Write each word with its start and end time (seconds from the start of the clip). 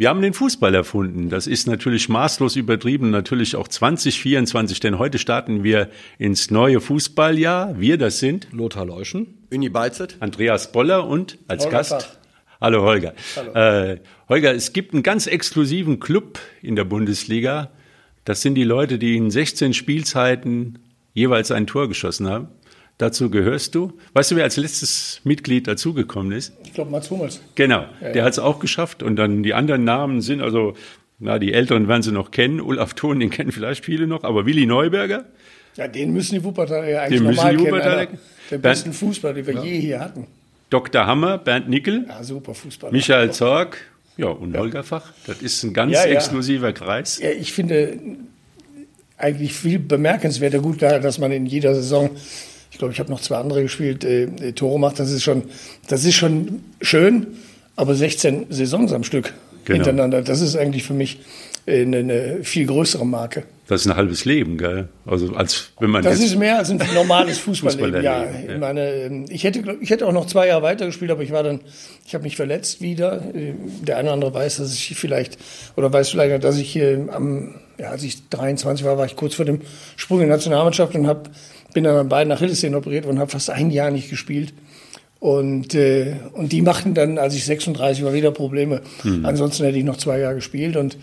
Wir 0.00 0.08
haben 0.08 0.22
den 0.22 0.32
Fußball 0.32 0.74
erfunden. 0.74 1.28
Das 1.28 1.46
ist 1.46 1.66
natürlich 1.66 2.08
maßlos 2.08 2.56
übertrieben, 2.56 3.10
natürlich 3.10 3.54
auch 3.54 3.68
2024, 3.68 4.80
denn 4.80 4.98
heute 4.98 5.18
starten 5.18 5.62
wir 5.62 5.90
ins 6.16 6.50
neue 6.50 6.80
Fußballjahr. 6.80 7.78
Wir, 7.78 7.98
das 7.98 8.18
sind 8.18 8.48
Lothar 8.50 8.86
Leuschen, 8.86 9.26
Uni 9.52 9.68
Beizet, 9.68 10.16
Andreas 10.20 10.72
Boller 10.72 11.06
und 11.06 11.36
als 11.48 11.64
Holger 11.64 11.76
Gast 11.76 11.90
Fach. 11.90 12.08
Hallo 12.62 12.80
Holger. 12.80 13.12
Hallo. 13.36 13.52
Äh, 13.52 14.00
Holger, 14.30 14.54
es 14.54 14.72
gibt 14.72 14.94
einen 14.94 15.02
ganz 15.02 15.26
exklusiven 15.26 16.00
Club 16.00 16.38
in 16.62 16.76
der 16.76 16.84
Bundesliga. 16.84 17.70
Das 18.24 18.40
sind 18.40 18.54
die 18.54 18.64
Leute, 18.64 18.98
die 18.98 19.18
in 19.18 19.30
16 19.30 19.74
Spielzeiten 19.74 20.78
jeweils 21.12 21.50
ein 21.50 21.66
Tor 21.66 21.88
geschossen 21.88 22.26
haben. 22.26 22.48
Dazu 23.00 23.30
gehörst 23.30 23.74
du. 23.74 23.94
Weißt 24.12 24.30
du, 24.30 24.36
wer 24.36 24.44
als 24.44 24.58
letztes 24.58 25.22
Mitglied 25.24 25.66
dazugekommen 25.66 26.32
ist? 26.32 26.52
Ich 26.64 26.74
glaube, 26.74 26.90
Mats 26.90 27.10
Hummels. 27.10 27.40
Genau, 27.54 27.86
der 28.02 28.24
hat 28.24 28.32
es 28.34 28.38
auch 28.38 28.58
geschafft. 28.58 29.02
Und 29.02 29.16
dann 29.16 29.42
die 29.42 29.54
anderen 29.54 29.84
Namen 29.84 30.20
sind 30.20 30.42
also, 30.42 30.74
na, 31.18 31.38
die 31.38 31.54
Älteren 31.54 31.88
werden 31.88 32.02
sie 32.02 32.12
noch 32.12 32.30
kennen. 32.30 32.60
Olaf 32.60 32.92
Thon, 32.92 33.18
den 33.18 33.30
kennen 33.30 33.52
vielleicht 33.52 33.86
viele 33.86 34.06
noch, 34.06 34.22
aber 34.22 34.44
Willi 34.44 34.66
Neuberger. 34.66 35.24
Ja, 35.76 35.88
den 35.88 36.12
müssen 36.12 36.34
die 36.34 36.44
Wuppertaler 36.44 36.88
ja 36.90 37.00
eigentlich 37.00 37.20
Den 37.20 37.26
müssen 37.28 37.36
normal 37.36 37.56
die 37.56 37.64
kennen. 37.64 37.74
Wuppertaler 37.76 38.06
kennen. 38.06 38.18
Der 38.50 38.58
besten 38.58 38.92
Fußballer, 38.92 39.34
die 39.34 39.46
wir 39.46 39.64
je 39.64 39.80
hier 39.80 40.00
hatten. 40.00 40.26
Dr. 40.68 41.06
Hammer, 41.06 41.38
Bernd 41.38 41.70
Nickel, 41.70 42.04
Ja, 42.06 42.22
super 42.22 42.52
Fußballer. 42.52 42.92
Michael 42.92 43.30
Zorg, 43.32 43.78
ja, 44.18 44.26
und 44.26 44.54
Holger 44.56 44.82
Fach. 44.84 45.12
Das 45.26 45.40
ist 45.40 45.62
ein 45.62 45.72
ganz 45.72 45.94
Ja, 45.94 46.04
ja. 46.04 46.12
exklusiver 46.12 46.72
Kreis. 46.74 47.18
Ja, 47.18 47.30
ich 47.30 47.52
finde 47.54 47.98
eigentlich 49.16 49.54
viel 49.54 49.78
bemerkenswerter 49.78 50.58
gut, 50.60 50.82
da, 50.82 50.98
dass 50.98 51.18
man 51.18 51.32
in 51.32 51.46
jeder 51.46 51.74
Saison, 51.74 52.10
ich 52.70 52.78
glaube, 52.78 52.92
ich 52.92 53.00
habe 53.00 53.10
noch 53.10 53.20
zwei 53.20 53.36
andere 53.36 53.62
gespielt, 53.62 54.04
äh, 54.04 54.24
äh, 54.24 54.52
Tore 54.52 54.78
macht. 54.78 54.98
Das 54.98 55.10
ist 55.10 55.22
schon, 55.22 55.42
das 55.88 56.04
ist 56.04 56.14
schon 56.14 56.60
schön, 56.80 57.26
aber 57.76 57.94
16 57.94 58.46
Saisons 58.50 58.92
am 58.92 59.04
Stück 59.04 59.34
Genau. 59.64 59.76
hintereinander, 59.84 60.22
das 60.22 60.40
ist 60.40 60.56
eigentlich 60.56 60.84
für 60.84 60.94
mich 60.94 61.20
äh, 61.66 61.82
eine, 61.82 62.38
viel 62.42 62.66
größere 62.66 63.06
Marke. 63.06 63.44
Das 63.68 63.82
ist 63.82 63.86
ein 63.86 63.96
halbes 63.96 64.24
Leben, 64.24 64.58
gell? 64.58 64.88
Also 65.06 65.32
als 65.34 65.70
wenn 65.78 65.90
man 65.90 66.02
Das 66.02 66.18
ist 66.18 66.36
mehr 66.36 66.58
als 66.58 66.70
ein 66.70 66.82
normales 66.92 67.38
Fußballleben. 67.46 68.02
ja, 68.02 68.24
ja. 68.24 68.30
ich 68.52 68.58
meine, 68.58 68.90
ähm, 68.94 69.26
ich 69.28 69.44
hätte, 69.44 69.62
ich 69.80 69.90
hätte 69.90 70.08
auch 70.08 70.12
noch 70.12 70.26
zwei 70.26 70.48
Jahre 70.48 70.62
weitergespielt, 70.62 71.10
aber 71.12 71.22
ich 71.22 71.30
war 71.30 71.44
dann, 71.44 71.60
ich 72.04 72.14
habe 72.14 72.24
mich 72.24 72.34
verletzt 72.34 72.80
wieder. 72.80 73.22
Äh, 73.32 73.52
Der 73.82 73.96
eine 73.98 74.08
oder 74.08 74.14
andere 74.14 74.34
weiß, 74.34 74.56
dass 74.56 74.74
ich 74.74 74.96
vielleicht 74.96 75.38
oder 75.76 75.92
weiß 75.92 76.08
vielleicht, 76.08 76.42
dass 76.42 76.58
ich 76.58 76.80
am, 77.12 77.54
ja, 77.78 77.90
als 77.90 78.02
ich 78.02 78.28
23 78.28 78.84
war, 78.84 78.98
war 78.98 79.06
ich 79.06 79.14
kurz 79.14 79.34
vor 79.34 79.44
dem 79.44 79.60
Sprung 79.96 80.18
in 80.18 80.26
die 80.26 80.30
Nationalmannschaft 80.30 80.94
und 80.96 81.06
hab, 81.06 81.30
bin 81.72 81.84
dann 81.84 81.96
an 81.96 82.08
beiden 82.08 82.32
Achillessehnen 82.32 82.74
operiert 82.74 83.06
und 83.06 83.20
habe 83.20 83.30
fast 83.30 83.50
ein 83.50 83.70
Jahr 83.70 83.92
nicht 83.92 84.10
gespielt. 84.10 84.52
Und, 85.20 85.74
äh, 85.74 86.14
und 86.32 86.50
die 86.50 86.62
machten 86.62 86.94
dann, 86.94 87.18
als 87.18 87.34
ich 87.34 87.44
36 87.44 88.02
war, 88.04 88.14
wieder 88.14 88.30
Probleme. 88.32 88.80
Hm. 89.02 89.24
Ansonsten 89.26 89.64
hätte 89.64 89.76
ich 89.78 89.84
noch 89.84 89.98
zwei 89.98 90.18
Jahre 90.18 90.36
gespielt. 90.36 90.76
Und 90.76 90.96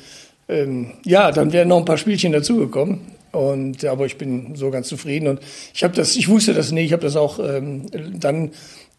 ähm, 0.50 0.94
ja, 1.06 1.32
dann 1.32 1.54
wären 1.54 1.68
noch 1.68 1.78
ein 1.78 1.86
paar 1.86 1.98
Spielchen 1.98 2.32
dazugekommen. 2.32 3.02
Und 3.32 3.84
aber 3.86 4.06
ich 4.06 4.18
bin 4.18 4.56
so 4.56 4.72
ganz 4.72 4.88
zufrieden. 4.88 5.28
Und 5.28 5.42
ich 5.74 5.84
habe 5.84 5.94
das, 5.94 6.16
ich 6.16 6.30
wusste 6.30 6.54
das 6.54 6.72
nicht, 6.72 6.88
ich 6.88 6.94
habe 6.94 7.04
das 7.04 7.16
auch 7.16 7.40
ähm, 7.40 7.86
dann 8.20 8.52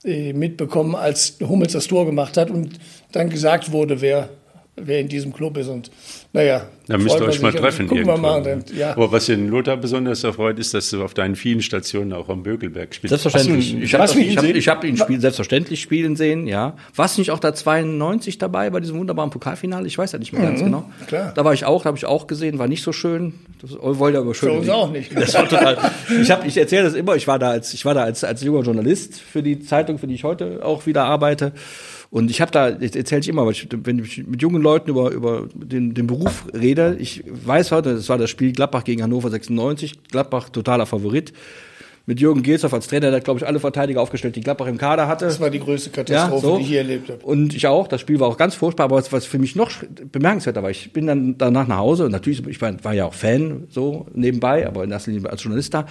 äh, 0.04 0.32
mitbekommen, 0.32 0.94
als 0.94 1.38
Hummels 1.40 1.72
das 1.72 1.86
Tor 1.86 2.06
gemacht 2.06 2.36
hat 2.36 2.50
und 2.50 2.78
dann 3.12 3.30
gesagt 3.30 3.72
wurde, 3.72 4.00
wer, 4.00 4.28
wer 4.84 5.00
in 5.00 5.08
diesem 5.08 5.32
Club 5.32 5.56
ist. 5.56 5.68
Und 5.68 5.90
naja, 6.32 6.66
Da 6.86 6.98
müsst 6.98 7.18
ihr 7.18 7.26
euch 7.26 7.40
mal 7.40 7.52
treffen. 7.52 7.88
Gucken 7.88 8.06
wir 8.06 8.12
irgendwann. 8.14 8.42
mal. 8.42 8.42
Dann, 8.42 8.64
ja. 8.76 8.92
Aber 8.92 9.10
was 9.12 9.26
den 9.26 9.48
Lothar 9.48 9.76
besonders 9.76 10.24
erfreut, 10.24 10.58
ist, 10.58 10.74
dass 10.74 10.90
du 10.90 11.02
auf 11.02 11.14
deinen 11.14 11.36
vielen 11.36 11.62
Stationen 11.62 12.12
auch 12.12 12.28
am 12.28 12.42
Bökelberg 12.42 12.94
spielst. 12.94 13.10
Selbstverständlich. 13.10 13.72
Du- 13.72 13.78
ich 13.78 13.94
habe 13.94 14.20
ihn 14.20 14.36
hab, 14.36 14.76
hab 14.76 14.84
ihn 14.84 14.96
spielen, 14.96 15.20
selbstverständlich 15.20 15.80
spielen 15.80 16.16
sehen, 16.16 16.46
ja. 16.46 16.76
Warst 16.94 17.16
du 17.16 17.20
nicht 17.20 17.30
auch 17.30 17.38
da 17.38 17.54
92 17.54 18.38
dabei 18.38 18.70
bei 18.70 18.80
diesem 18.80 18.98
wunderbaren 18.98 19.30
Pokalfinale? 19.30 19.86
Ich 19.86 19.96
weiß 19.98 20.12
ja 20.12 20.18
nicht 20.18 20.32
mehr 20.32 20.42
ganz 20.42 20.60
genau. 20.62 20.80
Mhm, 21.00 21.06
klar. 21.06 21.32
Da 21.34 21.44
war 21.44 21.54
ich 21.54 21.64
auch, 21.64 21.82
da 21.82 21.86
habe 21.88 21.98
ich 21.98 22.04
auch 22.06 22.26
gesehen, 22.26 22.58
war 22.58 22.68
nicht 22.68 22.82
so 22.82 22.92
schön. 22.92 23.34
Das 23.60 23.72
wollte 23.80 24.18
aber 24.18 24.34
schön. 24.34 24.50
Für 24.50 24.58
uns 24.58 24.68
auch 24.68 24.90
nicht. 24.92 25.16
Das 25.16 25.34
war 25.34 25.48
total. 25.48 25.76
Ich 26.22 26.28
ich 26.46 26.56
erzähle 26.56 26.84
das 26.84 26.94
immer. 26.94 27.16
Ich 27.16 27.26
war 27.26 27.38
da 27.38 27.50
als, 27.50 27.74
ich 27.74 27.84
war 27.84 27.94
da 27.94 28.02
als 28.04 28.22
als 28.22 28.42
junger 28.42 28.62
Journalist 28.62 29.20
für 29.20 29.42
die 29.42 29.58
Zeitung, 29.60 29.98
für 29.98 30.06
die 30.06 30.14
ich 30.14 30.24
heute 30.24 30.64
auch 30.64 30.86
wieder 30.86 31.04
arbeite. 31.04 31.52
Und 32.10 32.30
ich 32.30 32.40
habe 32.40 32.50
da, 32.50 32.70
das 32.70 32.96
erzähle 32.96 33.20
ich 33.20 33.28
immer, 33.28 33.44
weil 33.44 33.52
ich, 33.52 33.68
wenn 33.70 33.98
ich 33.98 34.26
mit 34.26 34.40
jungen 34.40 34.62
Leuten 34.62 34.88
über, 34.90 35.10
über 35.10 35.46
den, 35.54 35.92
den 35.92 36.06
Beruf 36.06 36.44
rede, 36.54 36.96
ich 36.98 37.22
weiß 37.26 37.70
heute, 37.72 37.94
das 37.94 38.08
war 38.08 38.16
das 38.16 38.30
Spiel 38.30 38.52
Gladbach 38.52 38.84
gegen 38.84 39.02
Hannover 39.02 39.30
96, 39.30 40.04
Gladbach 40.10 40.48
totaler 40.48 40.86
Favorit. 40.86 41.32
Mit 42.06 42.20
Jürgen 42.20 42.42
Gelshoff 42.42 42.72
als 42.72 42.86
Trainer, 42.86 43.08
der 43.08 43.16
hat, 43.16 43.24
glaube 43.24 43.38
ich, 43.38 43.46
alle 43.46 43.60
Verteidiger 43.60 44.00
aufgestellt, 44.00 44.34
die 44.34 44.40
Gladbach 44.40 44.66
im 44.66 44.78
Kader 44.78 45.06
hatte. 45.08 45.26
Das 45.26 45.40
war 45.40 45.50
die 45.50 45.60
größte 45.60 45.90
Katastrophe, 45.90 46.54
die 46.56 46.62
ich 46.62 46.70
je 46.70 46.76
erlebt 46.78 47.10
habe. 47.10 47.22
Und 47.22 47.54
ich 47.54 47.66
auch. 47.66 47.86
Das 47.86 48.00
Spiel 48.00 48.18
war 48.18 48.28
auch 48.28 48.38
ganz 48.38 48.54
furchtbar. 48.54 48.84
Aber 48.84 48.96
was, 48.96 49.12
was 49.12 49.26
für 49.26 49.38
mich 49.38 49.56
noch 49.56 49.70
bemerkenswerter 50.10 50.62
war, 50.62 50.70
ich 50.70 50.94
bin 50.94 51.06
dann 51.06 51.36
danach 51.36 51.68
nach 51.68 51.76
Hause. 51.76 52.06
Und 52.06 52.12
natürlich, 52.12 52.46
ich 52.46 52.62
war, 52.62 52.72
war 52.82 52.94
ja 52.94 53.04
auch 53.04 53.12
Fan 53.12 53.64
so 53.68 54.06
nebenbei, 54.14 54.66
aber 54.66 54.84
in 54.84 54.90
erster 54.90 55.10
Linie 55.10 55.28
als 55.28 55.42
Journalist 55.42 55.74
da. 55.74 55.84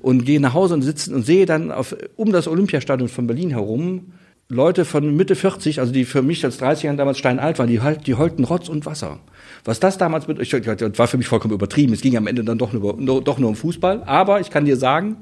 Und 0.00 0.26
gehe 0.26 0.40
nach 0.40 0.52
Hause 0.52 0.74
und 0.74 0.82
sitze 0.82 1.14
und 1.14 1.24
sehe 1.24 1.46
dann 1.46 1.72
auf, 1.72 1.96
um 2.16 2.32
das 2.32 2.48
Olympiastadion 2.48 3.08
von 3.08 3.26
Berlin 3.26 3.48
herum 3.48 4.12
Leute 4.52 4.84
von 4.84 5.14
Mitte 5.16 5.34
40, 5.34 5.80
also 5.80 5.92
die 5.92 6.04
für 6.04 6.22
mich 6.22 6.44
als 6.44 6.58
30 6.58 6.84
Jahren 6.84 6.96
damals 6.96 7.18
steinalt 7.18 7.58
waren, 7.58 7.68
die, 7.68 7.80
halt, 7.80 8.06
die 8.06 8.14
heulten 8.14 8.44
Rotz 8.44 8.68
und 8.68 8.86
Wasser. 8.86 9.18
Was 9.64 9.80
das 9.80 9.98
damals 9.98 10.28
mit, 10.28 10.38
ich, 10.40 10.50
das 10.50 10.98
war 10.98 11.06
für 11.08 11.16
mich 11.18 11.26
vollkommen 11.28 11.54
übertrieben. 11.54 11.92
Es 11.92 12.00
ging 12.00 12.16
am 12.16 12.26
Ende 12.26 12.44
dann 12.44 12.58
doch 12.58 12.72
nur, 12.72 12.96
nur, 13.00 13.22
doch 13.22 13.38
nur 13.38 13.48
um 13.48 13.56
Fußball. 13.56 14.02
Aber 14.06 14.40
ich 14.40 14.50
kann 14.50 14.64
dir 14.64 14.76
sagen, 14.76 15.16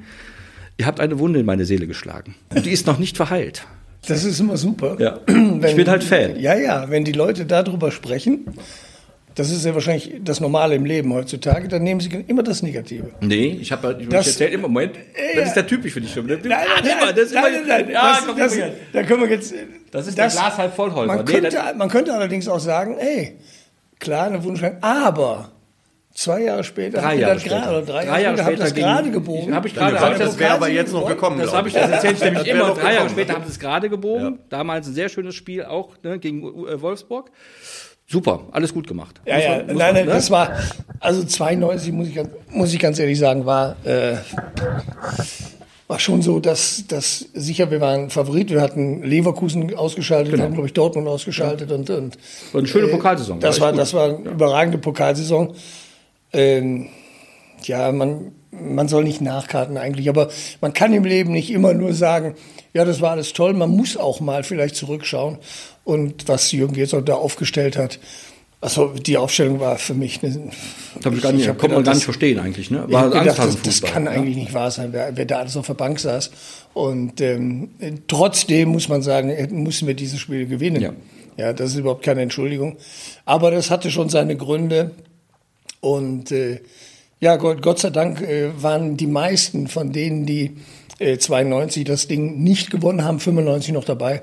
ihr 0.78 0.86
habt 0.86 0.98
eine 1.00 1.18
Wunde 1.18 1.40
in 1.40 1.46
meine 1.46 1.64
Seele 1.64 1.86
geschlagen. 1.86 2.34
Und 2.54 2.66
die 2.66 2.70
ist 2.70 2.86
noch 2.86 2.98
nicht 2.98 3.16
verheilt. 3.16 3.66
Das 4.08 4.24
ist 4.24 4.40
immer 4.40 4.56
super. 4.56 4.96
Ja. 4.98 5.20
Wenn- 5.26 5.62
Ich 5.64 5.76
bin 5.76 5.88
halt 5.88 6.02
Fan. 6.02 6.40
Ja, 6.40 6.56
ja, 6.56 6.88
wenn 6.88 7.04
die 7.04 7.12
Leute 7.12 7.44
darüber 7.44 7.90
sprechen, 7.90 8.46
das 9.34 9.50
ist 9.50 9.64
ja 9.64 9.74
wahrscheinlich 9.74 10.12
das 10.22 10.40
Normale 10.40 10.74
im 10.74 10.84
Leben 10.84 11.12
heutzutage, 11.14 11.68
dann 11.68 11.82
nehmen 11.82 12.00
sie 12.00 12.10
immer 12.26 12.42
das 12.42 12.62
Negative. 12.62 13.10
Nee, 13.20 13.58
ich 13.60 13.70
habe 13.72 13.96
ich 14.00 14.08
Das- 14.08 14.26
erzählt 14.26 14.52
immer, 14.54 14.68
Moment, 14.68 14.96
das 15.36 15.48
ist 15.48 15.54
der 15.54 15.66
typisch 15.66 15.92
für 15.92 16.00
dich. 16.00 16.14
Nein, 16.16 16.26
Nein, 16.26 16.40
nein, 16.48 16.82
nein, 16.82 17.14
das 17.14 17.24
ist 17.26 17.34
nein, 17.34 17.44
immer, 17.54 17.66
nein, 17.66 17.82
nein, 17.84 17.90
ja, 17.92 18.12
das, 18.16 18.26
komm, 18.26 18.36
das, 18.38 18.58
da 18.92 19.02
können 19.04 19.22
wir 19.22 19.28
jetzt. 19.30 19.54
Das 19.90 20.06
ist 20.06 20.16
der 20.18 20.28
Glas 20.28 20.56
halb 20.58 20.74
voll, 20.74 20.92
Holger. 20.92 21.06
Man, 21.14 21.24
Nee, 21.24 21.32
könnte, 21.32 21.50
das- 21.50 21.74
man 21.76 21.88
könnte 21.88 22.12
allerdings 22.14 22.46
auch 22.48 22.60
sagen, 22.60 22.96
ey, 22.98 23.38
klar, 23.98 24.26
eine 24.26 24.42
Wunschschrank, 24.44 24.78
aber 24.82 25.50
zwei 26.14 26.42
Jahre 26.42 26.64
später, 26.64 27.00
Drei 27.00 27.14
Jahre 27.16 27.34
das 27.34 27.42
später. 27.42 27.56
gerade, 27.60 27.76
oder 27.76 27.86
drei, 27.86 28.04
Drei 28.04 28.22
Jahre 28.22 28.36
Jahre 28.36 28.38
später, 28.50 28.62
das 28.62 28.70
später 28.70 28.86
gerade 28.86 29.10
gebogen. 29.10 29.48
ich- 29.48 29.54
hab 29.54 29.66
ich 29.66 29.74
gerade- 29.74 30.12
ich- 30.12 30.18
das 30.18 30.38
wäre 30.38 30.52
aber 30.54 30.68
jetzt 30.68 30.92
noch 30.92 31.06
gekommen. 31.08 31.38
Das 31.40 31.52
habe 31.52 31.68
ich, 31.68 31.74
das 31.74 31.90
erzähle 31.90 32.12
ich 32.14 32.20
nämlich 32.20 32.42
Das 32.44 32.48
immer. 32.54 32.68
noch 32.68 32.78
Drei 32.78 32.94
Jahre 32.94 33.08
später 33.10 33.34
haben 33.34 33.44
sie 33.44 33.50
es 33.50 33.58
gerade 33.60 33.88
gebogen. 33.88 34.38
Damals 34.48 34.86
ein 34.88 34.94
sehr 34.94 35.08
schönes 35.08 35.34
Spiel 35.34 35.64
auch 35.64 35.90
ne, 36.02 36.18
gegen 36.18 36.42
äh, 36.66 36.80
Wolfsburg. 36.82 37.30
Super, 38.10 38.40
alles 38.50 38.74
gut 38.74 38.88
gemacht. 38.88 39.20
Ja, 39.24 39.36
Muss 39.36 39.44
ja, 39.44 39.50
man- 39.50 39.66
nein, 39.66 39.76
man, 39.76 39.94
nein, 39.94 40.06
ne? 40.06 40.12
das 40.12 40.30
war, 40.32 40.50
also 40.98 41.22
92, 41.22 41.92
muss 41.92 42.08
ich, 42.08 42.14
ganz- 42.16 42.30
muss 42.50 42.72
ich 42.74 42.80
ganz 42.80 42.98
ehrlich 42.98 43.16
sagen, 43.18 43.46
war, 43.46 43.76
äh, 43.86 44.16
war 45.86 45.98
schon 46.00 46.20
so, 46.20 46.40
dass, 46.40 46.84
dass 46.88 47.20
sicher, 47.34 47.70
wir 47.70 47.80
waren 47.80 48.10
Favorit, 48.10 48.50
wir 48.50 48.60
hatten 48.62 49.02
Leverkusen 49.04 49.74
ausgeschaltet, 49.76 50.36
wir 50.36 50.42
haben, 50.42 50.54
glaube 50.54 50.66
ich, 50.66 50.72
Dortmund 50.72 51.06
ausgeschaltet 51.06 51.70
und, 51.70 51.88
und 51.90 52.18
War 52.52 52.58
eine 52.58 52.66
schöne 52.68 52.88
Pokalsaison. 52.88 53.38
Äh, 53.38 53.40
das 53.42 53.60
war 53.60 53.72
das 53.72 53.94
war 53.94 54.06
eine 54.16 54.30
überragende 54.30 54.78
Pokalsaison. 54.78 55.54
Ähm, 56.32 56.88
ja, 57.62 57.92
man, 57.92 58.32
man 58.50 58.88
soll 58.88 59.04
nicht 59.04 59.20
nachkarten 59.20 59.76
eigentlich, 59.76 60.08
aber 60.08 60.28
man 60.60 60.72
kann 60.72 60.92
im 60.94 61.04
Leben 61.04 61.32
nicht 61.32 61.50
immer 61.50 61.74
nur 61.74 61.92
sagen, 61.92 62.34
ja, 62.72 62.84
das 62.84 63.00
war 63.00 63.10
alles 63.12 63.32
toll. 63.32 63.52
Man 63.52 63.70
muss 63.70 63.96
auch 63.96 64.20
mal 64.20 64.44
vielleicht 64.44 64.76
zurückschauen. 64.76 65.38
Und 65.84 66.28
was 66.28 66.52
Jürgen 66.52 66.74
Gersdorf 66.74 67.04
da 67.04 67.14
aufgestellt 67.14 67.76
hat, 67.76 67.98
also 68.60 68.88
die 68.88 69.16
Aufstellung 69.16 69.58
war 69.58 69.78
für 69.78 69.94
mich 69.94 70.22
eine, 70.22 70.50
Das 71.00 71.14
ich 71.14 71.22
gar 71.22 71.32
nicht, 71.32 71.48
hab 71.48 71.58
konnte 71.58 71.76
man 71.76 71.84
gar 71.84 71.94
nicht 71.94 72.04
verstehen 72.04 72.38
eigentlich. 72.38 72.70
Ne? 72.70 72.84
ich 72.88 72.94
hab 72.94 73.10
gedacht, 73.10 73.38
das, 73.38 73.62
das 73.62 73.80
kann 73.80 74.04
ja. 74.04 74.10
eigentlich 74.10 74.36
nicht 74.36 74.52
wahr 74.52 74.70
sein, 74.70 74.92
wer, 74.92 75.16
wer 75.16 75.24
da 75.24 75.38
alles 75.38 75.56
auf 75.56 75.66
der 75.66 75.74
Bank 75.74 75.98
saß. 75.98 76.30
Und 76.74 77.20
ähm, 77.22 77.70
trotzdem 78.06 78.68
muss 78.68 78.88
man 78.88 79.00
sagen, 79.00 79.30
äh, 79.30 79.48
mussten 79.48 79.86
wir 79.86 79.94
dieses 79.94 80.20
Spiel 80.20 80.46
gewinnen. 80.46 80.82
Ja. 80.82 80.92
ja, 81.38 81.52
das 81.54 81.70
ist 81.70 81.78
überhaupt 81.78 82.04
keine 82.04 82.20
Entschuldigung. 82.20 82.76
Aber 83.24 83.50
das 83.50 83.70
hatte 83.70 83.90
schon 83.90 84.10
seine 84.10 84.36
Gründe. 84.36 84.90
Und 85.80 86.30
äh, 86.30 86.60
ja, 87.18 87.36
Gott, 87.36 87.62
Gott 87.62 87.78
sei 87.78 87.90
Dank 87.90 88.20
äh, 88.20 88.50
waren 88.62 88.98
die 88.98 89.06
meisten 89.06 89.68
von 89.68 89.92
denen, 89.92 90.26
die 90.26 90.56
äh, 90.98 91.16
92 91.16 91.84
das 91.84 92.08
Ding 92.08 92.42
nicht 92.42 92.70
gewonnen 92.70 93.04
haben, 93.04 93.20
95 93.20 93.72
noch 93.72 93.84
dabei, 93.84 94.22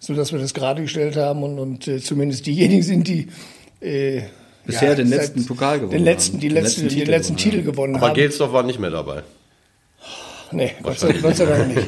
so 0.00 0.14
dass 0.14 0.32
wir 0.32 0.40
das 0.40 0.52
gerade 0.54 0.82
gestellt 0.82 1.16
haben 1.16 1.42
und, 1.44 1.58
und 1.60 1.86
äh, 1.86 2.00
zumindest 2.00 2.46
diejenigen 2.46 2.82
sind, 2.82 3.06
die 3.06 3.28
äh, 3.80 4.22
Bisher 4.66 4.94
den 4.96 5.06
seit- 5.08 5.18
letzten 5.20 5.46
Pokal 5.46 5.76
gewonnen 5.78 5.92
den 5.92 6.04
letzten, 6.04 6.32
haben. 6.34 6.40
die 6.40 6.48
Den 6.48 6.54
letzten, 6.54 6.82
letzten 6.82 6.88
den 6.88 6.98
Titel 6.98 7.10
letzten 7.10 7.36
gewonnen 7.36 7.50
Titel 7.52 7.62
gewonnen 7.62 7.96
Aber 7.96 8.06
haben. 8.08 8.14
Gelsdorf 8.14 8.52
war 8.52 8.62
nicht 8.64 8.78
mehr 8.80 8.90
dabei. 8.90 9.22
Nee, 10.52 10.72
Gott 10.82 10.98
sei, 10.98 11.12
Gott 11.12 11.36
sei 11.36 11.44
Dank 11.46 11.74
nicht. 11.76 11.86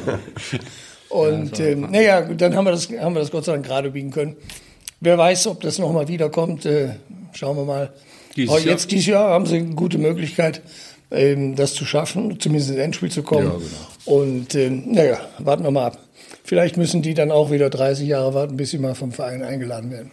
Und 1.08 1.58
ähm, 1.60 1.88
naja, 1.90 2.20
gut, 2.20 2.40
dann 2.40 2.54
haben 2.54 2.64
wir, 2.64 2.70
das, 2.70 2.88
haben 2.90 3.14
wir 3.14 3.20
das 3.20 3.30
Gott 3.30 3.44
sei 3.44 3.52
Dank 3.52 3.66
gerade 3.66 3.90
biegen 3.90 4.10
können. 4.12 4.36
Wer 5.00 5.18
weiß, 5.18 5.48
ob 5.48 5.60
das 5.62 5.78
nochmal 5.78 6.06
wiederkommt. 6.08 6.64
Äh, 6.64 6.90
schauen 7.32 7.56
wir 7.56 7.64
mal. 7.64 7.92
Dieses 8.36 8.50
Aber 8.50 8.60
Jahr? 8.60 8.70
jetzt 8.70 8.90
dieses 8.92 9.06
Jahr 9.06 9.30
haben 9.30 9.46
sie 9.46 9.56
eine 9.56 9.74
gute 9.74 9.98
Möglichkeit, 9.98 10.62
ähm, 11.10 11.56
das 11.56 11.74
zu 11.74 11.84
schaffen, 11.84 12.38
zumindest 12.40 12.70
ins 12.70 12.78
Endspiel 12.78 13.10
zu 13.10 13.22
kommen. 13.22 13.46
Ja, 13.46 13.50
genau. 13.52 14.20
Und 14.22 14.54
ähm, 14.54 14.84
naja, 14.86 15.18
warten 15.38 15.64
wir 15.64 15.70
mal 15.70 15.86
ab. 15.88 15.98
Vielleicht 16.44 16.76
müssen 16.76 17.02
die 17.02 17.14
dann 17.14 17.30
auch 17.30 17.50
wieder 17.50 17.70
30 17.70 18.06
Jahre 18.08 18.34
warten, 18.34 18.56
bis 18.56 18.70
sie 18.70 18.78
mal 18.78 18.94
vom 18.94 19.12
Verein 19.12 19.42
eingeladen 19.42 19.90
werden. 19.90 20.12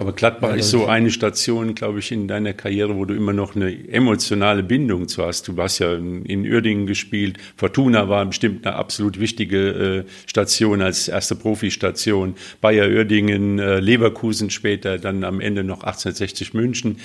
Aber 0.00 0.14
Gladbach 0.14 0.52
ja, 0.52 0.56
ist 0.56 0.70
so 0.70 0.86
eine 0.86 1.10
Station, 1.10 1.74
glaube 1.74 1.98
ich, 1.98 2.10
in 2.10 2.26
deiner 2.26 2.54
Karriere, 2.54 2.96
wo 2.96 3.04
du 3.04 3.12
immer 3.12 3.34
noch 3.34 3.54
eine 3.54 3.70
emotionale 3.90 4.62
Bindung 4.62 5.08
zu 5.08 5.26
hast. 5.26 5.46
Du 5.46 5.54
hast 5.58 5.78
ja 5.78 5.92
in 5.92 6.50
Uerdingen 6.50 6.86
gespielt. 6.86 7.36
Fortuna 7.54 8.08
war 8.08 8.24
bestimmt 8.24 8.66
eine 8.66 8.76
absolut 8.76 9.20
wichtige 9.20 10.06
äh, 10.06 10.10
Station 10.24 10.80
als 10.80 11.08
erste 11.08 11.36
Profistation. 11.36 12.34
Bayer 12.62 12.88
Uerdingen, 12.88 13.58
äh, 13.58 13.78
Leverkusen 13.80 14.48
später, 14.48 14.96
dann 14.96 15.22
am 15.22 15.38
Ende 15.38 15.64
noch 15.64 15.84
1860 15.84 16.54
München. 16.54 16.96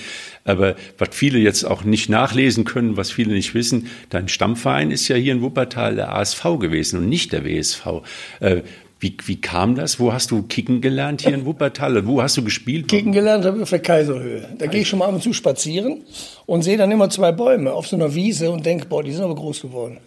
Aber 0.44 0.74
was 0.96 1.10
viele 1.12 1.38
jetzt 1.38 1.64
auch 1.64 1.84
nicht 1.84 2.08
nachlesen 2.08 2.64
können, 2.64 2.96
was 2.96 3.10
viele 3.10 3.34
nicht 3.34 3.52
wissen, 3.52 3.88
dein 4.08 4.28
Stammverein 4.28 4.90
ist 4.90 5.06
ja 5.08 5.16
hier 5.16 5.34
in 5.34 5.42
Wuppertal 5.42 5.96
der 5.96 6.14
ASV 6.14 6.58
gewesen 6.60 7.00
und 7.00 7.10
nicht 7.10 7.34
der 7.34 7.44
WSV. 7.44 7.86
Wie, 8.98 9.14
wie 9.26 9.38
kam 9.38 9.74
das? 9.74 10.00
Wo 10.00 10.14
hast 10.14 10.30
du 10.30 10.42
Kicken 10.42 10.80
gelernt 10.80 11.20
hier 11.20 11.34
in 11.34 11.44
Wuppertal? 11.44 12.06
Wo 12.06 12.22
hast 12.22 12.38
du 12.38 12.42
gespielt? 12.42 12.88
Kicken 12.88 13.12
gelernt 13.12 13.44
habe 13.44 13.58
ich 13.58 13.62
auf 13.62 13.68
der 13.68 13.80
Kaiserhöhe. 13.80 14.48
Da 14.56 14.66
gehe 14.68 14.80
ich 14.80 14.88
schon 14.88 15.00
mal 15.00 15.06
ab 15.06 15.12
und 15.12 15.22
zu 15.22 15.34
spazieren 15.34 16.02
und 16.46 16.62
sehe 16.62 16.78
dann 16.78 16.90
immer 16.90 17.10
zwei 17.10 17.30
Bäume 17.30 17.74
auf 17.74 17.86
so 17.86 17.96
einer 17.96 18.14
Wiese 18.14 18.50
und 18.50 18.64
denke, 18.64 18.86
boah, 18.86 19.02
die 19.02 19.12
sind 19.12 19.22
aber 19.22 19.34
groß 19.34 19.60
geworden. 19.60 19.98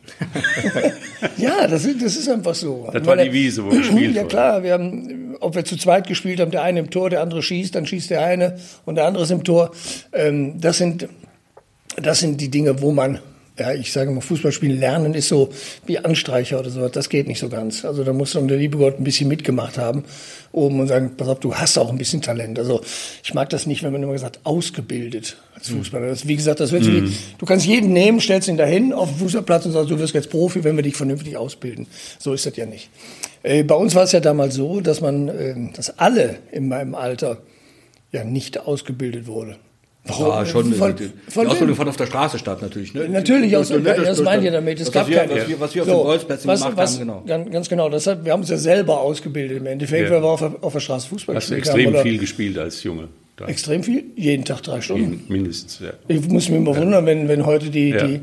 ja, 1.38 1.68
das, 1.68 1.84
das 1.84 2.18
ist 2.18 2.30
einfach 2.30 2.56
so. 2.56 2.90
Das 2.92 3.06
war 3.06 3.16
die 3.16 3.32
Wiese, 3.32 3.64
wo 3.64 3.70
gespielt 3.70 4.16
Ja 4.16 4.24
klar, 4.24 4.64
wir 4.64 4.74
haben, 4.74 5.36
ob 5.40 5.54
wir 5.54 5.64
zu 5.66 5.78
zweit 5.78 6.08
gespielt 6.08 6.40
haben, 6.40 6.50
der 6.50 6.64
eine 6.64 6.80
im 6.80 6.90
Tor, 6.90 7.12
der 7.12 7.22
andere 7.22 7.44
schießt, 7.44 7.76
dann 7.76 7.86
schießt 7.86 8.10
der 8.10 8.24
eine 8.24 8.58
und 8.86 8.96
der 8.96 9.06
andere 9.06 9.24
ist 9.24 9.32
im 9.32 9.44
Tor. 9.44 9.70
Ähm, 10.14 10.60
das 10.60 10.80
sind, 10.80 11.08
das 11.96 12.22
sind 12.22 12.42
die 12.42 12.50
Dinge, 12.50 12.82
wo 12.82 12.92
man 12.92 13.20
ja, 13.60 13.74
ich 13.74 13.92
sage 13.92 14.12
mal, 14.12 14.22
Fußballspielen 14.22 14.80
lernen 14.80 15.14
ist 15.14 15.28
so 15.28 15.50
wie 15.86 16.00
Anstreicher 16.00 16.60
oder 16.60 16.70
sowas. 16.70 16.92
Das 16.92 17.10
geht 17.10 17.28
nicht 17.28 17.40
so 17.40 17.50
ganz. 17.50 17.86
Also 17.86 18.04
da 18.04 18.14
muss 18.14 18.34
dann 18.34 18.48
der 18.48 18.58
liebe 18.58 18.78
Gott 18.78 19.00
ein 19.00 19.04
bisschen 19.04 19.28
mitgemacht 19.28 19.78
haben 19.78 20.04
oben 20.52 20.80
und 20.80 20.88
sagen, 20.88 21.12
pass 21.16 21.28
auf, 21.28 21.40
du 21.40 21.54
hast 21.54 21.78
auch 21.78 21.90
ein 21.90 21.98
bisschen 21.98 22.22
Talent. 22.22 22.58
Also 22.58 22.82
ich 23.24 23.34
mag 23.34 23.50
das 23.50 23.66
nicht, 23.66 23.84
wenn 23.84 23.92
man 23.92 24.02
immer 24.02 24.14
gesagt, 24.14 24.40
ausgebildet 24.44 25.38
als 25.54 25.70
mhm. 25.70 25.78
Fußballer. 25.78 26.08
Das, 26.08 26.28
wie 26.28 26.36
gesagt, 26.36 26.60
das 26.60 26.72
wird 26.72 26.84
mm. 26.84 26.88
wie, 26.88 27.14
du 27.38 27.46
kannst 27.46 27.66
jeden 27.66 27.94
nehmen, 27.94 28.20
stellst 28.20 28.48
ihn 28.48 28.58
dahin 28.58 28.94
auf 28.94 29.10
den 29.10 29.20
Fußballplatz 29.20 29.66
und 29.66 29.74
sagst, 29.74 29.92
du 29.92 30.00
wirst 30.00 30.14
jetzt 30.14 30.30
Profi, 30.30 30.64
wenn 30.64 30.76
wir 30.76 30.84
dich 30.84 30.96
vernünftig 30.96 31.38
ausbilden. 31.38 31.88
So 32.18 32.34
ist 32.34 32.46
das 32.46 32.56
ja 32.56 32.66
nicht. 32.66 32.90
Äh, 33.44 33.64
bei 33.64 33.76
uns 33.76 33.94
war 33.96 34.04
es 34.04 34.12
ja 34.12 34.20
damals 34.20 34.56
so, 34.56 34.82
dass 34.82 35.02
man, 35.02 35.28
äh, 35.28 35.56
dass 35.74 36.00
alle 36.00 36.40
in 36.52 36.68
meinem 36.68 36.96
Alter 36.96 37.38
ja 38.12 38.24
nicht 38.24 38.60
ausgebildet 38.60 39.28
wurde. 39.28 39.58
Ja, 40.10 40.46
schon. 40.46 40.74
Von, 40.74 40.96
die, 40.96 41.12
von 41.28 41.46
die 41.46 41.52
Ausbildung 41.52 41.76
fand 41.76 41.90
auf 41.90 41.98
der 41.98 42.06
Straße 42.08 42.40
statt, 42.40 42.62
natürlich. 42.62 42.94
Ne? 42.94 43.10
Natürlich, 43.10 43.56
aus, 43.56 43.70
das, 43.70 43.84
das, 43.84 43.98
das 43.98 44.22
meint 44.22 44.44
ihr 44.44 44.52
damit. 44.52 44.80
Es 44.80 44.92
gab 44.92 45.08
wir, 45.08 45.18
keine. 45.18 45.36
Was 45.36 45.48
wir, 45.48 45.60
was 45.60 45.76
wir 45.76 45.82
auf 45.84 45.88
so, 45.88 45.96
den 45.96 46.04
Bolzplätzen 46.04 46.48
was, 46.48 46.62
gemacht 46.62 46.78
was, 46.78 46.94
haben, 46.94 47.00
genau. 47.00 47.24
Ganz, 47.26 47.52
ganz 47.52 47.70
genau. 47.70 47.90
Das 47.90 48.08
hat, 48.08 48.26
wir 48.26 48.32
haben 48.32 48.42
uns 48.42 48.50
ja 48.50 48.58
selber 48.58 49.00
ausgebildet 49.00 49.58
im 49.58 49.66
Endeffekt, 49.66 50.10
ja. 50.10 50.16
weil 50.16 50.22
wir 50.22 50.30
auf, 50.30 50.64
auf 50.64 50.74
der 50.74 50.80
Straße 50.80 51.08
Fußball 51.10 51.36
Hast 51.36 51.50
gespielt 51.50 51.68
haben. 51.68 51.76
Hast 51.76 51.86
du 51.86 51.88
extrem 51.88 52.04
viel 52.04 52.20
gespielt 52.20 52.58
als 52.58 52.84
Junge? 52.84 53.10
Da. 53.40 53.46
Extrem 53.46 53.84
viel? 53.84 54.04
Jeden 54.18 54.44
Tag 54.44 54.64
drei 54.64 54.82
Stunden. 54.82 55.24
Mindestens, 55.30 55.80
ja. 55.80 55.92
Ich 56.10 56.28
muss 56.28 56.50
mich 56.50 56.58
immer 56.58 56.76
wundern, 56.76 57.06
wenn, 57.06 57.30
wenn 57.30 57.46
heute 57.46 57.70
die, 57.70 57.92
ja. 57.92 58.06
die, 58.06 58.20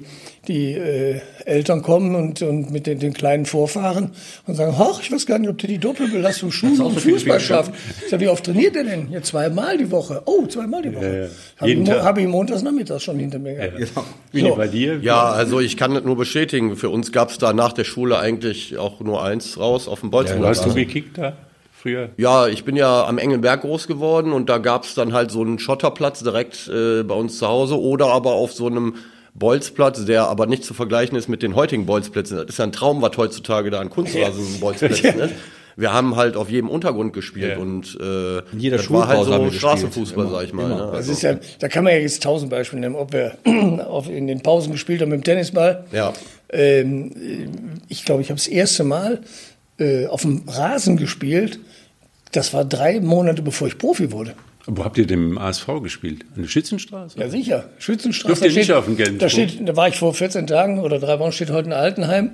die 0.47 0.73
äh, 0.73 1.21
Eltern 1.47 1.81
kommen 1.81 2.15
und, 2.15 2.43
und 2.43 2.71
mit 2.71 2.87
den, 2.87 2.99
den 2.99 3.15
kleinen 3.15 3.47
Vorfahren 3.47 4.11
und 4.47 4.57
sagen, 4.57 4.75
ach, 4.79 5.01
ich 5.01 5.11
weiß 5.11 5.25
gar 5.25 5.39
nicht, 5.39 5.49
ob 5.49 5.57
der 5.57 5.71
die 5.71 5.79
Doppelbelastung 5.79 6.53
Schule 6.53 6.85
und 6.85 7.01
Fußball 7.01 7.41
schafft. 7.41 7.73
Ich 8.05 8.11
sage, 8.11 8.25
wie 8.25 8.29
oft 8.29 8.45
trainiert 8.45 8.77
er 8.77 8.85
denn? 8.85 9.11
Ja, 9.11 9.23
zweimal 9.23 9.79
die 9.79 9.91
Woche. 9.91 10.21
Oh, 10.27 10.47
zweimal 10.47 10.83
die 10.83 10.95
Woche. 10.95 11.07
Ja, 11.07 11.17
ja. 11.25 11.29
Habe 11.57 11.71
ich, 11.71 11.91
hab 11.91 12.19
ich 12.19 12.27
montags 12.27 12.61
nachmittags 12.61 13.03
schon 13.03 13.19
hinter 13.19 13.39
mir 13.39 13.55
gehabt. 13.55 13.79
Ja, 13.79 13.87
genau. 13.87 14.05
Wie 14.33 14.41
so. 14.41 14.55
bei 14.55 14.69
dir? 14.69 14.99
Ja, 15.01 15.31
also 15.31 15.61
ich 15.61 15.79
kann 15.79 15.95
das 15.95 16.05
nur 16.05 16.17
bestätigen. 16.17 16.77
Für 16.77 16.91
uns 16.91 17.11
gab 17.11 17.31
es 17.31 17.39
da 17.39 17.55
nach 17.55 17.73
der 17.73 17.85
Schule 17.85 18.19
eigentlich 18.19 18.77
auch 18.77 19.01
nur 19.01 19.25
eins 19.25 19.59
raus 19.59 19.89
auf 19.89 20.01
dem 20.01 20.11
Bolzplatz. 20.11 20.43
Ja, 20.43 20.49
hast 20.49 20.67
du 20.67 20.75
gekickt 20.75 21.17
da? 21.17 21.39
Früher? 21.87 22.11
Ja, 22.17 22.49
ich 22.49 22.65
bin 22.65 22.77
ja 22.77 23.07
am 23.07 23.19
Engelberg 23.19 23.63
groß 23.63 23.87
geworden 23.87 24.33
und 24.33 24.49
da 24.49 24.59
gab 24.59 24.85
es 24.85 24.95
dann 24.95 25.13
halt 25.13 25.31
so 25.31 25.41
einen 25.41 25.59
Schotterplatz 25.59 26.23
direkt 26.23 26.69
äh, 26.69 27.03
bei 27.03 27.15
uns 27.15 27.39
zu 27.39 27.47
Hause 27.47 27.81
oder 27.81 28.07
aber 28.07 28.33
auf 28.33 28.53
so 28.53 28.67
einem 28.67 28.95
Bolzplatz, 29.35 30.05
der 30.05 30.29
aber 30.29 30.47
nicht 30.47 30.65
zu 30.65 30.75
vergleichen 30.75 31.17
ist 31.17 31.29
mit 31.29 31.43
den 31.43 31.55
heutigen 31.55 31.87
Bolzplätzen. 31.87 32.39
Das 32.39 32.47
ist 32.47 32.59
ja 32.59 32.65
ein 32.65 32.73
Traum, 32.73 33.03
was 33.03 33.17
heutzutage 33.17 33.71
da 33.71 33.81
an 33.81 33.91
Kunstrasen-Bolzplätzen 33.91 35.21
ist. 35.21 35.35
Wir 35.79 35.93
haben 35.93 36.17
halt 36.17 36.37
auf 36.37 36.49
jedem 36.49 36.71
Untergrund 36.71 37.13
gespielt 37.13 37.51
ja. 37.51 37.59
und 37.59 37.99
äh, 38.01 38.39
in 38.51 38.61
jeder 38.61 38.79
das 38.79 38.91
war 38.91 39.09
halt 39.09 39.25
so 39.25 39.51
Straßenfußball, 39.51 40.31
sag 40.31 40.45
ich 40.45 40.55
mal. 40.55 40.69
Ne? 40.71 40.77
Das 40.77 40.95
also. 40.95 41.13
ist 41.13 41.23
ja, 41.23 41.37
da 41.59 41.69
kann 41.69 41.85
man 41.85 41.93
ja 41.93 41.99
jetzt 41.99 42.23
tausend 42.23 42.51
Beispiele 42.51 42.81
nehmen, 42.81 42.95
ob 42.95 43.13
wir 43.13 43.37
auf, 43.87 44.09
in 44.09 44.27
den 44.27 44.41
Pausen 44.41 44.73
gespielt 44.73 45.03
haben 45.03 45.11
mit 45.11 45.21
dem 45.21 45.25
Tennisball. 45.25 45.85
Ja. 45.93 46.15
Ähm, 46.49 47.13
ich 47.89 48.07
glaube, 48.07 48.23
ich 48.23 48.31
habe 48.31 48.39
das 48.39 48.49
erste 48.49 48.85
Mal 48.85 49.21
äh, 49.79 50.07
auf 50.07 50.23
dem 50.23 50.45
Rasen 50.49 50.97
gespielt, 50.97 51.59
das 52.37 52.53
war 52.53 52.65
drei 52.65 53.01
Monate, 53.01 53.43
bevor 53.43 53.67
ich 53.67 53.79
Profi 53.79 54.13
wurde. 54.13 54.35
Wo 54.67 54.85
habt 54.85 54.99
ihr 54.99 55.07
denn 55.07 55.31
im 55.31 55.39
ASV 55.39 55.81
gespielt? 55.83 56.25
An 56.35 56.43
der 56.43 56.49
Schützenstraße? 56.49 57.19
Ja, 57.19 57.29
sicher. 57.29 57.71
Schützenstraße. 57.79 58.41
Dürft 58.41 58.43
ihr 58.43 58.53
nicht 58.53 58.65
steht, 58.65 58.77
auf 58.77 58.85
dem 58.85 58.97
gelben 58.97 59.19
da, 59.19 59.29
steht, 59.29 59.67
da 59.67 59.77
war 59.77 59.89
ich 59.89 59.97
vor 59.97 60.13
14 60.13 60.47
Tagen 60.47 60.81
oder 60.81 60.99
drei 60.99 61.19
Wochen, 61.19 61.33
steht 61.33 61.51
heute 61.51 61.69
in 61.69 61.73
Altenheim. 61.73 62.33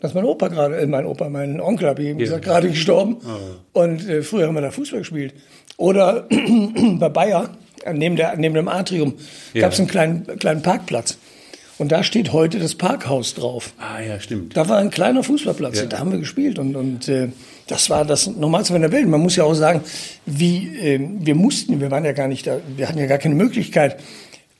Da 0.00 0.08
ist 0.08 0.14
mein 0.14 0.24
Opa 0.24 0.48
gerade, 0.48 0.76
äh, 0.76 0.86
mein 0.86 1.06
Opa, 1.06 1.28
mein 1.28 1.60
Onkel, 1.60 1.88
habe 1.88 2.02
ich 2.02 2.08
eben 2.08 2.20
ja. 2.20 2.24
gesagt, 2.24 2.44
gerade 2.44 2.68
gestorben. 2.70 3.18
Oh. 3.24 3.80
Und 3.80 4.08
äh, 4.08 4.22
früher 4.22 4.46
haben 4.46 4.54
wir 4.54 4.62
da 4.62 4.70
Fußball 4.70 5.00
gespielt. 5.00 5.34
Oder 5.76 6.28
bei 6.98 7.08
Bayer, 7.08 7.50
neben, 7.92 8.16
der, 8.16 8.36
neben 8.36 8.54
dem 8.54 8.68
Atrium, 8.68 9.14
ja. 9.52 9.62
gab 9.62 9.72
es 9.72 9.80
einen 9.80 9.88
kleinen, 9.88 10.26
kleinen 10.38 10.62
Parkplatz. 10.62 11.18
Und 11.78 11.90
da 11.90 12.04
steht 12.04 12.32
heute 12.32 12.58
das 12.60 12.76
Parkhaus 12.76 13.34
drauf. 13.34 13.74
Ah 13.78 14.00
ja, 14.00 14.20
stimmt. 14.20 14.56
Da 14.56 14.68
war 14.68 14.78
ein 14.78 14.90
kleiner 14.90 15.24
Fußballplatz, 15.24 15.78
ja. 15.78 15.86
da 15.86 15.98
haben 15.98 16.12
wir 16.12 16.18
gespielt. 16.18 16.58
Und, 16.60 16.76
und 16.76 17.08
äh, 17.08 17.28
das 17.72 17.88
war 17.88 18.04
das 18.04 18.26
Normalste 18.26 18.74
in 18.74 18.82
der 18.82 18.92
Welt. 18.92 19.08
Man 19.08 19.20
muss 19.20 19.36
ja 19.36 19.44
auch 19.44 19.54
sagen, 19.54 19.80
wie 20.26 20.76
äh, 20.78 21.00
wir 21.20 21.34
mussten, 21.34 21.80
wir 21.80 21.90
waren 21.90 22.04
ja 22.04 22.12
gar 22.12 22.28
nicht 22.28 22.46
da, 22.46 22.60
wir 22.76 22.86
hatten 22.86 22.98
ja 22.98 23.06
gar 23.06 23.16
keine 23.16 23.34
Möglichkeit, 23.34 23.96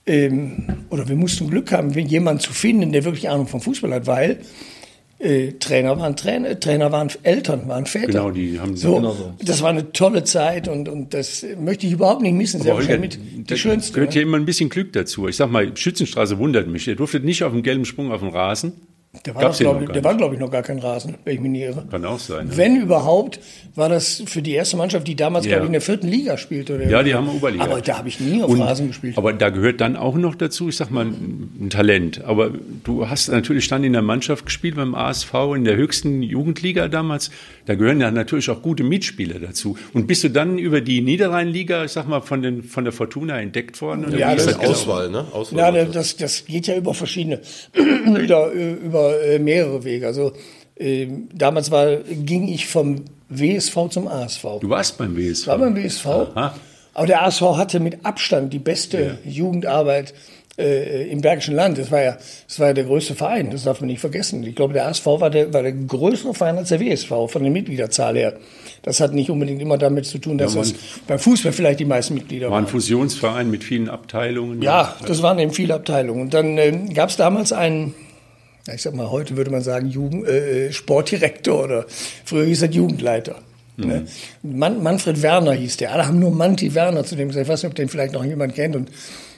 ähm, 0.06 0.64
oder 0.88 1.06
wir 1.08 1.14
mussten 1.14 1.50
Glück 1.50 1.72
haben, 1.72 1.90
jemanden 1.90 2.40
zu 2.40 2.54
finden, 2.54 2.90
der 2.90 3.04
wirklich 3.04 3.28
Ahnung 3.28 3.46
vom 3.46 3.60
Fußball 3.60 3.92
hat, 3.92 4.06
weil 4.06 4.38
äh, 5.18 5.52
Trainer 5.52 5.98
waren 6.00 6.16
Trainer, 6.16 6.58
Trainer 6.58 6.90
waren 6.90 7.10
Eltern, 7.22 7.68
waren 7.68 7.84
Väter. 7.84 8.06
Genau, 8.06 8.30
die 8.30 8.58
haben 8.58 8.76
so, 8.76 8.94
genau 8.94 9.12
so. 9.12 9.34
Das 9.44 9.62
war 9.62 9.68
eine 9.68 9.92
tolle 9.92 10.24
Zeit 10.24 10.66
und, 10.66 10.88
und 10.88 11.12
das 11.12 11.44
möchte 11.60 11.86
ich 11.86 11.92
überhaupt 11.92 12.22
nicht 12.22 12.34
missen. 12.34 12.62
Aber 12.62 12.74
Holger, 12.74 12.98
mit 12.98 13.18
die 13.20 13.56
schönste. 13.58 13.92
gehört 13.92 14.14
ne? 14.14 14.16
ja 14.16 14.22
immer 14.22 14.38
ein 14.38 14.46
bisschen 14.46 14.70
Glück 14.70 14.94
dazu. 14.94 15.28
Ich 15.28 15.36
sag 15.36 15.50
mal, 15.50 15.76
Schützenstraße 15.76 16.38
wundert 16.38 16.66
mich. 16.66 16.88
Ihr 16.88 16.96
durftet 16.96 17.24
nicht 17.24 17.44
auf 17.44 17.52
dem 17.52 17.62
gelben 17.62 17.84
Sprung 17.84 18.10
auf 18.10 18.20
dem 18.20 18.30
Rasen. 18.30 18.72
Der 19.26 19.34
war, 19.34 19.52
glaube 19.52 19.84
ich, 19.84 20.04
war, 20.04 20.16
glaub 20.16 20.32
ich, 20.32 20.38
noch 20.38 20.50
gar 20.50 20.62
kein 20.62 20.78
Rasen, 20.78 21.16
wenn 21.24 21.34
ich 21.34 21.40
mich 21.40 21.50
nicht 21.50 21.62
irre. 21.64 21.84
Kann 21.90 22.02
auch 22.06 22.18
sein. 22.18 22.48
Ja. 22.48 22.56
Wenn 22.56 22.80
überhaupt, 22.80 23.40
war 23.74 23.90
das 23.90 24.22
für 24.24 24.40
die 24.40 24.52
erste 24.52 24.78
Mannschaft, 24.78 25.06
die 25.06 25.14
damals, 25.14 25.44
ja. 25.44 25.50
glaube 25.50 25.64
ich, 25.64 25.68
in 25.68 25.72
der 25.74 25.82
vierten 25.82 26.08
Liga 26.08 26.38
spielte. 26.38 26.76
Oder 26.76 26.88
ja, 26.88 27.02
die 27.02 27.14
haben 27.14 27.28
Oberliga. 27.28 27.62
Aber 27.62 27.82
da 27.82 27.98
habe 27.98 28.08
ich 28.08 28.20
nie 28.20 28.42
auf 28.42 28.48
Und, 28.48 28.62
Rasen 28.62 28.88
gespielt. 28.88 29.18
Aber 29.18 29.34
da 29.34 29.50
gehört 29.50 29.82
dann 29.82 29.96
auch 29.96 30.14
noch 30.14 30.34
dazu, 30.34 30.70
ich 30.70 30.76
sag 30.78 30.90
mal, 30.90 31.04
ein 31.04 31.68
Talent. 31.68 32.24
Aber 32.24 32.52
du 32.84 33.06
hast 33.06 33.28
natürlich 33.28 33.68
dann 33.68 33.84
in 33.84 33.92
der 33.92 34.00
Mannschaft 34.00 34.46
gespielt 34.46 34.76
beim 34.76 34.94
ASV 34.94 35.34
in 35.56 35.64
der 35.64 35.76
höchsten 35.76 36.22
Jugendliga 36.22 36.88
damals. 36.88 37.30
Da 37.66 37.74
gehören 37.74 38.00
ja 38.00 38.10
natürlich 38.10 38.48
auch 38.48 38.62
gute 38.62 38.82
Mitspieler 38.82 39.38
dazu. 39.38 39.76
Und 39.92 40.06
bist 40.06 40.24
du 40.24 40.30
dann 40.30 40.56
über 40.56 40.80
die 40.80 41.02
Niederrheinliga, 41.02 41.84
ich 41.84 41.92
sag 41.92 42.08
mal, 42.08 42.22
von, 42.22 42.40
den, 42.40 42.62
von 42.62 42.84
der 42.84 42.94
Fortuna 42.94 43.38
entdeckt 43.40 43.82
worden? 43.82 44.06
Ja, 44.16 44.34
das 44.34 44.46
ist 44.46 44.58
Auswahl, 44.58 45.10
ne? 45.10 45.26
Auswahl 45.32 45.76
ja, 45.76 45.84
das, 45.84 46.16
das 46.16 46.46
geht 46.46 46.66
ja 46.66 46.76
über 46.76 46.94
verschiedene, 46.94 47.40
über, 48.06 48.50
über 48.50 49.01
äh, 49.10 49.38
mehrere 49.38 49.84
Wege. 49.84 50.06
Also 50.06 50.32
äh, 50.76 51.08
damals 51.32 51.70
war, 51.70 51.96
ging 51.96 52.48
ich 52.48 52.66
vom 52.66 53.04
WSV 53.28 53.88
zum 53.90 54.08
ASV. 54.08 54.60
Du 54.60 54.68
warst 54.68 54.98
beim 54.98 55.16
WSV? 55.16 55.42
Ich 55.42 55.46
war 55.46 55.58
beim 55.58 55.76
WSV. 55.76 56.06
Aha. 56.06 56.54
Aber 56.94 57.06
der 57.06 57.22
ASV 57.24 57.42
hatte 57.56 57.80
mit 57.80 58.04
Abstand 58.04 58.52
die 58.52 58.58
beste 58.58 59.18
ja. 59.24 59.30
Jugendarbeit 59.30 60.12
äh, 60.58 61.10
im 61.10 61.20
Bergischen 61.22 61.54
Land. 61.54 61.78
Das 61.78 61.90
war 61.90 62.02
ja, 62.02 62.18
das 62.46 62.60
war 62.60 62.68
ja 62.68 62.74
der 62.74 62.84
größte 62.84 63.14
Verein. 63.14 63.50
Das 63.50 63.64
darf 63.64 63.80
man 63.80 63.88
nicht 63.88 64.00
vergessen. 64.00 64.42
Ich 64.44 64.54
glaube, 64.54 64.74
der 64.74 64.86
ASV 64.86 65.06
war 65.06 65.30
der, 65.30 65.52
war 65.54 65.62
der 65.62 65.72
größere 65.72 66.34
Verein 66.34 66.58
als 66.58 66.68
der 66.68 66.80
WSV 66.80 67.08
von 67.08 67.42
der 67.42 67.50
Mitgliederzahl 67.50 68.16
her. 68.16 68.34
Das 68.82 69.00
hat 69.00 69.14
nicht 69.14 69.30
unbedingt 69.30 69.62
immer 69.62 69.78
damit 69.78 70.06
zu 70.06 70.18
tun, 70.18 70.36
dass 70.36 70.54
ja, 70.54 70.60
das 70.60 70.74
beim 71.06 71.18
Fußball 71.18 71.52
vielleicht 71.52 71.80
die 71.80 71.84
meisten 71.84 72.14
Mitglieder 72.14 72.46
waren. 72.46 72.52
War 72.52 72.58
ein 72.60 72.66
Fusionsverein 72.66 73.50
mit 73.50 73.64
vielen 73.64 73.88
Abteilungen. 73.88 74.60
Ja, 74.60 74.96
das 75.06 75.22
waren 75.22 75.38
eben 75.38 75.52
viele 75.52 75.74
Abteilungen. 75.74 76.22
Und 76.22 76.34
dann 76.34 76.58
äh, 76.58 76.72
gab 76.92 77.08
es 77.08 77.16
damals 77.16 77.52
einen 77.52 77.94
ich 78.72 78.82
sag 78.82 78.94
mal, 78.94 79.10
heute 79.10 79.36
würde 79.36 79.50
man 79.50 79.62
sagen 79.62 79.88
Jugend, 79.88 80.26
äh, 80.26 80.72
Sportdirektor 80.72 81.64
oder 81.64 81.86
früher 82.24 82.44
hieß 82.44 82.62
er 82.62 82.70
Jugendleiter. 82.70 83.38
Mhm. 83.76 83.86
Ne? 83.86 84.06
Man, 84.42 84.82
Manfred 84.82 85.22
Werner 85.22 85.52
hieß 85.52 85.78
der. 85.78 85.92
Alle 85.92 86.06
haben 86.06 86.18
nur 86.18 86.30
Manti 86.30 86.74
Werner 86.74 87.04
zu 87.04 87.16
dem 87.16 87.28
gesagt. 87.28 87.46
Ich 87.46 87.52
weiß 87.52 87.62
nicht, 87.62 87.70
ob 87.70 87.74
den 87.74 87.88
vielleicht 87.88 88.12
noch 88.12 88.24
jemand 88.24 88.54
kennt. 88.54 88.76
Und, 88.76 88.90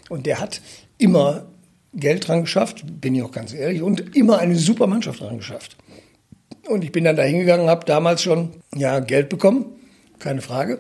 und 0.09 0.26
der 0.26 0.40
hat 0.40 0.61
immer 0.99 1.47
Geld 1.95 2.28
dran 2.28 2.43
geschafft, 2.43 2.85
bin 3.00 3.14
ich 3.14 3.23
auch 3.23 3.31
ganz 3.31 3.54
ehrlich, 3.54 3.81
und 3.81 4.16
immer 4.16 4.38
eine 4.38 4.57
super 4.57 4.87
Mannschaft 4.87 5.21
dran 5.21 5.38
geschafft. 5.38 5.76
Und 6.66 6.83
ich 6.83 6.93
bin 6.93 7.04
dann 7.04 7.16
da 7.16 7.23
hingegangen, 7.23 7.69
habe 7.69 7.85
damals 7.87 8.23
schon 8.23 8.50
ja, 8.75 8.99
Geld 9.00 9.28
bekommen, 9.28 9.66
keine 10.19 10.40
Frage. 10.40 10.78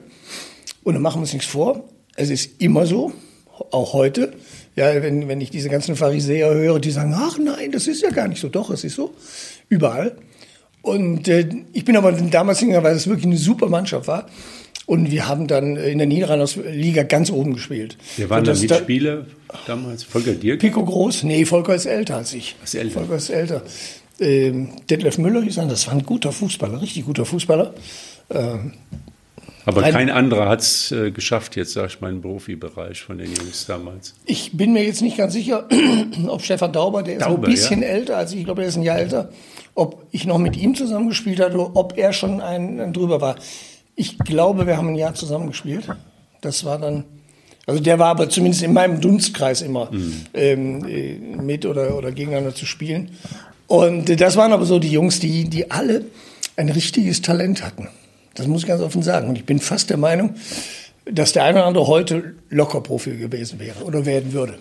Und 0.82 0.94
dann 0.94 1.02
machen 1.02 1.18
wir 1.18 1.22
uns 1.22 1.32
nichts 1.32 1.48
vor. 1.48 1.84
Es 2.16 2.30
ist 2.30 2.60
immer 2.60 2.86
so, 2.86 3.12
auch 3.70 3.92
heute. 3.92 4.34
Ja, 4.76 5.02
wenn, 5.02 5.28
wenn 5.28 5.40
ich 5.40 5.50
diese 5.50 5.68
ganzen 5.68 5.94
Pharisäer 5.94 6.52
höre, 6.52 6.80
die 6.80 6.90
sagen, 6.90 7.14
ach 7.16 7.38
nein, 7.38 7.70
das 7.70 7.86
ist 7.86 8.02
ja 8.02 8.10
gar 8.10 8.28
nicht 8.28 8.40
so. 8.40 8.48
Doch, 8.48 8.70
es 8.70 8.82
ist 8.84 8.96
so. 8.96 9.14
Überall. 9.68 10.16
Und 10.82 11.28
äh, 11.28 11.48
ich 11.72 11.84
bin 11.84 11.96
aber 11.96 12.12
damals 12.12 12.58
hingegangen, 12.58 12.84
weil 12.84 12.96
es 12.96 13.06
wirklich 13.06 13.26
eine 13.26 13.36
super 13.36 13.68
Mannschaft 13.68 14.06
war. 14.08 14.26
Und 14.86 15.10
wir 15.10 15.28
haben 15.28 15.46
dann 15.46 15.76
in 15.76 15.98
der 15.98 16.06
Niederrhein-Liga 16.06 17.04
ganz 17.04 17.30
oben 17.30 17.54
gespielt. 17.54 17.96
Wir 18.16 18.28
waren 18.28 18.44
da 18.44 18.52
Mitspieler 18.52 19.26
damals. 19.66 20.04
Volker 20.04 20.32
Dirk. 20.32 20.60
Pico 20.60 20.84
Groß? 20.84 21.22
Nee, 21.22 21.46
Volker 21.46 21.74
ist 21.74 21.86
älter 21.86 22.16
als 22.16 22.34
ich. 22.34 22.54
Ist 22.62 22.74
älter. 22.74 23.00
Volker 23.00 23.16
ist 23.16 23.30
älter. 23.30 23.62
Ähm, 24.20 24.68
Detlef 24.90 25.16
Müller, 25.18 25.42
ich 25.42 25.54
sage, 25.54 25.68
das 25.70 25.86
war 25.86 25.94
ein 25.94 26.04
guter 26.04 26.32
Fußballer, 26.32 26.82
richtig 26.82 27.06
guter 27.06 27.24
Fußballer. 27.24 27.74
Ähm, 28.30 28.72
Aber 29.66 29.82
Ein- 29.82 29.92
kein 29.92 30.10
anderer 30.10 30.48
hat 30.48 30.60
es 30.60 30.92
äh, 30.92 31.10
geschafft, 31.10 31.56
jetzt 31.56 31.72
sag 31.72 31.88
ich 31.88 32.00
mal, 32.00 32.10
im 32.10 32.20
Profibereich 32.20 33.00
von 33.02 33.18
den 33.18 33.34
Jungs 33.34 33.66
damals. 33.66 34.14
ich 34.26 34.52
bin 34.52 34.72
mir 34.72 34.84
jetzt 34.84 35.00
nicht 35.02 35.16
ganz 35.16 35.32
sicher, 35.32 35.68
ob 36.28 36.42
Stefan 36.42 36.72
Dauber, 36.72 37.02
der 37.02 37.16
ist 37.16 37.22
Dauber, 37.24 37.46
ein 37.48 37.50
bisschen 37.50 37.82
ja. 37.82 37.88
älter 37.88 38.16
als 38.18 38.32
ich, 38.32 38.44
glaube, 38.44 38.62
er 38.62 38.68
ist 38.68 38.76
ein 38.76 38.82
Jahr 38.82 38.98
älter, 38.98 39.30
ob 39.74 40.06
ich 40.10 40.26
noch 40.26 40.38
mit 40.38 40.56
ihm 40.56 40.74
zusammengespielt 40.74 41.40
habe 41.40 41.54
oder 41.54 41.76
ob 41.76 41.96
er 41.96 42.12
schon 42.12 42.40
ein, 42.40 42.78
ein 42.80 42.92
drüber 42.92 43.20
war. 43.20 43.36
Ich 43.96 44.18
glaube, 44.18 44.66
wir 44.66 44.76
haben 44.76 44.88
ein 44.88 44.96
Jahr 44.96 45.14
zusammengespielt. 45.14 45.88
Das 46.40 46.64
war 46.64 46.78
dann, 46.78 47.04
also 47.66 47.80
der 47.80 47.98
war 47.98 48.08
aber 48.08 48.28
zumindest 48.28 48.62
in 48.62 48.72
meinem 48.72 49.00
Dunstkreis 49.00 49.62
immer 49.62 49.90
ähm, 50.34 50.84
äh, 50.86 51.14
mit 51.42 51.64
oder, 51.64 51.96
oder 51.96 52.12
gegeneinander 52.12 52.54
zu 52.54 52.66
spielen. 52.66 53.12
Und 53.66 54.10
äh, 54.10 54.16
das 54.16 54.36
waren 54.36 54.52
aber 54.52 54.66
so 54.66 54.78
die 54.78 54.90
Jungs, 54.90 55.20
die, 55.20 55.48
die 55.48 55.70
alle 55.70 56.04
ein 56.56 56.68
richtiges 56.68 57.22
Talent 57.22 57.64
hatten. 57.64 57.88
Das 58.34 58.46
muss 58.46 58.62
ich 58.62 58.68
ganz 58.68 58.82
offen 58.82 59.02
sagen. 59.02 59.28
Und 59.28 59.36
ich 59.36 59.46
bin 59.46 59.58
fast 59.60 59.90
der 59.90 59.96
Meinung, 59.96 60.34
dass 61.10 61.32
der 61.32 61.44
eine 61.44 61.58
oder 61.58 61.66
andere 61.66 61.86
heute 61.86 62.34
locker 62.50 62.80
Profi 62.80 63.16
gewesen 63.16 63.60
wäre 63.60 63.84
oder 63.84 64.06
werden 64.06 64.32
würde. 64.32 64.58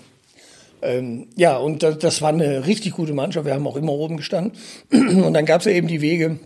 Ähm, 0.81 1.27
ja, 1.37 1.57
und 1.57 1.81
das, 1.81 1.97
das 1.99 2.21
war 2.21 2.29
eine 2.29 2.65
richtig 2.65 2.93
gute 2.93 3.13
Mannschaft. 3.13 3.45
Wir 3.45 3.53
haben 3.53 3.65
auch 3.67 3.77
immer 3.77 3.93
oben 3.93 4.17
gestanden. 4.17 4.51
Und 4.91 5.33
dann 5.33 5.45
gab 5.45 5.61
es 5.61 5.65
ja 5.65 5.71
eben 5.71 5.87
die 5.87 6.01
Wege, 6.01 6.39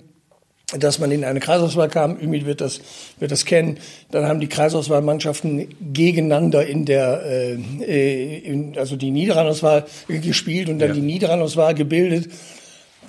dass 0.77 0.99
man 0.99 1.09
in 1.11 1.23
eine 1.23 1.39
Kreisauswahl 1.39 1.89
kam. 1.89 2.19
Ümit 2.19 2.45
wird 2.45 2.61
das, 2.61 2.81
wird 3.19 3.31
das 3.31 3.45
kennen. 3.45 3.79
Dann 4.11 4.25
haben 4.27 4.39
die 4.39 4.47
Kreisauswahlmannschaften 4.47 5.67
gegeneinander 5.91 6.67
in 6.67 6.85
der, 6.85 7.23
äh, 7.25 7.53
äh, 7.81 8.37
in, 8.39 8.77
also 8.77 8.95
die 8.95 9.09
Niederrheinauswahl 9.09 9.85
gespielt 10.07 10.69
und 10.69 10.77
dann 10.79 10.89
Ja. 10.89 10.95
die 10.95 11.01
Niederrheinauswahl 11.01 11.73
gebildet. 11.73 12.29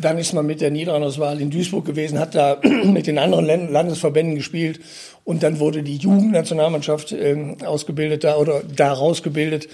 Dann 0.00 0.18
ist 0.18 0.32
man 0.32 0.46
mit 0.46 0.60
der 0.60 0.70
Niederrheinauswahl 0.70 1.40
in 1.40 1.50
Duisburg 1.50 1.84
gewesen, 1.84 2.18
hat 2.18 2.34
da 2.34 2.58
mit 2.84 3.06
den 3.06 3.18
anderen 3.18 3.72
Landesverbänden 3.72 4.36
gespielt 4.36 4.80
und 5.24 5.42
dann 5.42 5.58
wurde 5.58 5.82
die 5.82 5.96
Jugendnationalmannschaft 5.96 7.12
ähm, 7.12 7.56
ausgebildet 7.64 8.24
da 8.24 8.36
oder 8.36 8.62
da 8.74 8.92
rausgebildet. 8.92 9.68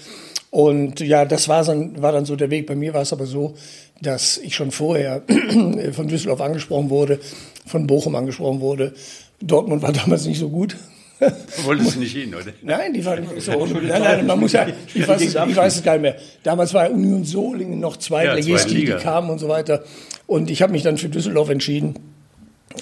Und 0.49 1.01
ja, 1.01 1.25
das 1.25 1.49
war 1.49 1.63
dann, 1.63 2.01
war 2.01 2.11
dann 2.11 2.25
so 2.25 2.35
der 2.35 2.49
Weg. 2.49 2.65
Bei 2.65 2.75
mir 2.75 2.93
war 2.93 3.01
es 3.01 3.11
aber 3.11 3.25
so, 3.25 3.55
dass 4.01 4.37
ich 4.37 4.55
schon 4.55 4.71
vorher 4.71 5.23
von 5.91 6.07
Düsseldorf 6.07 6.41
angesprochen 6.41 6.89
wurde, 6.89 7.19
von 7.65 7.87
Bochum 7.87 8.15
angesprochen 8.15 8.61
wurde. 8.61 8.93
Dortmund 9.41 9.81
war 9.81 9.91
damals 9.91 10.25
nicht 10.25 10.39
so 10.39 10.49
gut. 10.49 10.77
Wolltest 11.63 11.95
du 11.95 11.99
nicht 11.99 12.13
hin, 12.13 12.33
oder? 12.35 12.51
Nein, 12.61 12.93
die 12.93 13.05
waren 13.05 13.25
so. 13.39 13.65
Nein, 13.65 13.87
nein, 13.87 14.25
man 14.25 14.39
muss 14.39 14.51
ja, 14.51 14.67
ich 14.93 15.07
weiß, 15.07 15.21
es, 15.21 15.35
ich 15.35 15.55
weiß 15.55 15.77
es 15.77 15.83
gar 15.83 15.93
nicht 15.93 16.01
mehr. 16.01 16.15
Damals 16.43 16.73
war 16.73 16.89
Union 16.89 17.23
Solingen 17.23 17.79
noch 17.79 17.97
Zweitligist, 17.97 18.69
Ja, 18.71 18.97
die, 18.97 19.03
kamen 19.03 19.29
und 19.29 19.39
so 19.39 19.47
weiter. 19.47 19.83
Und 20.27 20.49
ich 20.49 20.61
habe 20.61 20.71
mich 20.71 20.83
dann 20.83 20.97
für 20.97 21.09
Düsseldorf 21.09 21.49
entschieden 21.49 21.95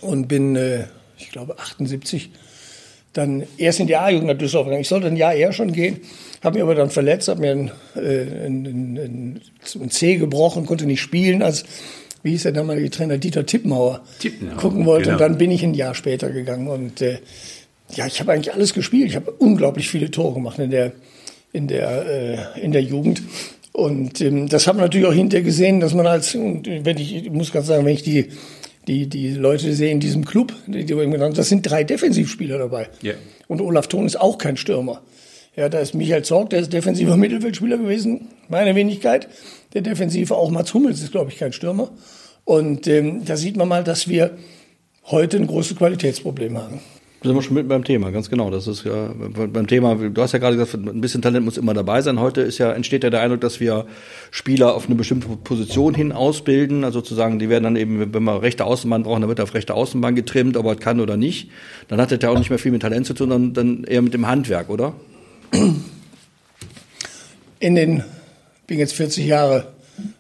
und 0.02 0.28
bin, 0.28 0.56
äh, 0.56 0.86
ich 1.18 1.30
glaube, 1.30 1.60
78 1.60 2.32
dann 3.14 3.44
erst 3.58 3.80
in 3.80 3.88
die 3.88 3.96
A-Jugend 3.96 4.28
nach 4.28 4.38
Düsseldorf 4.38 4.66
gegangen. 4.66 4.82
Ich 4.82 4.88
sollte 4.88 5.08
ein 5.08 5.16
Jahr 5.16 5.34
eher 5.34 5.54
schon 5.54 5.72
gehen, 5.72 6.00
habe 6.44 6.56
mich 6.56 6.64
aber 6.64 6.74
dann 6.74 6.90
verletzt, 6.90 7.28
habe 7.28 7.42
mir 7.42 7.52
ein, 7.52 7.72
äh, 7.96 8.48
ein, 8.48 9.40
ein, 9.76 9.90
C 9.92 10.16
gebrochen, 10.16 10.66
konnte 10.66 10.88
nicht 10.88 11.02
spielen, 11.02 11.44
als 11.44 11.64
wie 12.24 12.32
hieß 12.32 12.44
der 12.44 12.54
damalige 12.54 12.90
Trainer 12.90 13.18
Dieter 13.18 13.46
Tippenhauer, 13.46 14.02
Tippenhauer, 14.18 14.58
gucken 14.58 14.86
wollte. 14.86 15.12
genau. 15.12 15.16
Und 15.16 15.22
dann 15.22 15.38
bin 15.38 15.52
ich 15.52 15.64
ein 15.64 15.74
Jahr 15.74 15.94
später 15.94 16.32
gegangen 16.32 16.68
und 16.68 17.02
äh, 17.02 17.20
ja, 17.92 18.08
ich 18.08 18.20
habe 18.20 18.32
eigentlich 18.32 18.54
alles 18.54 18.74
gespielt. 18.74 19.10
Ich 19.10 19.16
habe 19.16 19.32
unglaublich 19.32 19.90
viele 19.90 20.10
Tore 20.12 20.36
gemacht 20.36 20.60
in 20.60 20.72
der 20.72 20.94
in 21.52 21.68
der 21.68 22.54
äh, 22.56 22.62
in 22.62 22.72
der 22.72 22.82
Jugend. 22.82 23.22
Und 23.74 24.22
ähm, 24.22 24.48
das 24.48 24.68
haben 24.68 24.78
wir 24.78 24.84
natürlich 24.84 25.08
auch 25.08 25.14
hinterher 25.14 25.44
gesehen, 25.44 25.80
dass 25.80 25.96
man 25.96 26.06
als, 26.06 26.36
und 26.36 26.68
wenn 26.68 26.98
ich, 26.98 27.16
ich 27.16 27.32
muss 27.32 27.52
ganz 27.52 27.68
sagen, 27.68 27.86
wenn 27.86 27.96
ich 27.96 28.04
die, 28.04 28.30
die, 28.88 29.08
die 29.08 29.34
Leute 29.34 29.74
sehe 29.74 29.90
in 29.90 30.00
diesem 30.00 30.26
Club, 30.26 30.54
die, 30.68 30.86
die 30.86 30.94
haben, 30.94 31.34
das 31.34 31.50
sind 31.50 31.64
drei 31.64 31.84
Defensivspieler 31.84 32.60
dabei. 32.60 32.90
Ja. 33.02 33.14
Und 33.48 33.62
Olaf 33.62 33.88
Thon 33.88 34.06
ist 34.06 34.20
auch 34.22 34.38
kein 34.38 34.58
Stürmer. 34.58 35.02
Ja, 35.56 35.70
da 35.70 35.80
ist 35.80 35.96
Michael 35.96 36.24
Zorg, 36.24 36.52
der 36.52 36.60
ist 36.60 36.72
defensiver 36.72 37.18
Mittelfeldspieler 37.18 37.78
gewesen, 37.78 38.28
meine 38.48 38.76
Wenigkeit. 38.76 39.28
Der 39.74 39.82
Defensive, 39.82 40.36
auch 40.36 40.52
Mats 40.52 40.74
Hummels 40.74 41.02
ist, 41.02 41.12
glaube 41.12 41.32
ich, 41.32 41.38
kein 41.38 41.54
Stürmer. 41.54 41.92
Und 42.46 42.88
ähm, 42.88 43.26
da 43.26 43.38
sieht 43.38 43.58
man 43.58 43.68
mal, 43.68 43.84
dass 43.84 44.08
wir 44.08 44.38
heute 45.06 45.38
ein 45.38 45.48
großes 45.48 45.78
Qualitätsproblem 45.78 46.58
haben. 46.58 46.80
Sind 47.24 47.36
wir 47.36 47.42
schon 47.42 47.54
mitten 47.54 47.70
beim 47.70 47.86
Thema, 47.86 48.12
ganz 48.12 48.30
genau. 48.30 48.50
Das 48.50 48.68
ist 48.68 48.84
ja 48.84 49.14
beim 49.16 49.66
Thema, 49.66 49.96
du 49.96 50.22
hast 50.22 50.34
ja 50.34 50.40
gerade 50.40 50.58
gesagt, 50.58 50.74
ein 50.74 51.00
bisschen 51.00 51.22
Talent 51.22 51.46
muss 51.46 51.58
immer 51.58 51.74
dabei 51.74 52.02
sein. 52.02 52.20
Heute 52.20 52.42
ist 52.42 52.58
ja, 52.58 52.74
entsteht 52.74 53.06
ja 53.06 53.10
der 53.10 53.22
Eindruck, 53.22 53.40
dass 53.40 53.62
wir 53.62 53.86
Spieler 54.30 54.76
auf 54.76 54.88
eine 54.88 54.96
bestimmte 54.96 55.30
Position 55.30 55.96
hin 55.96 56.12
ausbilden. 56.12 56.84
Also 56.84 57.00
sozusagen, 57.00 57.40
die 57.40 57.48
werden 57.48 57.64
dann 57.64 57.76
eben, 57.78 58.14
wenn 58.14 58.24
wir 58.24 58.42
rechte 58.42 58.66
Außenbahn 58.66 59.04
brauchen, 59.04 59.22
dann 59.22 59.30
wird 59.30 59.40
er 59.40 59.44
auf 59.44 59.54
rechte 59.54 59.74
Außenbahn 59.74 60.16
getrimmt, 60.16 60.58
ob 60.58 60.66
er 60.66 60.76
kann 60.76 61.00
oder 61.00 61.16
nicht. 61.16 61.50
Dann 61.88 62.02
hat 62.02 62.12
das 62.12 62.20
ja 62.22 62.30
auch 62.30 62.38
nicht 62.38 62.50
mehr 62.50 62.60
viel 62.60 62.74
mit 62.74 62.82
Talent 62.82 63.06
zu 63.06 63.14
tun, 63.14 63.30
sondern 63.30 63.54
dann 63.54 63.84
eher 63.86 64.02
mit 64.02 64.14
dem 64.14 64.28
Handwerk, 64.28 64.70
oder? 64.70 64.94
in 67.64 67.76
den, 67.76 68.04
bin 68.68 68.80
jetzt 68.80 68.94
40 68.94 69.26
Jahre, 69.26 69.68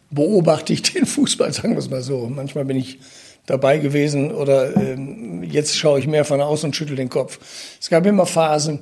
beobachte 0.10 0.72
ich 0.72 0.82
den 0.82 1.06
Fußball, 1.06 1.52
sagen 1.54 1.74
wir 1.74 1.80
es 1.80 1.90
mal 1.90 2.02
so. 2.02 2.32
Manchmal 2.34 2.64
bin 2.64 2.78
ich 2.78 3.00
dabei 3.46 3.78
gewesen 3.78 4.32
oder 4.32 4.76
ähm, 4.76 5.44
jetzt 5.44 5.78
schaue 5.78 6.00
ich 6.00 6.08
mehr 6.08 6.26
von 6.26 6.42
außen 6.42 6.68
und 6.68 6.76
schüttel 6.76 6.96
den 6.96 7.10
Kopf. 7.10 7.40
Es 7.80 7.90
gab 7.90 8.06
immer 8.06 8.26
Phasen, 8.26 8.80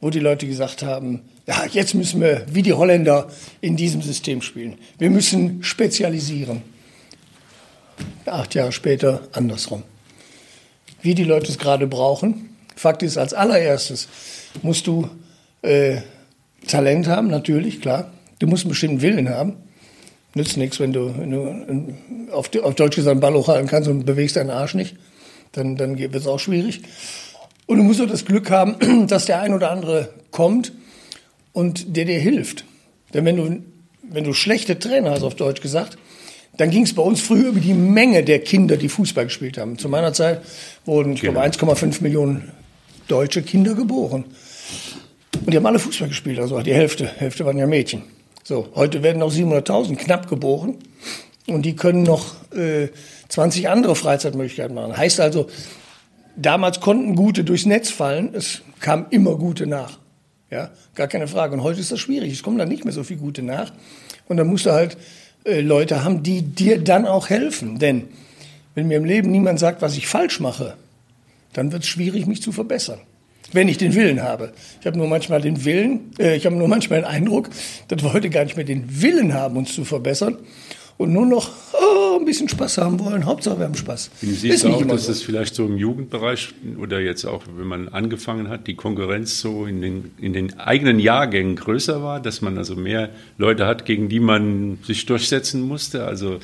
wo 0.00 0.10
die 0.10 0.20
Leute 0.20 0.46
gesagt 0.46 0.82
haben, 0.82 1.22
ja, 1.46 1.64
jetzt 1.70 1.94
müssen 1.94 2.20
wir 2.20 2.44
wie 2.50 2.62
die 2.62 2.72
Holländer 2.72 3.28
in 3.60 3.76
diesem 3.76 4.02
System 4.02 4.42
spielen. 4.42 4.78
Wir 4.98 5.10
müssen 5.10 5.62
spezialisieren. 5.62 6.62
Acht 8.26 8.54
Jahre 8.54 8.72
später 8.72 9.28
andersrum. 9.32 9.82
Wie 11.02 11.14
die 11.14 11.24
Leute 11.24 11.50
es 11.50 11.58
gerade 11.58 11.86
brauchen. 11.86 12.56
Fakt 12.76 13.02
ist, 13.02 13.18
als 13.18 13.34
allererstes 13.34 14.08
musst 14.62 14.86
du 14.86 15.08
äh, 15.62 15.98
Talent 16.66 17.06
haben, 17.08 17.28
natürlich, 17.28 17.80
klar. 17.80 18.10
Du 18.38 18.46
musst 18.46 18.64
einen 18.64 18.70
bestimmten 18.70 19.02
Willen 19.02 19.28
haben. 19.28 19.56
Nützt 20.34 20.56
nichts, 20.56 20.80
wenn 20.80 20.92
du, 20.92 21.14
wenn 21.16 21.30
du 21.30 22.32
auf, 22.32 22.50
auf 22.62 22.74
Deutsch 22.74 22.96
gesagt 22.96 23.12
einen 23.12 23.20
Ball 23.20 23.34
hochhalten 23.34 23.68
kannst 23.68 23.88
und 23.88 24.04
bewegst 24.04 24.36
deinen 24.36 24.50
Arsch 24.50 24.74
nicht. 24.74 24.96
Dann, 25.52 25.76
dann 25.76 25.96
wird 25.98 26.14
es 26.14 26.26
auch 26.26 26.40
schwierig. 26.40 26.82
Und 27.66 27.78
du 27.78 27.84
musst 27.84 28.00
auch 28.00 28.08
das 28.08 28.24
Glück 28.24 28.50
haben, 28.50 29.06
dass 29.08 29.26
der 29.26 29.40
ein 29.40 29.54
oder 29.54 29.70
andere 29.70 30.10
kommt 30.32 30.72
und 31.52 31.96
der 31.96 32.04
dir 32.04 32.18
hilft. 32.18 32.64
Denn 33.14 33.24
wenn 33.24 33.36
du, 33.36 33.62
wenn 34.02 34.24
du 34.24 34.32
schlechte 34.32 34.78
Trainer 34.78 35.12
hast, 35.12 35.22
auf 35.22 35.36
Deutsch 35.36 35.60
gesagt, 35.60 35.96
dann 36.56 36.70
ging 36.70 36.82
es 36.82 36.94
bei 36.94 37.02
uns 37.02 37.20
früher 37.20 37.48
über 37.48 37.60
die 37.60 37.74
Menge 37.74 38.22
der 38.24 38.40
Kinder, 38.40 38.76
die 38.76 38.88
Fußball 38.88 39.24
gespielt 39.24 39.58
haben. 39.58 39.78
Zu 39.78 39.88
meiner 39.88 40.12
Zeit 40.12 40.40
wurden, 40.84 41.12
ich 41.14 41.20
Genau. 41.20 41.40
glaube, 41.40 41.46
1,5 41.46 42.02
Millionen 42.02 42.52
deutsche 43.08 43.42
Kinder 43.42 43.74
geboren. 43.74 44.24
Und 45.44 45.52
die 45.52 45.56
haben 45.56 45.66
alle 45.66 45.78
Fußball 45.78 46.08
gespielt, 46.08 46.38
also 46.38 46.60
die 46.60 46.74
Hälfte, 46.74 47.06
Hälfte 47.06 47.44
waren 47.44 47.58
ja 47.58 47.66
Mädchen. 47.66 48.02
So, 48.46 48.68
heute 48.74 49.02
werden 49.02 49.20
noch 49.20 49.32
700.000 49.32 49.96
knapp 49.96 50.28
geboren 50.28 50.76
und 51.46 51.62
die 51.64 51.76
können 51.76 52.02
noch 52.02 52.34
äh, 52.52 52.88
20 53.30 53.70
andere 53.70 53.96
Freizeitmöglichkeiten 53.96 54.74
machen. 54.74 54.94
Heißt 54.94 55.18
also, 55.18 55.48
damals 56.36 56.80
konnten 56.80 57.16
Gute 57.16 57.42
durchs 57.42 57.64
Netz 57.64 57.88
fallen, 57.88 58.34
es 58.34 58.60
kam 58.80 59.06
immer 59.08 59.36
Gute 59.36 59.66
nach. 59.66 59.98
Ja, 60.50 60.70
gar 60.94 61.08
keine 61.08 61.26
Frage. 61.26 61.54
Und 61.54 61.62
heute 61.62 61.80
ist 61.80 61.90
das 61.90 62.00
schwierig. 62.00 62.34
Es 62.34 62.42
kommen 62.42 62.58
dann 62.58 62.68
nicht 62.68 62.84
mehr 62.84 62.92
so 62.92 63.02
viele 63.02 63.20
Gute 63.20 63.42
nach. 63.42 63.72
Und 64.28 64.36
dann 64.36 64.46
musst 64.46 64.66
du 64.66 64.72
halt 64.72 64.98
äh, 65.46 65.62
Leute 65.62 66.04
haben, 66.04 66.22
die 66.22 66.42
dir 66.42 66.78
dann 66.78 67.06
auch 67.06 67.30
helfen. 67.30 67.78
Denn 67.78 68.08
wenn 68.74 68.88
mir 68.88 68.98
im 68.98 69.06
Leben 69.06 69.30
niemand 69.30 69.58
sagt, 69.58 69.80
was 69.80 69.96
ich 69.96 70.06
falsch 70.06 70.38
mache, 70.38 70.76
dann 71.54 71.72
wird 71.72 71.84
es 71.84 71.88
schwierig, 71.88 72.26
mich 72.26 72.42
zu 72.42 72.52
verbessern. 72.52 73.00
Wenn 73.54 73.68
ich 73.68 73.78
den 73.78 73.94
Willen 73.94 74.22
habe. 74.22 74.52
Ich 74.80 74.86
habe 74.86 74.98
nur 74.98 75.06
manchmal 75.06 75.40
den 75.40 75.64
Willen, 75.64 76.10
äh, 76.18 76.36
ich 76.36 76.44
habe 76.44 76.56
nur 76.56 76.68
manchmal 76.68 77.00
den 77.00 77.06
Eindruck, 77.06 77.48
dass 77.88 78.02
wir 78.02 78.12
heute 78.12 78.28
gar 78.28 78.44
nicht 78.44 78.56
mehr 78.56 78.66
den 78.66 79.00
Willen 79.00 79.32
haben, 79.32 79.56
uns 79.56 79.74
zu 79.74 79.84
verbessern 79.84 80.36
und 80.96 81.12
nur 81.12 81.26
noch 81.26 81.50
oh, 81.72 82.18
ein 82.18 82.24
bisschen 82.24 82.48
Spaß 82.48 82.78
haben 82.78 82.98
wollen. 83.00 83.24
Hauptsache 83.26 83.58
wir 83.58 83.66
haben 83.66 83.74
Spaß. 83.74 84.10
Du 84.20 84.26
siehst 84.26 84.66
auch, 84.66 84.84
dass 84.86 85.06
so. 85.06 85.12
es 85.12 85.22
vielleicht 85.22 85.54
so 85.54 85.66
im 85.66 85.76
Jugendbereich 85.76 86.50
oder 86.80 87.00
jetzt 87.00 87.24
auch, 87.24 87.44
wenn 87.56 87.66
man 87.66 87.88
angefangen 87.88 88.48
hat, 88.48 88.66
die 88.66 88.74
Konkurrenz 88.74 89.40
so 89.40 89.66
in 89.66 89.80
den, 89.80 90.12
in 90.20 90.32
den 90.32 90.58
eigenen 90.58 90.98
Jahrgängen 90.98 91.56
größer 91.56 92.02
war, 92.02 92.20
dass 92.20 92.42
man 92.42 92.58
also 92.58 92.76
mehr 92.76 93.10
Leute 93.38 93.66
hat, 93.66 93.86
gegen 93.86 94.08
die 94.08 94.20
man 94.20 94.78
sich 94.84 95.06
durchsetzen 95.06 95.62
musste. 95.62 96.04
Also 96.04 96.38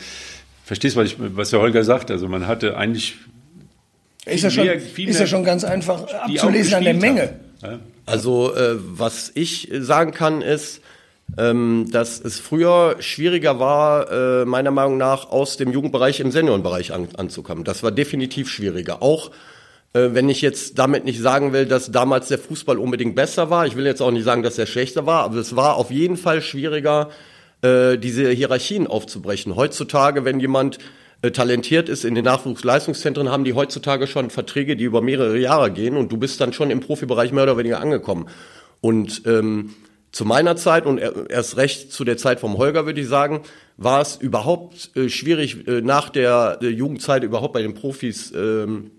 verstehst 0.65 0.97
du, 0.97 1.01
was, 1.01 1.15
was 1.19 1.51
der 1.51 1.61
Holger 1.61 1.85
sagt? 1.85 2.11
Also 2.11 2.29
man 2.29 2.47
hatte 2.47 2.77
eigentlich 2.77 3.17
Ist 4.27 4.45
ja 4.45 4.51
schon, 4.51 4.67
ist 4.67 5.21
ja 5.21 5.27
schon 5.27 5.45
ganz 5.45 5.65
einfach 5.65 6.07
abzulesen 6.13 6.75
an 6.75 6.85
der 6.85 6.95
Menge. 6.95 7.35
haben. 7.63 7.81
Also 8.07 8.55
äh, 8.55 8.77
was 8.79 9.31
ich 9.35 9.69
sagen 9.73 10.13
kann 10.13 10.43
ist, 10.43 10.81
ähm, 11.39 11.87
dass 11.91 12.21
es 12.21 12.41
früher 12.41 12.97
schwieriger 12.99 13.59
war, 13.61 14.11
äh, 14.11 14.45
meiner 14.45 14.73
Meinung 14.73 14.99
nach, 14.99 15.31
aus 15.31 15.57
dem 15.57 15.73
Jugendbereich 15.73 16.21
im 16.21 16.33
Seniorenbereich 16.33 16.93
an, 16.93 17.09
anzukommen. 17.17 17.65
Das 17.65 17.83
war 17.83 17.93
definitiv 17.93 18.49
schwieriger. 18.49 19.03
Auch 19.03 19.31
Äh, 19.93 20.15
wenn 20.15 20.29
ich 20.29 20.41
jetzt 20.41 20.79
damit 20.79 21.05
nicht 21.05 21.21
sagen 21.21 21.53
will, 21.53 21.67
dass 21.67 21.91
damals 21.91 22.29
der 22.29 22.39
Fußball 22.39 22.79
unbedingt 22.79 23.17
besser 23.17 23.51
war. 23.51 23.67
Ich 23.67 23.75
will 23.75 23.85
jetzt 23.87 24.01
auch 24.01 24.13
nicht 24.13 24.23
sagen, 24.25 24.45
dass 24.45 24.57
er 24.57 24.67
schlechter 24.67 25.05
war, 25.05 25.25
aber 25.25 25.37
es 25.39 25.57
war 25.57 25.75
auf 25.75 25.91
jeden 25.91 26.17
Fall 26.17 26.43
schwieriger, 26.43 27.11
äh, 27.63 27.99
diese 27.99 28.31
Hierarchien 28.31 28.87
aufzubrechen. 28.87 29.57
Heutzutage, 29.57 30.25
wenn 30.25 30.39
jemand 30.39 30.79
äh, 31.23 31.31
talentiert 31.31 31.89
ist 31.89 32.05
in 32.05 32.15
den 32.15 32.25
Nachwuchsleistungszentren, 32.25 33.29
haben 33.31 33.45
die 33.45 33.55
heutzutage 33.55 34.07
schon 34.07 34.31
Verträge, 34.31 34.77
die 34.77 34.85
über 34.85 35.03
mehrere 35.03 35.39
Jahre 35.39 35.71
gehen 35.71 35.97
und 35.97 36.11
du 36.11 36.17
bist 36.17 36.41
dann 36.41 36.53
schon 36.53 36.71
im 36.71 36.81
Profibereich 36.81 37.33
mehr 37.33 37.45
oder 37.45 37.59
weniger 37.59 37.81
angekommen. 37.81 38.29
Und 38.81 39.23
ähm, 39.27 39.75
zu 40.13 40.25
meiner 40.25 40.57
Zeit 40.57 40.87
und 40.87 40.99
erst 40.99 41.57
recht 41.57 41.93
zu 41.93 42.05
der 42.05 42.17
Zeit 42.17 42.41
vom 42.41 42.59
Holger, 42.59 42.87
würde 42.87 43.01
ich 43.01 43.09
sagen, 43.09 43.43
war 43.77 44.01
es 44.01 44.17
überhaupt 44.17 44.97
äh, 44.97 45.09
schwierig, 45.09 45.67
äh, 45.69 45.81
nach 45.83 46.09
der, 46.09 46.57
der 46.57 46.73
Jugendzeit 46.73 47.23
überhaupt 47.23 47.53
bei 47.53 47.63
den 47.63 47.75
Profis 47.75 48.33
ähm, 48.35 48.91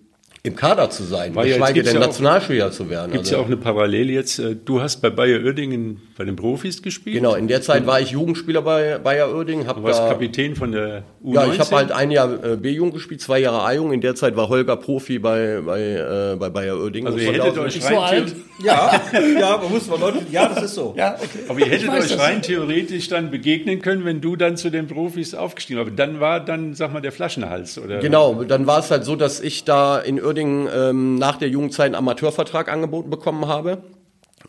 im 0.44 0.56
Kader 0.56 0.90
zu 0.90 1.04
sein, 1.04 1.36
Weil 1.36 1.48
ja, 1.50 1.58
geschweige 1.58 1.80
jetzt 1.82 1.90
denn 1.90 1.98
ja 1.98 2.02
auch- 2.02 2.08
Nationalspieler 2.08 2.72
zu 2.72 2.90
werden. 2.90 3.12
Gibt 3.12 3.26
es 3.26 3.30
Also- 3.30 3.36
ja 3.36 3.42
auch 3.44 3.48
eine 3.48 3.58
Parallele 3.58 4.12
jetzt. 4.12 4.40
äh, 4.40 4.56
Du 4.56 4.82
hast 4.82 5.00
bei 5.02 5.12
Bayer 5.12 5.44
Oerdingen 5.46 6.02
bei 6.18 6.26
den 6.26 6.36
Profis 6.36 6.82
gespielt. 6.82 7.16
Genau, 7.18 7.36
in 7.36 7.48
der 7.48 7.62
Zeit 7.62 7.86
war 7.86 8.02
ich 8.02 8.10
Jugendspieler 8.10 8.64
bei 8.64 8.98
Bayer 8.98 9.32
Oerding, 9.36 9.68
hab 9.68 9.78
Du 9.78 9.84
warst 9.84 10.00
da, 10.00 10.10
Kapitän 10.10 10.56
von 10.56 10.72
der 10.72 11.04
U19. 11.24 11.34
ja, 11.36 11.54
ich 11.54 11.60
habe 11.60 11.76
halt 11.76 11.92
ein 11.92 12.10
Jahr 12.10 12.44
äh, 12.44 12.56
B-Jugend 12.58 12.94
gespielt, 12.96 13.22
zwei 13.22 13.38
Jahre 13.40 13.62
A-Jugend. 13.64 13.94
In 13.94 14.02
der 14.02 14.16
Zeit 14.16 14.36
war 14.36 14.50
Holger 14.50 14.78
Profi 14.78 15.20
bei 15.20 15.62
bei 15.64 15.80
äh, 15.80 16.36
bei 16.38 16.50
Bayer 16.50 16.76
Oerding. 16.80 17.06
Also 17.06 17.20
ihr 17.20 17.34
hättet 17.34 17.58
euch 17.60 17.84
rein, 17.86 17.94
so 17.94 18.00
alt. 18.00 18.36
Ja, 18.64 19.00
ja, 19.40 19.58
man 19.58 19.72
muss 19.72 19.88
mal 19.88 20.00
Leute, 20.00 20.20
ja, 20.32 20.48
das 20.50 20.64
ist 20.66 20.76
so. 20.76 20.94
Ja, 20.98 21.16
okay. 21.16 21.28
aber 21.50 21.60
ihr 21.60 21.66
hättet 21.68 21.90
euch 21.90 22.10
das. 22.10 22.20
rein 22.20 22.42
theoretisch 22.42 23.08
dann 23.10 23.30
begegnen 23.32 23.80
können, 23.82 24.06
wenn 24.06 24.22
du 24.22 24.36
dann 24.36 24.58
zu 24.58 24.70
den 24.72 24.88
Profis 24.88 25.34
aufgestiegen 25.36 25.80
warst. 25.80 25.88
Aber 25.90 25.96
dann 25.98 26.20
war 26.20 26.40
dann, 26.40 26.74
sag 26.74 26.94
mal, 26.94 27.02
der 27.02 27.12
Flaschenhals. 27.12 27.78
Oder? 27.80 28.00
Genau, 28.00 28.44
dann 28.44 28.66
war 28.68 28.80
es 28.80 28.90
halt 28.92 29.04
so, 29.06 29.16
dass 29.16 29.40
ich 29.40 29.64
da 29.66 29.98
in 30.00 30.18
Uerdingen 30.32 30.70
ähm, 30.74 31.16
nach 31.16 31.38
der 31.38 31.50
Jugendzeit 31.50 31.88
einen 31.88 31.96
Amateurvertrag 31.96 32.72
angeboten 32.72 33.10
bekommen 33.10 33.48
habe. 33.48 33.80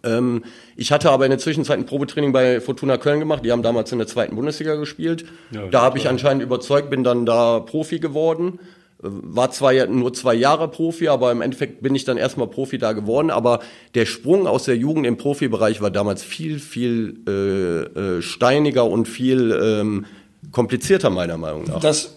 Ähm, 0.05 0.45
ich 0.77 0.93
hatte 0.93 1.11
aber 1.11 1.27
in 1.27 1.31
der 1.31 1.39
Zwischenzeit 1.39 1.79
ein 1.79 1.87
Probetraining 1.87 2.33
bei 2.33 2.61
Fortuna 2.61 2.97
Köln 2.99 3.19
gemacht. 3.19 3.45
Die 3.45 3.53
haben 3.53 3.63
damals 3.63 3.91
in 3.93 3.99
der 3.99 4.07
zweiten 4.07 4.37
Bundesliga 4.37 4.77
gespielt. 4.77 5.25
Ja, 5.51 5.67
da 5.67 5.83
habe 5.83 5.99
ich 5.99 6.09
anscheinend 6.09 6.43
überzeugt, 6.43 6.89
bin 6.89 7.05
dann 7.05 7.27
da 7.27 7.61
Profi 7.61 7.99
geworden. 7.99 8.61
Äh, 9.03 9.09
War 9.09 9.51
zwar 9.51 9.87
nur 9.87 10.13
zwei 10.15 10.35
Jahre 10.35 10.69
Profi, 10.69 11.09
aber 11.09 11.33
im 11.33 11.41
Endeffekt 11.41 11.83
bin 11.83 11.95
ich 11.97 12.05
dann 12.05 12.17
erstmal 12.17 12.47
Profi 12.47 12.79
da 12.79 12.93
geworden. 12.93 13.31
Aber 13.31 13.59
der 13.97 14.07
Sprung 14.07 14.47
aus 14.47 14.65
der 14.65 14.77
Jugend 14.77 15.05
im 15.07 15.17
Profibereich 15.17 15.81
war 15.83 15.91
damals 15.91 16.23
viel, 16.23 16.61
viel 16.61 17.19
äh, 17.27 18.19
äh, 18.19 18.23
steiniger 18.23 18.85
und 18.85 19.09
viel 19.09 19.51
ähm, 19.61 20.07
komplizierter 20.53 21.11
meiner 21.11 21.39
Meinung 21.39 21.65
nach. 21.65 21.81
Das 21.81 22.17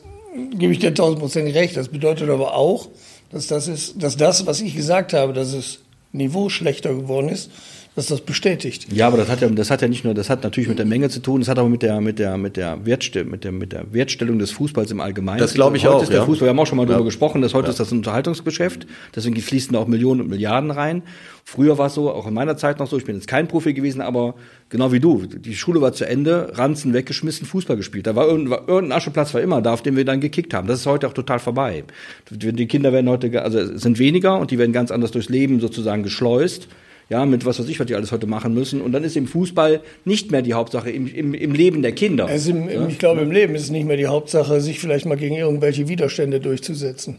gebe 0.51 0.72
ich 0.72 0.79
dir 0.79 0.93
tausendprozentig 0.93 1.55
recht. 1.55 1.77
Das 1.77 1.89
bedeutet 1.89 2.29
aber 2.29 2.55
auch, 2.55 2.89
dass 3.35 3.47
das 3.47 3.67
ist, 3.67 4.01
dass 4.01 4.15
das, 4.15 4.45
was 4.45 4.61
ich 4.61 4.77
gesagt 4.77 5.11
habe, 5.11 5.33
dass 5.33 5.51
es 5.51 5.79
Niveau 6.13 6.47
schlechter 6.47 6.93
geworden 6.95 7.27
ist, 7.27 7.51
dass 7.95 8.07
das 8.07 8.19
bestätigt. 8.21 8.87
Ja, 8.91 9.07
aber 9.07 9.15
das 9.15 9.29
hat 9.29 9.39
ja, 9.39 9.47
das 9.47 9.71
hat 9.71 9.81
ja 9.81 9.87
nicht 9.87 10.03
nur, 10.03 10.13
das 10.13 10.29
hat 10.29 10.43
natürlich 10.43 10.67
mit 10.67 10.79
der 10.79 10.85
Menge 10.85 11.09
zu 11.09 11.21
tun, 11.21 11.39
das 11.39 11.47
hat 11.47 11.57
auch 11.59 11.69
mit 11.69 11.81
der, 11.81 12.01
mit 12.01 12.19
der, 12.19 12.37
mit 12.37 12.57
der 12.57 12.85
Wertstellung, 12.85 13.31
mit 13.31 13.45
der, 13.45 13.53
mit 13.53 13.71
der 13.71 13.93
Wertstellung 13.93 14.37
des 14.37 14.51
Fußballs 14.51 14.91
im 14.91 14.99
Allgemeinen. 14.99 15.39
Das 15.39 15.53
glaube 15.53 15.77
ich 15.77 15.85
heute 15.85 15.95
auch, 15.95 16.03
Ist 16.03 16.09
der 16.11 16.19
ja. 16.19 16.25
Fußball, 16.25 16.47
wir 16.47 16.49
haben 16.49 16.59
auch 16.59 16.67
schon 16.67 16.77
mal 16.77 16.83
Ja. 16.83 16.89
darüber 16.89 17.05
gesprochen, 17.05 17.41
dass 17.41 17.53
heute 17.53 17.69
ist 17.69 17.79
das 17.79 17.91
ein 17.91 17.99
Unterhaltungsgeschäft, 17.99 18.85
deswegen 19.15 19.37
fließen 19.37 19.71
da 19.73 19.79
auch 19.79 19.87
Millionen 19.87 20.21
und 20.21 20.29
Milliarden 20.29 20.72
rein. 20.72 21.03
Früher 21.46 21.77
war 21.77 21.87
es 21.87 21.93
so, 21.93 22.11
auch 22.11 22.27
in 22.27 22.33
meiner 22.33 22.57
Zeit 22.57 22.79
noch 22.79 22.87
so, 22.87 22.98
ich 22.98 23.05
bin 23.05 23.15
jetzt 23.15 23.27
kein 23.27 23.48
Profi 23.48 23.74
gewesen, 23.74 24.01
aber 24.01 24.35
genau 24.70 24.91
wie 24.91 25.00
du, 25.00 25.25
die 25.25 25.55
Schule 25.55 25.79
war 25.79 25.93
zu 25.93 26.05
Ende, 26.05 26.51
Ranzen 26.55 26.93
weggeschmissen, 26.93 27.48
Fußball 27.48 27.77
gespielt. 27.77 28.07
Da 28.07 28.15
war 28.15 28.27
irgendein, 28.27 28.59
irgendein 28.67 28.98
Ascheplatz 28.98 29.33
war 29.33 29.41
immer 29.41 29.61
da, 29.61 29.72
auf 29.74 29.83
dem 29.83 29.96
wir 29.96 30.03
dann 30.03 30.20
gekickt 30.20 30.53
haben. 30.53 30.67
Das 30.67 30.79
ist 30.79 30.85
heute 30.85 31.07
auch 31.07 31.13
total 31.13 31.39
vorbei. 31.39 31.83
Die 32.31 32.65
Kinder 32.65 32.91
werden 32.91 33.09
heute, 33.09 33.41
also 33.41 33.77
sind 33.77 34.00
weniger 34.00 34.37
und 34.39 34.51
die 34.51 34.57
werden 34.57 34.74
ganz 34.74 34.91
anders 34.91 35.11
durchs 35.11 35.29
Leben 35.29 35.61
sozusagen 35.61 36.03
geschleust 36.03 36.67
ja, 37.09 37.25
mit 37.25 37.46
was 37.46 37.59
weiß 37.59 37.68
ich, 37.70 37.79
was 37.79 37.87
die 37.87 37.96
alles 37.96 38.11
heute 38.11 38.27
machen 38.27 38.53
müssen. 38.53 38.81
Und 38.81 38.91
dann 38.91 39.03
ist 39.03 39.15
im 39.15 39.27
Fußball 39.27 39.81
nicht 40.05 40.31
mehr 40.31 40.41
die 40.41 40.53
Hauptsache 40.53 40.89
im, 40.89 41.07
im, 41.07 41.33
im 41.33 41.53
Leben 41.53 41.81
der 41.81 41.91
Kinder. 41.91 42.27
Es 42.29 42.44
ist 42.44 42.50
im, 42.50 42.68
im, 42.68 42.89
ich 42.89 42.98
glaube, 42.98 43.22
im 43.22 43.31
Leben 43.31 43.55
ist 43.55 43.63
es 43.63 43.70
nicht 43.70 43.85
mehr 43.85 43.98
die 43.98 44.07
Hauptsache, 44.07 44.61
sich 44.61 44.79
vielleicht 44.79 45.05
mal 45.05 45.18
gegen 45.18 45.35
irgendwelche 45.35 45.87
Widerstände 45.87 46.39
durchzusetzen. 46.39 47.18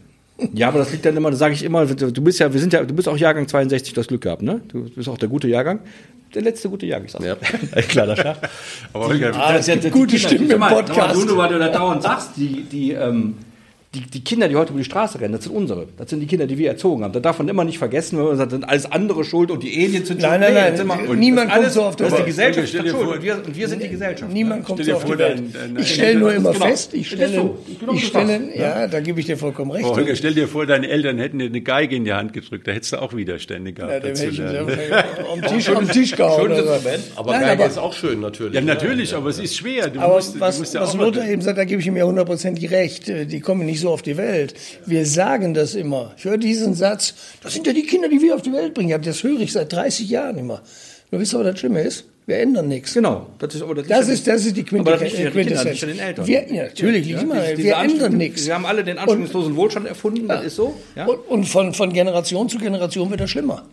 Ja, 0.53 0.67
aber 0.67 0.79
das 0.79 0.91
liegt 0.91 1.03
dann 1.05 1.17
immer, 1.17 1.31
das 1.31 1.39
sage 1.39 1.53
ich 1.55 1.63
immer, 1.63 1.85
du 1.85 2.21
bist 2.21 2.39
ja, 2.39 2.53
wir 2.53 2.59
sind 2.59 2.71
ja, 2.71 2.83
du 2.83 2.93
bist 2.93 3.07
auch 3.07 3.17
Jahrgang 3.17 3.47
62, 3.47 3.93
du 3.93 4.01
hast 4.01 4.07
Glück 4.07 4.21
gehabt, 4.21 4.43
ne? 4.43 4.61
Du 4.67 4.83
bist 4.83 5.09
auch 5.09 5.17
der 5.17 5.29
gute 5.29 5.47
Jahrgang. 5.47 5.79
Der 6.35 6.41
letzte 6.41 6.69
gute 6.69 6.85
Jahrgang, 6.85 7.05
ich 7.05 7.13
sag's. 7.13 7.25
Ja. 7.25 7.35
Kleiner 7.83 8.15
Schach. 8.15 8.37
Aber 8.93 9.07
Holger, 9.07 9.31
das 9.31 9.67
ist 9.67 9.83
ja 9.83 9.89
Gute 9.89 10.19
Stimmen 10.19 10.51
im 10.51 10.59
Podcast. 10.59 11.15
Du, 11.15 11.25
nur 11.25 11.37
weil 11.37 11.49
du 11.49 11.57
da 11.57 11.69
dauernd 11.69 12.03
sagst, 12.03 12.31
die, 12.35 12.63
die, 12.63 12.91
ähm, 12.91 13.35
die, 13.95 14.01
die 14.01 14.21
Kinder, 14.23 14.49
die 14.49 14.55
heute 14.57 14.71
über 14.71 14.79
die 14.79 14.85
Straße 14.85 15.19
rennen, 15.21 15.33
das 15.33 15.45
sind 15.45 15.55
unsere. 15.55 15.87
Das 15.97 16.09
sind 16.09 16.19
die 16.19 16.27
Kinder, 16.27 16.45
die 16.45 16.57
wir 16.57 16.67
erzogen 16.69 17.03
haben. 17.05 17.13
Da 17.13 17.21
darf 17.21 17.39
man 17.39 17.47
immer 17.47 17.63
nicht 17.63 17.77
vergessen, 17.77 18.17
wenn 18.17 18.25
man 18.25 18.35
sagt, 18.37 18.51
das 18.51 18.59
sind 18.59 18.69
alles 18.69 18.91
andere 18.91 19.23
schuld 19.23 19.49
und 19.49 19.63
die 19.63 19.73
Aliens 19.85 20.09
sind 20.09 20.19
Nein, 20.21 20.41
schuld. 20.43 20.53
nein, 20.53 20.73
nein. 20.73 20.81
immer- 20.81 21.09
und 21.09 21.19
Niemand 21.19 21.49
kommt 21.49 21.61
alles, 21.63 21.73
so 21.73 21.83
auf 21.83 21.95
die 21.95 22.03
Das 22.03 22.11
ist 22.13 22.19
die. 22.19 22.25
Gesellschaft 22.25 22.67
schuld 22.89 23.07
und 23.07 23.23
wir, 23.23 23.35
und 23.35 23.55
wir 23.55 23.67
sind 23.69 23.81
die 23.81 23.87
Gesellschaft. 23.89 24.31
Niemand 24.33 24.65
kommt 24.65 24.83
so 24.83 24.93
auf 24.93 25.01
vor, 25.03 25.15
die 25.15 25.19
Welt. 25.19 25.37
dein- 25.39 25.73
dein- 25.75 25.81
ich 25.81 25.93
stelle 25.93 26.19
nur 26.19 26.33
immer 26.33 26.51
Genau. 26.51 26.65
fest, 26.65 26.93
ich 26.93 27.07
stelle, 27.07 27.33
so. 27.33 27.57
Ich 27.93 28.07
stelle, 28.07 28.39
passt. 28.39 28.55
ja, 28.57 28.87
da 28.87 28.99
gebe 28.99 29.19
ich 29.21 29.25
dir 29.25 29.37
vollkommen 29.37 29.71
recht. 29.71 29.85
Oh, 29.85 29.95
Holger, 29.95 30.15
stell 30.17 30.33
dir 30.33 30.49
vor, 30.49 30.65
deine 30.65 30.89
Eltern 30.89 31.17
hätten 31.17 31.39
dir 31.39 31.45
eine 31.45 31.61
Geige 31.61 31.95
in 31.95 32.03
die 32.03 32.13
Hand 32.13 32.33
gedrückt, 32.33 32.67
da 32.67 32.73
hättest 32.73 32.91
du 32.91 33.01
auch 33.01 33.15
Widerstände 33.15 33.71
gehabt. 33.71 33.91
ja, 33.93 33.99
dazu 34.01 34.25
am 35.31 35.41
Tisch, 35.43 35.69
am 35.69 35.89
Tisch 35.89 36.11
gehauen. 36.15 36.51
Aber 37.15 37.31
Nein, 37.31 37.41
Geige 37.41 37.63
aber- 37.63 37.65
ist 37.71 37.77
auch 37.77 37.93
schön 37.93 38.19
natürlich. 38.19 38.53
Ja, 38.55 38.61
natürlich, 38.61 39.13
aber 39.15 39.29
es 39.29 39.39
ist 39.39 39.55
schwer. 39.55 39.89
Du 39.89 39.99
Aber 40.01 40.15
was, 40.15 40.73
Lothar 40.95 41.27
eben 41.27 41.41
sagt, 41.41 41.57
da 41.57 41.63
gebe 41.63 41.81
ich 41.81 41.87
ihm 41.87 41.97
ja 41.97 42.03
hundertprozentig 42.05 42.69
recht. 42.71 43.07
Die 43.07 43.39
kommen 43.39 43.65
nicht 43.65 43.76
so 43.79 43.89
auf 43.89 44.01
die 44.01 44.17
Welt. 44.17 44.53
Wir 44.85 45.05
sagen 45.05 45.53
das 45.53 45.75
immer. 45.75 46.13
Ich 46.17 46.25
höre 46.25 46.37
diesen 46.37 46.73
Satz, 46.73 47.13
das 47.43 47.53
sind 47.53 47.67
ja 47.67 47.73
die 47.73 47.83
Kinder, 47.83 48.09
die 48.09 48.21
wir 48.21 48.35
auf 48.35 48.41
die 48.41 48.53
Welt 48.53 48.73
bringen. 48.73 48.89
Ja, 48.89 48.97
das 48.97 49.23
höre 49.23 49.39
ich 49.39 49.51
seit 49.53 49.71
30 49.73 50.09
Jahren 50.09 50.37
immer. 50.37 50.61
Du 51.11 51.19
wisst 51.19 51.33
aber, 51.35 51.45
das 51.45 51.59
Schlimme 51.59 51.81
ist, 51.81 52.05
wir 52.25 52.39
ändern 52.39 52.67
nichts. 52.67 52.93
Genau. 52.93 53.27
Das 53.39 53.55
ist, 53.55 53.61
aber 53.61 53.75
das 53.75 53.87
Das 53.87 54.09
ist, 54.09 54.27
das 54.27 54.45
ist 54.45 54.57
die 54.57 54.65
Aber 54.77 54.97
das 54.97 54.99
Quintessenz. 54.99 55.33
liegt 55.35 55.51
ja 55.55 55.63
nicht 55.71 55.83
an 55.83 55.89
den 55.89 55.99
Eltern. 55.99 56.27
Wir, 56.27 56.53
ja, 56.53 56.63
natürlich, 56.63 57.07
Ja, 57.07 57.21
immer. 57.21 57.35
diese- 57.35 57.55
diese 57.55 57.67
wir 57.69 57.77
ändern 57.77 58.17
nichts. 58.17 58.45
Wir 58.45 58.55
haben 58.55 58.65
alle 58.65 58.83
den 58.83 58.97
anspruchslosen 58.97 59.55
Wohlstand 59.55 59.87
erfunden, 59.87 60.27
das 60.27 60.43
ist 60.43 60.55
so. 60.57 60.75
Ja? 60.95 61.05
Und, 61.05 61.19
und 61.29 61.45
von, 61.45 61.73
von 61.73 61.93
Generation 61.93 62.49
zu 62.49 62.57
Generation 62.57 63.09
wird 63.09 63.21
das 63.21 63.29
schlimmer. 63.29 63.63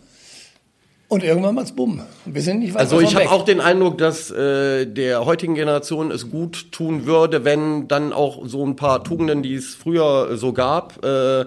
Und 1.15 1.23
irgendwann 1.23 1.55
macht's 1.55 1.71
bumm. 1.71 2.01
Wir 2.25 2.41
sind 2.41 2.59
nicht 2.59 2.73
weit 2.73 2.81
Also 2.81 2.99
ich 2.99 3.15
habe 3.15 3.29
auch 3.31 3.45
den 3.45 3.61
Eindruck, 3.61 3.97
dass 3.97 4.31
äh, 4.31 4.85
der 4.85 5.25
heutigen 5.25 5.55
Generation 5.55 6.11
es 6.11 6.29
gut 6.29 6.73
tun 6.73 7.05
würde, 7.05 7.45
wenn 7.45 7.87
dann 7.87 8.11
auch 8.11 8.45
so 8.47 8.65
ein 8.65 8.75
paar 8.75 9.01
Tugenden, 9.01 9.41
die 9.41 9.55
es 9.55 9.75
früher 9.75 10.35
so 10.35 10.51
gab, 10.51 11.05
äh, 11.05 11.45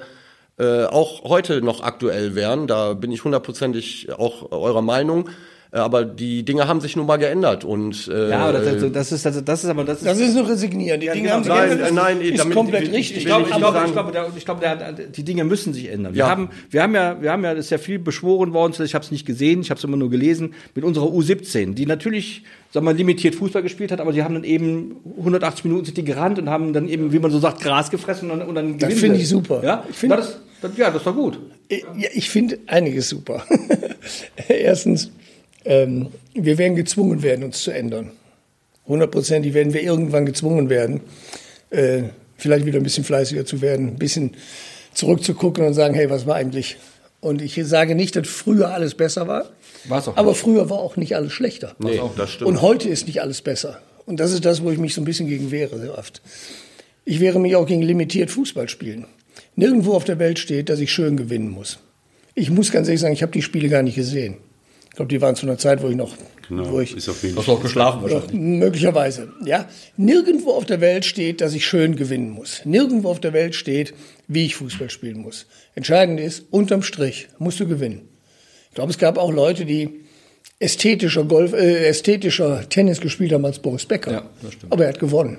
äh, 0.58 0.86
auch 0.86 1.24
heute 1.24 1.60
noch 1.60 1.82
aktuell 1.82 2.34
wären. 2.34 2.66
Da 2.66 2.94
bin 2.94 3.12
ich 3.12 3.24
hundertprozentig 3.24 4.08
auch 4.18 4.52
eurer 4.52 4.80
Meinung. 4.80 5.28
Äh, 5.70 5.78
Aber 5.78 6.04
die 6.04 6.44
Dinge 6.44 6.66
haben 6.66 6.80
sich 6.80 6.96
nun 6.96 7.06
mal 7.06 7.18
geändert 7.18 7.64
und 7.64 8.08
äh, 8.08 8.30
Ja, 8.30 8.38
aber 8.48 8.58
das, 8.60 8.90
das, 8.92 9.12
ist, 9.12 9.26
das, 9.26 9.44
das 9.44 9.64
ist 9.64 9.68
aber 9.70 9.84
das 9.84 9.98
ist, 9.98 10.06
Das 10.06 10.18
ist 10.18 10.34
nur 10.34 10.48
resignieren. 10.48 10.98
Die 11.00 11.08
Dinge 11.08 11.20
genau. 11.22 11.34
haben 11.34 11.44
sich 11.44 11.52
Nein, 11.52 11.68
geändert. 11.68 11.92
nein, 11.94 12.20
ist 12.22 12.38
damit- 12.38 12.54
komplett 12.56 12.82
ich- 12.84 12.92
richtig. 12.94 13.16
Ich 13.18 13.24
glaube, 13.26 13.48
ich 13.50 13.56
glaube, 13.56 13.78
ich 13.86 13.92
glaube, 13.92 14.32
ich 14.36 14.44
glaube 14.46 14.60
der, 14.60 14.92
die 14.92 15.22
Dinge 15.24 15.44
müssen 15.44 15.74
sich 15.74 15.88
ändern. 15.90 16.14
Wir 16.14 16.20
Ja. 16.20 16.30
haben, 16.30 16.48
wir 16.70 16.82
haben 16.82 16.94
ja, 16.94 17.20
wir 17.20 17.32
haben 17.32 17.44
ja, 17.44 17.54
das 17.54 17.66
ist 17.66 17.70
ja 17.70 17.78
viel 17.78 17.98
beschworen 17.98 18.54
worden. 18.54 18.72
Ich 18.82 18.94
habe 18.94 19.04
es 19.04 19.10
nicht 19.10 19.26
gesehen, 19.26 19.60
ich 19.60 19.68
habe 19.70 19.76
es 19.78 19.84
immer 19.84 19.96
nur 19.98 20.08
gelesen 20.08 20.54
mit 20.74 20.84
unserer 20.84 21.06
U17, 21.06 21.74
die 21.74 21.84
natürlich, 21.84 22.44
sag 22.72 22.82
mal, 22.82 22.96
limitiert 22.96 23.34
Fußball 23.34 23.62
gespielt 23.62 23.92
hat, 23.92 24.00
aber 24.00 24.12
die 24.12 24.22
haben 24.22 24.34
dann 24.34 24.44
eben 24.44 24.96
180 25.18 25.64
Minuten 25.64 25.84
sind 25.84 25.98
die 25.98 26.04
gerannt 26.04 26.38
und 26.38 26.48
haben 26.48 26.72
dann 26.72 26.88
eben, 26.88 27.12
wie 27.12 27.18
man 27.18 27.30
so 27.30 27.38
sagt, 27.40 27.60
Gras 27.60 27.90
gefressen 27.90 28.30
und 28.30 28.38
dann, 28.40 28.48
und 28.48 28.54
dann 28.54 28.78
Das 28.78 28.88
gewinnen 28.88 28.98
finde 29.00 29.16
sie. 29.16 29.22
ich 29.24 29.28
super. 29.28 29.60
Ja, 29.62 29.84
Ich 29.90 29.96
finde- 29.96 30.16
das, 30.16 30.40
das, 30.62 30.70
ja, 30.78 30.90
das 30.90 31.04
war 31.04 31.12
gut. 31.12 31.38
Ja, 31.70 32.08
ich 32.14 32.30
finde 32.30 32.58
einiges 32.66 33.10
super. 33.10 33.42
Erstens, 34.48 35.10
ähm, 35.64 36.08
wir 36.34 36.58
werden 36.58 36.76
gezwungen 36.76 37.22
werden, 37.22 37.44
uns 37.44 37.62
zu 37.62 37.70
ändern. 37.70 38.12
Hundertprozentig 38.86 39.54
werden 39.54 39.74
wir 39.74 39.82
irgendwann 39.82 40.24
gezwungen 40.26 40.70
werden, 40.70 41.00
äh, 41.70 42.04
vielleicht 42.36 42.64
wieder 42.64 42.78
ein 42.78 42.84
bisschen 42.84 43.04
fleißiger 43.04 43.44
zu 43.44 43.60
werden, 43.60 43.88
ein 43.88 43.98
bisschen 43.98 44.32
zurückzugucken 44.94 45.64
und 45.66 45.74
sagen, 45.74 45.94
hey, 45.94 46.08
was 46.10 46.26
war 46.26 46.36
eigentlich? 46.36 46.76
Und 47.20 47.42
ich 47.42 47.58
sage 47.64 47.94
nicht, 47.94 48.16
dass 48.16 48.28
früher 48.28 48.70
alles 48.70 48.94
besser 48.94 49.26
war, 49.26 49.50
War's 49.88 50.08
auch 50.08 50.16
aber 50.16 50.30
nicht. 50.30 50.40
früher 50.40 50.70
war 50.70 50.78
auch 50.78 50.96
nicht 50.96 51.16
alles 51.16 51.32
schlechter. 51.32 51.74
nee, 51.78 52.00
das 52.16 52.32
stimmt. 52.32 52.48
Und 52.48 52.62
heute 52.62 52.88
ist 52.88 53.06
nicht 53.06 53.20
alles 53.20 53.42
besser. 53.42 53.80
Und 54.06 54.20
das 54.20 54.32
ist 54.32 54.44
das, 54.44 54.62
wo 54.62 54.70
ich 54.70 54.78
mich 54.78 54.94
so 54.94 55.02
ein 55.02 55.04
bisschen 55.04 55.28
gegen 55.28 55.50
wehre, 55.50 55.78
sehr 55.78 55.98
oft. 55.98 56.22
Ich 57.04 57.20
wehre 57.20 57.38
mich 57.40 57.56
auch 57.56 57.66
gegen 57.66 57.82
limitiert 57.82 58.30
Fußball 58.30 58.68
spielen. 58.68 59.06
Nirgendwo 59.56 59.94
auf 59.94 60.04
der 60.04 60.18
Welt 60.18 60.38
steht, 60.38 60.68
dass 60.68 60.78
ich 60.78 60.92
schön 60.92 61.16
gewinnen 61.16 61.50
muss. 61.50 61.78
Ich 62.34 62.50
muss 62.50 62.70
ganz 62.70 62.86
ehrlich 62.88 63.00
sagen, 63.00 63.12
ich 63.12 63.22
habe 63.22 63.32
die 63.32 63.42
Spiele 63.42 63.68
gar 63.68 63.82
nicht 63.82 63.96
gesehen. 63.96 64.36
Ich 64.98 65.00
glaube, 65.00 65.10
die 65.10 65.20
waren 65.20 65.36
zu 65.36 65.46
einer 65.46 65.58
Zeit, 65.58 65.80
wo 65.80 65.86
ich 65.88 65.94
noch, 65.94 66.16
Genau, 66.48 66.72
wo 66.72 66.80
ich 66.80 66.96
ist 66.96 67.08
auf 67.08 67.22
jeden 67.22 67.36
Hast 67.36 67.44
Fall. 67.44 67.54
du 67.54 67.58
auch 67.60 67.62
geschlafen 67.62 68.02
oder 68.02 68.20
möglicherweise, 68.32 69.32
ja. 69.44 69.68
Nirgendwo 69.96 70.50
auf 70.50 70.64
der 70.64 70.80
Welt 70.80 71.04
steht, 71.04 71.40
dass 71.40 71.54
ich 71.54 71.64
schön 71.68 71.94
gewinnen 71.94 72.30
muss. 72.30 72.62
Nirgendwo 72.64 73.08
auf 73.08 73.20
der 73.20 73.32
Welt 73.32 73.54
steht, 73.54 73.94
wie 74.26 74.46
ich 74.46 74.56
Fußball 74.56 74.90
spielen 74.90 75.18
muss. 75.18 75.46
Entscheidend 75.76 76.18
ist, 76.18 76.46
unterm 76.50 76.82
Strich 76.82 77.28
musst 77.38 77.60
du 77.60 77.68
gewinnen. 77.68 78.08
Ich 78.70 78.74
glaube, 78.74 78.90
es 78.90 78.98
gab 78.98 79.18
auch 79.18 79.30
Leute, 79.32 79.64
die 79.66 80.00
ästhetischer 80.58 81.22
Golf, 81.22 81.52
äh, 81.52 81.86
ästhetischer 81.86 82.68
Tennis 82.68 83.00
gespielt 83.00 83.32
haben 83.32 83.44
als 83.44 83.60
Boris 83.60 83.86
Becker. 83.86 84.10
Ja, 84.10 84.30
das 84.42 84.54
stimmt. 84.54 84.72
Aber 84.72 84.82
er 84.82 84.88
hat 84.88 84.98
gewonnen. 84.98 85.38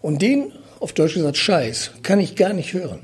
Und 0.00 0.22
den, 0.22 0.52
auf 0.80 0.94
Deutsch 0.94 1.12
gesagt, 1.12 1.36
Scheiß, 1.36 1.90
kann 2.02 2.18
ich 2.18 2.34
gar 2.34 2.54
nicht 2.54 2.72
hören. 2.72 3.00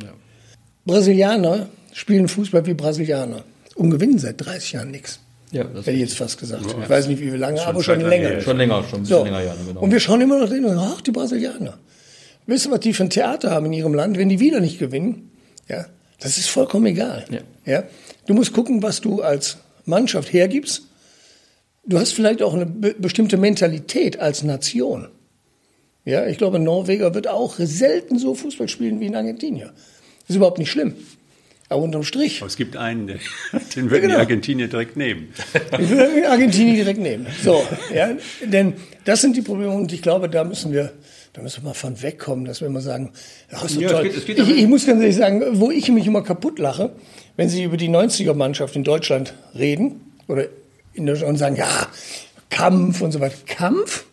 Brasilianer 0.86 1.68
spielen 1.92 2.28
Fußball 2.28 2.64
wie 2.64 2.72
Brasilianer 2.72 3.44
und 3.74 3.90
gewinnen 3.90 4.18
seit 4.18 4.40
30 4.42 4.72
Jahren 4.72 4.90
nichts. 4.90 5.20
Ja, 5.52 5.64
das 5.64 5.86
Hätte 5.86 5.92
ich 5.92 6.00
jetzt 6.00 6.16
fast 6.16 6.38
gesagt. 6.38 6.64
Ich 6.82 6.88
weiß 6.88 7.08
nicht, 7.08 7.20
wie 7.20 7.28
lange, 7.30 7.60
aber 7.64 7.82
schon 7.82 7.94
Zeit 7.94 8.00
lang 8.02 8.10
länger. 8.10 8.28
her. 8.30 8.40
schon 8.40 8.56
länger, 8.56 8.82
schon 8.84 9.00
ein 9.00 9.02
bisschen 9.02 9.18
So. 9.18 9.24
länger, 9.24 9.42
ja, 9.42 9.54
genau. 9.66 9.80
Und 9.80 9.90
wir 9.92 10.00
schauen 10.00 10.20
immer 10.22 10.38
noch 10.40 10.48
hin 10.50 10.64
und 10.64 10.74
sagen, 10.74 10.92
ach, 10.96 11.00
die 11.02 11.10
Brasilianer. 11.10 11.78
Wisst 12.46 12.66
ihr, 12.66 12.70
was 12.72 12.80
die 12.80 12.92
für 12.94 13.04
ein 13.04 13.10
Theater 13.10 13.50
haben 13.50 13.66
in 13.66 13.72
ihrem 13.74 13.94
Land, 13.94 14.16
wenn 14.18 14.28
die 14.28 14.40
wieder 14.40 14.60
nicht 14.60 14.78
gewinnen? 14.78 15.30
Ja, 15.68 15.86
das 16.20 16.38
ist 16.38 16.48
vollkommen 16.48 16.86
egal. 16.86 17.24
Ja. 17.30 17.40
Ja? 17.66 17.84
Du 18.26 18.34
musst 18.34 18.52
gucken, 18.52 18.82
was 18.82 19.00
du 19.00 19.22
als 19.22 19.58
Mannschaft 19.84 20.32
hergibst. 20.32 20.82
Du 21.84 21.98
hast 21.98 22.12
vielleicht 22.14 22.42
auch 22.42 22.54
eine 22.54 22.66
be 22.66 22.94
bestimmte 22.98 23.36
Mentalität 23.36 24.18
als 24.20 24.42
Nation. 24.42 25.08
Ja, 26.04 26.26
ich 26.26 26.38
glaube, 26.38 26.56
ein 26.56 26.64
Norweger 26.64 27.14
wird 27.14 27.28
auch 27.28 27.56
selten 27.58 28.18
so 28.18 28.34
Fußball 28.34 28.68
spielen 28.68 29.00
wie 29.00 29.06
ein 29.06 29.14
Argentinier. 29.14 29.66
Das 30.20 30.30
ist 30.30 30.36
überhaupt 30.36 30.58
nicht 30.58 30.70
schlimm. 30.70 30.94
Aber 31.72 31.82
unterm 31.82 32.02
Strich 32.04 32.40
Aber 32.40 32.46
es 32.48 32.56
gibt 32.56 32.76
einen, 32.76 33.06
den 33.76 33.90
würden 33.90 34.02
genau. 34.02 34.14
die 34.14 34.20
Argentinier 34.20 34.68
direkt 34.68 34.96
nehmen. 34.96 35.28
Ich 35.80 35.88
würde 35.88 36.28
Argentinien 36.30 36.76
direkt 36.76 37.00
nehmen. 37.00 37.26
So, 37.42 37.62
ja, 37.94 38.10
denn 38.44 38.74
das 39.04 39.20
sind 39.22 39.36
die 39.36 39.42
Probleme 39.42 39.72
und 39.72 39.92
ich 39.92 40.02
glaube, 40.02 40.28
da 40.28 40.44
müssen 40.44 40.72
wir, 40.72 40.92
da 41.32 41.42
müssen 41.42 41.62
wir 41.62 41.68
mal 41.70 41.74
von 41.74 42.00
wegkommen, 42.02 42.44
dass 42.44 42.60
wir 42.60 42.68
immer 42.68 42.80
sagen, 42.80 43.12
ja, 43.50 43.62
ist 43.64 43.74
so 43.74 43.80
Ja, 43.80 43.86
es 43.88 43.92
toll. 43.94 44.02
geht- 44.04 44.16
es 44.16 44.24
geht 44.26 44.38
ich, 44.38 44.48
ich 44.50 44.66
muss 44.68 44.86
ganz 44.86 45.00
ehrlich 45.00 45.16
sagen, 45.16 45.42
wo 45.54 45.70
ich 45.70 45.88
mich 45.90 46.06
immer 46.06 46.22
kaputt 46.22 46.58
lache, 46.58 46.92
wenn 47.36 47.48
Sie 47.48 47.62
über 47.64 47.76
die 47.78 47.88
90er-Mannschaft 47.88 48.76
in 48.76 48.84
Deutschland 48.84 49.34
reden 49.58 50.12
oder 50.28 50.44
in 50.94 51.06
Deutschland 51.06 51.30
und 51.32 51.38
sagen, 51.38 51.56
ja, 51.56 51.68
Kampf 52.50 53.00
und 53.00 53.12
so 53.12 53.20
weiter. 53.20 53.36
Kampf? 53.46 54.04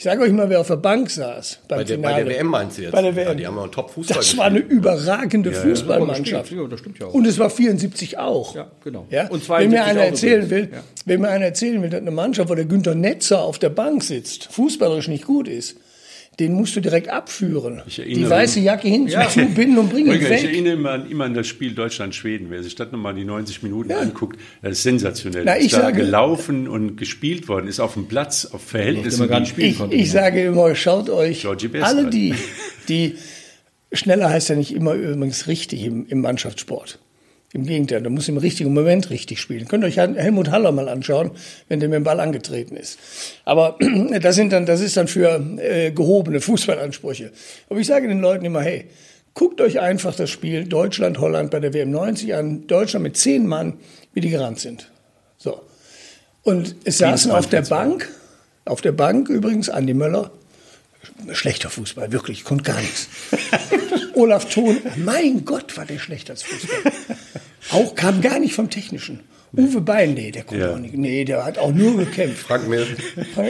Ich 0.00 0.04
sage 0.04 0.22
euch 0.22 0.30
mal, 0.30 0.48
wer 0.48 0.60
auf 0.60 0.68
der 0.68 0.76
Bank 0.76 1.10
saß 1.10 1.58
beim 1.66 1.78
Bei 1.78 1.82
der, 1.82 1.96
bei 1.98 2.22
der 2.22 2.26
WM 2.28 2.46
meinst 2.46 2.78
du 2.78 2.82
jetzt? 2.82 2.92
Bei 2.92 3.02
der 3.02 3.16
WM. 3.16 3.26
Ja, 3.26 3.34
die 3.34 3.46
haben 3.48 3.56
ja 3.56 3.62
einen 3.64 3.72
Top-Fußball 3.72 4.16
Das 4.16 4.36
war 4.36 4.44
eine 4.44 4.60
überragende 4.60 5.50
Fußballmannschaft. 5.50 6.52
Ja, 6.52 6.64
das 6.68 6.78
stimmt 6.78 7.00
ja 7.00 7.08
auch. 7.08 7.14
Und 7.14 7.26
es 7.26 7.36
war 7.40 7.50
74 7.50 8.16
auch. 8.16 8.54
Ja, 8.54 8.70
genau. 8.84 9.08
Ja? 9.10 9.26
Und 9.26 9.48
wenn 9.48 9.70
mir 9.70 9.78
72 9.78 9.90
einer 9.90 10.00
erzählen 10.04 10.50
will, 10.50 10.68
Ja. 10.72 10.78
wenn 11.04 11.20
mir 11.20 11.28
einer 11.30 11.46
erzählen 11.46 11.82
will, 11.82 11.90
dass 11.90 12.00
eine 12.00 12.12
Mannschaft, 12.12 12.48
wo 12.48 12.54
der 12.54 12.66
Günter 12.66 12.94
Netzer 12.94 13.42
auf 13.42 13.58
der 13.58 13.70
Bank 13.70 14.04
sitzt, 14.04 14.44
fußballerisch 14.52 15.08
nicht 15.08 15.24
gut 15.26 15.48
ist, 15.48 15.76
den 16.38 16.52
musst 16.52 16.76
du 16.76 16.80
direkt 16.80 17.08
abführen. 17.08 17.82
Ich 17.88 17.96
Die 17.96 18.28
weiße 18.30 18.60
Jacke 18.60 18.86
hin, 18.86 19.08
zubinden 19.30 19.76
und 19.78 19.90
bringen 19.90 20.08
Holger, 20.10 20.22
ich 20.22 20.42
weg. 20.42 20.44
erinnere 20.44 20.74
immer 20.74 20.90
an, 20.90 21.10
immer 21.10 21.24
an 21.24 21.34
das 21.34 21.48
Spiel 21.48 21.72
Deutschland-Schweden. 21.72 22.46
Wer 22.50 22.62
sich 22.62 22.76
das 22.76 22.92
nochmal 22.92 23.14
die 23.14 23.24
90 23.24 23.62
Minuten 23.64 23.90
anguckt, 23.90 24.38
das 24.62 24.72
ist 24.72 24.82
sensationell. 24.84 25.42
Na, 25.44 25.54
ist 25.54 25.66
ich 25.66 25.72
da 25.72 25.80
sage- 25.82 25.96
gelaufen 26.02 26.68
und 26.68 26.96
gespielt 26.96 27.48
worden, 27.48 27.66
ist 27.66 27.80
auf 27.80 27.94
dem 27.94 28.06
Platz, 28.06 28.46
auf 28.52 28.62
Verhältnissen. 28.62 29.28
spielen 29.46 29.70
Ich, 29.70 29.78
konnte. 29.78 29.96
ich 29.96 30.10
sage 30.12 30.44
immer, 30.44 30.74
schaut 30.76 31.10
euch 31.10 31.44
alle 31.82 32.08
die, 32.10 32.34
die 32.88 33.16
schneller 33.92 34.30
heißt 34.30 34.48
ja 34.50 34.54
nicht 34.54 34.72
immer 34.74 34.94
übrigens 34.94 35.48
richtig 35.48 35.82
im, 35.84 36.06
im 36.06 36.20
Mannschaftssport. 36.20 37.00
Im 37.54 37.64
Gegenteil, 37.64 38.02
da 38.02 38.10
muss 38.10 38.28
im 38.28 38.36
richtigen 38.36 38.74
Moment 38.74 39.08
richtig 39.08 39.40
spielen. 39.40 39.68
Könnt 39.68 39.82
ihr 39.82 39.86
euch 39.86 39.96
Helmut 39.96 40.50
Haller 40.50 40.70
mal 40.70 40.88
anschauen, 40.88 41.30
wenn 41.68 41.80
der 41.80 41.88
mit 41.88 41.96
dem 41.96 42.04
Ball 42.04 42.20
angetreten 42.20 42.76
ist. 42.76 42.98
Aber 43.46 43.78
das 44.20 44.34
sind 44.34 44.52
dann, 44.52 44.66
das 44.66 44.82
ist 44.82 44.98
dann 44.98 45.08
für 45.08 45.40
äh, 45.58 45.90
gehobene 45.90 46.42
Fußballansprüche. 46.42 47.32
Aber 47.70 47.80
ich 47.80 47.86
sage 47.86 48.06
den 48.06 48.20
Leuten 48.20 48.44
immer, 48.44 48.60
hey, 48.60 48.84
guckt 49.32 49.62
euch 49.62 49.80
einfach 49.80 50.14
das 50.14 50.28
Spiel 50.28 50.64
Deutschland-Holland 50.64 51.50
bei 51.50 51.60
der 51.60 51.72
WM 51.72 51.90
90 51.90 52.34
an. 52.34 52.66
Deutschland 52.66 53.02
mit 53.02 53.16
zehn 53.16 53.46
Mann, 53.46 53.78
wie 54.12 54.20
die 54.20 54.30
gerannt 54.30 54.60
sind. 54.60 54.90
So. 55.38 55.62
Und 56.42 56.76
es 56.84 56.98
saßen 56.98 57.30
auf 57.30 57.46
der 57.46 57.64
42. 57.64 57.70
Bank, 57.70 58.10
auf 58.66 58.82
der 58.82 58.92
Bank 58.92 59.30
übrigens 59.30 59.70
Andi 59.70 59.94
Möller, 59.94 60.30
schlechter 61.32 61.70
Fußball, 61.70 62.12
wirklich, 62.12 62.44
konnte 62.44 62.64
gar 62.64 62.80
nichts. 62.80 63.08
Olaf 64.14 64.48
Thon, 64.52 64.78
mein 64.96 65.44
Gott, 65.44 65.76
war 65.76 65.86
der 65.86 65.98
schlecht 65.98 66.30
als 66.30 66.42
Fußball. 66.42 66.92
Auch 67.70 67.94
kam 67.94 68.20
gar 68.20 68.38
nicht 68.38 68.54
vom 68.54 68.70
Technischen. 68.70 69.20
Uwe 69.52 69.80
Bein, 69.80 70.14
nee, 70.14 70.30
der 70.30 70.42
konnte 70.44 70.64
Ja. 70.64 70.74
auch 70.74 70.78
nicht. 70.78 70.94
Nee, 70.94 71.24
der 71.24 71.44
hat 71.44 71.58
auch 71.58 71.72
nur 71.72 71.96
gekämpft. 71.96 72.38
Frank 72.46 72.68
Mill. 72.68 72.86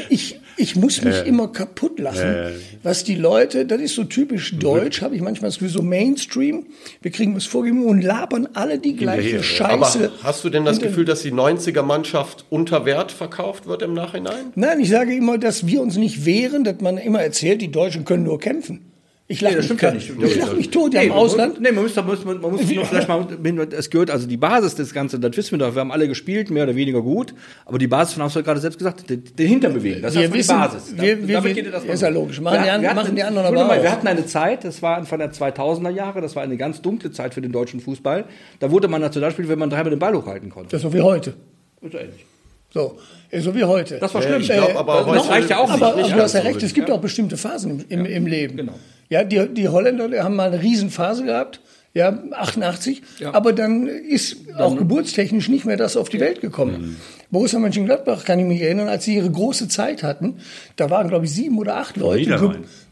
Ich, 0.09 0.39
ich 0.59 0.77
muss 0.77 1.03
mich 1.03 1.25
immer 1.27 1.49
kaputt 1.49 1.99
lachen, 1.99 2.19
Ja. 2.21 2.51
was 2.83 3.05
die 3.05 3.15
Leute, 3.15 3.65
das 3.67 3.81
ist 3.81 3.95
so 3.95 4.05
typisch 4.05 4.57
deutsch, 4.59 5.01
habe 5.03 5.15
ich 5.17 5.23
manchmal 5.23 5.49
das 5.51 5.59
Gefühl, 5.59 5.73
so 5.73 5.83
Mainstream, 5.83 6.67
wir 7.01 7.11
kriegen 7.11 7.35
was 7.37 7.47
vorgegeben 7.47 7.85
und 7.87 8.03
labern 8.03 8.49
alle 8.55 8.79
die 8.79 8.97
gleiche 8.97 9.39
Hinterher, 9.39 9.71
Aber 9.71 9.87
Scheiße. 9.87 10.11
hast 10.23 10.45
du 10.45 10.51
denn 10.51 10.65
das 10.65 10.79
Gefühl, 10.81 11.05
dass 11.05 11.23
die 11.23 11.33
90er-Mannschaft 11.33 12.45
unter 12.51 12.85
Wert 12.85 13.13
verkauft 13.13 13.67
wird 13.67 13.83
im 13.83 13.95
Nachhinein? 13.95 14.53
Nein, 14.55 14.81
ich 14.81 14.91
sage 14.91 15.15
immer, 15.15 15.39
dass 15.39 15.67
wir 15.67 15.81
uns 15.81 15.97
nicht 15.97 16.25
wehren, 16.25 16.65
dass 16.65 16.81
man 16.81 16.99
immer 16.99 17.23
erzählt, 17.23 17.63
die 17.63 17.71
Deutschen 17.71 18.05
können 18.05 18.25
nur 18.25 18.39
kämpfen. 18.39 18.81
Ich 19.31 19.43
lache 19.43 19.53
Nee, 19.53 19.57
das 19.61 19.69
mich, 19.69 19.79
stimmt 19.79 19.83
ja 19.83 19.89
ka- 19.91 19.95
nicht. 19.95 20.33
ich 20.33 20.37
lach 20.41 20.53
mich 20.55 20.71
tot, 20.71 20.95
ja, 20.95 21.01
Nee, 21.01 21.07
im 21.09 21.13
Ausland. 21.13 21.61
Nee, 21.61 21.71
man 21.71 21.83
muss, 21.85 21.95
man 21.95 22.07
muss, 22.07 22.25
man 22.25 22.41
muss 22.41 22.63
vielleicht 22.63 23.09
mal, 23.09 23.27
es 23.77 23.91
gehört, 23.91 24.11
also 24.11 24.27
die 24.27 24.39
Basis 24.39 24.75
des 24.75 24.95
Ganzen, 24.95 25.21
das 25.21 25.37
wissen 25.37 25.51
wir 25.51 25.59
doch, 25.59 25.75
wir 25.75 25.81
haben 25.81 25.93
alle 25.93 26.09
gespielt, 26.09 26.49
mehr 26.51 26.63
oder 26.65 26.75
weniger 26.75 27.03
gut, 27.03 27.35
aber 27.67 27.77
die 27.77 27.89
Basis, 27.89 28.15
von 28.15 28.23
hast 28.23 28.37
du 28.37 28.39
ja 28.41 28.45
gerade 28.47 28.59
selbst 28.61 28.79
gesagt, 28.79 29.11
den, 29.11 29.23
den 29.39 29.47
Hintern 29.47 29.75
bewegen, 29.75 30.01
das 30.01 30.15
Wir 30.15 30.23
ist 30.25 30.33
wissen- 30.33 30.55
die 30.57 30.59
Basis. 30.59 30.95
wir- 30.97 31.29
wir- 31.29 31.35
Damit 31.37 31.57
wir- 31.57 31.63
geht 31.63 31.75
das 31.75 31.85
ist 31.85 32.01
ja 32.01 32.09
logisch. 32.09 32.41
Machen 32.41 32.63
die 32.65 32.71
an- 32.71 32.81
wir 32.81 32.95
machen 32.95 33.15
die 33.15 33.23
anderen 33.23 33.47
aber 33.49 33.65
mal, 33.67 33.83
Wir 33.83 33.93
hatten 33.93 34.07
eine 34.09 34.25
Zeit, 34.25 34.65
das 34.65 34.81
war 34.81 34.97
Anfang 34.97 35.19
der 35.19 35.31
2000er 35.31 35.91
Jahre, 35.91 36.23
das 36.23 36.35
war 36.35 36.43
eine 36.43 36.57
ganz 36.57 36.81
dunkle 36.81 37.11
Zeit 37.11 37.35
für 37.35 37.43
den 37.43 37.53
deutschen 37.53 37.81
Fußball, 37.81 38.25
da 38.61 38.71
wurde 38.71 38.89
man 38.89 39.03
Nationalspieler, 39.03 39.51
wenn 39.51 39.59
man 39.59 39.69
dreimal 39.69 39.91
den 39.91 39.99
Ball 39.99 40.15
hochhalten 40.15 40.49
konnte. 40.49 40.71
Das 40.71 40.79
ist 40.83 40.91
so 40.91 40.95
wie 40.97 41.03
heute. 41.03 41.35
Ist 41.83 41.93
so 41.93 41.99
ähnlich. 41.99 42.25
So, 42.73 42.99
so 43.41 43.55
wie 43.55 43.65
heute. 43.65 43.99
Das 43.99 44.15
war 44.15 44.23
schlimm. 44.23 44.41
ich 44.41 44.49
glaub, 44.49 44.75
aber 44.75 45.03
äh, 45.03 45.05
heute- 45.05 45.29
reicht 45.29 45.51
ja 45.51 45.59
auch 45.59 45.71
aber, 45.71 45.97
nicht, 45.97 46.05
aber 46.05 46.09
ja. 46.09 46.17
du 46.17 46.23
hast 46.23 46.33
ja 46.33 46.41
So 46.41 46.47
recht, 46.49 46.63
es 46.63 46.73
gibt 46.73 46.91
auch 46.91 47.01
bestimmte 47.01 47.37
Phasen 47.37 47.85
im, 47.91 48.01
im, 48.01 48.07
im 48.07 48.27
Leben. 48.27 48.57
Genau. 48.57 48.73
Ja, 49.11 49.25
die, 49.25 49.49
die 49.55 49.69
Holländer 49.69 50.09
die 50.09 50.21
haben 50.21 50.37
mal 50.37 50.53
eine 50.53 50.63
Riesenphase 50.63 51.25
gehabt, 51.25 51.61
ja, 51.95 52.17
88, 52.33 53.03
Ja. 53.19 53.35
aber 53.35 53.53
dann 53.53 53.87
ist 53.87 54.37
auch 54.57 54.77
geburtstechnisch 54.77 55.49
nicht 55.49 55.65
mehr 55.65 55.77
das 55.77 55.97
auf 55.97 56.09
die 56.09 56.21
Welt 56.21 56.41
gekommen. 56.41 56.97
Borussia 57.31 57.59
Mönchengladbach 57.59 58.25
kann 58.25 58.39
ich 58.39 58.45
mich 58.47 58.61
erinnern, 58.61 58.89
als 58.89 59.05
sie 59.05 59.17
ihre 59.17 59.31
große 59.31 59.69
Zeit 59.69 60.03
hatten, 60.03 60.37
da 60.77 60.91
waren, 60.91 61.09
glaube 61.09 61.25
ich, 61.25 61.33
sieben 61.33 61.59
oder 61.59 61.77
acht 61.77 61.97
Leute 61.97 62.39
ge 62.39 62.51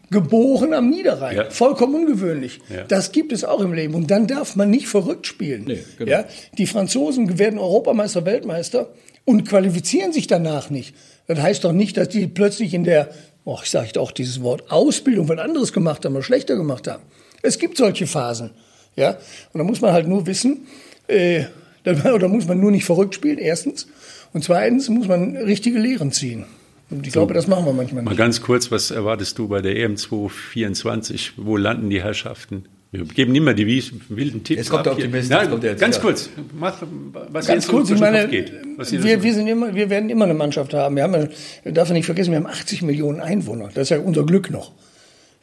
geboren 0.08 0.72
am 0.72 0.88
Niederrhein. 0.88 1.36
Ja. 1.36 1.50
Vollkommen 1.50 1.94
ungewöhnlich. 1.96 2.60
Ja. 2.72 2.84
Das 2.84 3.10
gibt 3.10 3.32
es 3.32 3.44
auch 3.44 3.60
im 3.60 3.72
Leben. 3.72 3.94
Und 3.94 4.10
dann 4.10 4.28
darf 4.28 4.54
man 4.54 4.70
nicht 4.70 4.86
verrückt 4.86 5.26
spielen. 5.26 5.64
Nee, 5.66 5.84
genau. 5.98 6.10
ja? 6.10 6.24
Die 6.56 6.66
Franzosen 6.66 7.40
werden 7.40 7.58
Europameister, 7.58 8.24
Weltmeister 8.24 8.90
und 9.24 9.48
qualifizieren 9.48 10.12
sich 10.12 10.28
danach 10.28 10.70
nicht. 10.70 10.94
Das 11.26 11.40
heißt 11.40 11.64
doch 11.64 11.72
nicht, 11.72 11.96
dass 11.96 12.08
die 12.08 12.28
plötzlich 12.28 12.72
in 12.72 12.84
der, 12.84 13.08
oh, 13.46 13.58
ich 13.62 13.70
sage 13.70 13.98
auch 13.98 14.10
dieses 14.10 14.42
Wort, 14.42 14.70
Ausbildung 14.70 15.28
was 15.28 15.38
anderes 15.38 15.72
gemacht 15.72 16.04
haben 16.04 16.14
oder 16.14 16.22
schlechter 16.22 16.56
gemacht 16.56 16.86
haben. 16.88 17.04
Es 17.42 17.58
gibt 17.58 17.78
solche 17.78 18.06
Phasen. 18.06 18.50
Ja? 18.96 19.16
Und 19.52 19.58
da 19.58 19.64
muss 19.64 19.80
man 19.80 19.92
halt 19.92 20.08
nur 20.08 20.26
wissen, 20.26 20.66
äh, 21.06 21.44
oder 21.84 22.28
muss 22.28 22.46
man 22.46 22.60
nur 22.60 22.72
nicht 22.72 22.84
verrückt 22.84 23.14
spielen, 23.14 23.38
erstens. 23.38 23.86
Und 24.32 24.42
zweitens 24.44 24.88
muss 24.88 25.06
man 25.06 25.36
richtige 25.36 25.78
Lehren 25.78 26.10
ziehen. 26.12 26.44
Und 26.90 27.06
ich 27.06 27.12
glaube, 27.12 27.34
das 27.34 27.46
machen 27.46 27.64
wir 27.64 27.72
manchmal 27.72 28.02
Mal 28.02 28.10
nicht. 28.10 28.18
ganz 28.18 28.40
kurz, 28.40 28.70
was 28.70 28.90
erwartest 28.90 29.38
du 29.38 29.48
bei 29.48 29.62
der 29.62 29.76
EM 29.76 29.96
2024? 29.96 31.32
Wo 31.36 31.56
landen 31.56 31.88
die 31.88 32.02
Herrschaften? 32.02 32.64
Wir 32.98 33.04
geben 33.06 33.34
immer 33.34 33.54
die 33.54 33.66
wies- 33.66 33.92
wilden 34.08 34.42
Tipps. 34.44 34.58
Jetzt 34.58 34.70
kommt 34.70 34.86
der. 34.86 34.92
Optimist, 34.92 35.30
Nein, 35.30 35.50
kommt 35.50 35.64
jetzt, 35.64 35.80
ganz 35.80 35.96
ja. 35.96 36.02
kurz, 36.02 36.30
mach, 36.58 36.82
was 37.30 37.46
Ganz 37.46 37.64
jetzt 37.64 37.68
kurz, 37.68 37.90
ich 37.90 37.98
meine, 38.00 38.28
geht. 38.28 38.52
Wir, 38.90 39.22
wir, 39.22 39.34
sind 39.34 39.46
immer, 39.46 39.74
wir 39.74 39.88
werden 39.90 40.10
immer 40.10 40.24
eine 40.24 40.34
Mannschaft 40.34 40.74
haben. 40.74 40.96
Wir 40.96 41.02
haben, 41.02 41.28
darf 41.64 41.88
man 41.88 41.94
nicht 41.96 42.06
vergessen, 42.06 42.30
wir 42.30 42.38
haben 42.38 42.46
80 42.46 42.82
Millionen 42.82 43.20
Einwohner. 43.20 43.68
Das 43.74 43.84
ist 43.84 43.90
ja 43.90 43.98
unser 43.98 44.24
Glück 44.24 44.50
noch. 44.50 44.72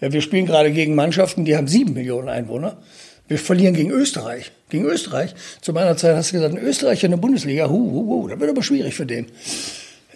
Ja, 0.01 0.11
wir 0.11 0.21
spielen 0.21 0.45
gerade 0.45 0.71
gegen 0.71 0.95
Mannschaften, 0.95 1.45
die 1.45 1.55
haben 1.55 1.67
7 1.67 1.93
Millionen 1.93 2.29
Einwohner. 2.29 2.77
Wir 3.27 3.37
verlieren 3.39 3.73
gegen 3.73 3.89
Österreich. 3.91 4.51
Gegen 4.69 4.85
Österreich. 4.85 5.33
Zu 5.61 5.71
meiner 5.73 5.95
Zeit 5.95 6.15
hast 6.15 6.31
du 6.31 6.35
gesagt, 6.37 6.55
ein 6.55 6.61
Österreicher 6.63 7.05
in 7.05 7.11
der 7.11 7.17
Bundesliga, 7.17 7.69
hu, 7.69 7.73
hu, 7.91 8.05
hu, 8.23 8.27
das 8.27 8.39
wird 8.39 8.49
aber 8.49 8.63
schwierig 8.63 8.93
für 8.93 9.05
den. 9.05 9.27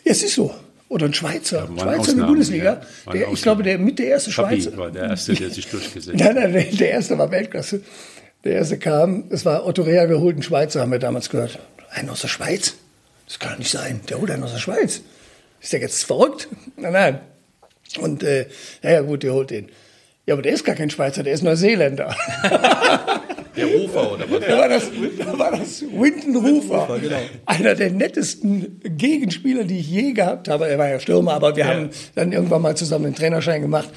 Es 0.04 0.24
ist 0.24 0.36
so. 0.36 0.54
Oder 0.90 1.08
ein 1.08 1.14
Schweizer. 1.14 1.68
waren 1.70 1.80
Schweizer 1.80 2.12
in 2.14 2.18
der 2.20 2.26
Bundesliga. 2.26 2.82
ja. 3.06 3.12
Der, 3.12 3.32
ich 3.32 3.42
glaube, 3.42 3.64
der 3.64 3.78
mit 3.78 4.00
der 4.00 4.08
erste 4.08 4.32
Fabi 4.32 4.62
Schweizer. 4.62 4.78
war 4.78 4.90
der 4.90 5.04
Erste, 5.10 5.34
der 5.34 5.50
sich 5.50 5.68
durchgesetzt 5.68 6.22
hat. 6.24 6.36
Nein, 6.36 6.52
nein, 6.54 6.68
der, 6.78 6.92
erste 6.92 7.18
war 7.18 7.30
Weltklasse. 7.30 7.82
Der 8.44 8.54
erste 8.54 8.78
kam, 8.78 9.26
es 9.30 9.44
war 9.46 9.66
Otto 9.66 9.82
Rea, 9.84 10.08
wir 10.08 10.20
holten 10.22 10.44
Schweizer, 10.44 10.82
haben 10.82 10.92
wir 10.92 11.00
damals 11.00 11.30
gehört. 11.30 11.60
Einen 11.90 12.10
aus 12.10 12.22
der 12.22 12.28
Schweiz? 12.30 12.76
Das 13.28 13.40
kann 13.40 13.58
nicht 13.58 13.72
sein. 13.72 14.00
Der 14.10 14.20
holt 14.22 14.32
einen 14.32 14.44
aus 14.44 14.54
der 14.54 14.60
Schweiz. 14.60 15.02
Ist 15.60 15.74
der 15.74 15.82
jetzt 15.82 16.06
verrückt? 16.06 16.48
Nein, 16.78 16.94
nein. 16.94 17.20
Und, 18.00 18.24
äh, 18.24 18.48
ja, 18.84 18.92
ja, 18.92 19.02
gut, 19.02 19.24
der 19.24 19.34
holt 19.34 19.50
den. 19.50 19.70
Ja, 20.26 20.34
aber 20.36 20.42
der 20.42 20.54
ist 20.54 20.64
gar 20.66 20.76
kein 20.76 20.90
Schweizer, 20.90 21.24
der 21.24 21.34
ist 21.34 21.42
Neuseeländer. 21.44 22.16
Rufer 23.78 24.14
oder 24.14 24.26
was? 24.30 24.40
Da 24.48 24.58
war 24.58 24.70
das, 24.70 24.84
da 25.18 25.40
war 25.40 25.52
das 25.58 25.82
Winton 25.82 26.36
Rufer. 26.36 27.00
Einer 27.46 27.76
der 27.76 27.92
nettesten 27.92 28.80
Gegenspieler, 28.84 29.64
die 29.64 29.80
ich 29.80 29.90
je 29.90 30.12
gehabt 30.14 30.48
habe. 30.50 30.68
Er 30.68 30.78
war 30.78 30.90
ja 30.90 31.00
Stürmer, 31.00 31.34
aber 31.34 31.56
wir 31.56 31.68
haben 31.68 31.90
dann 32.16 32.32
irgendwann 32.32 32.62
mal 32.62 32.76
zusammen 32.76 33.06
den 33.06 33.16
Trainerschein 33.16 33.62
gemacht. 33.62 33.90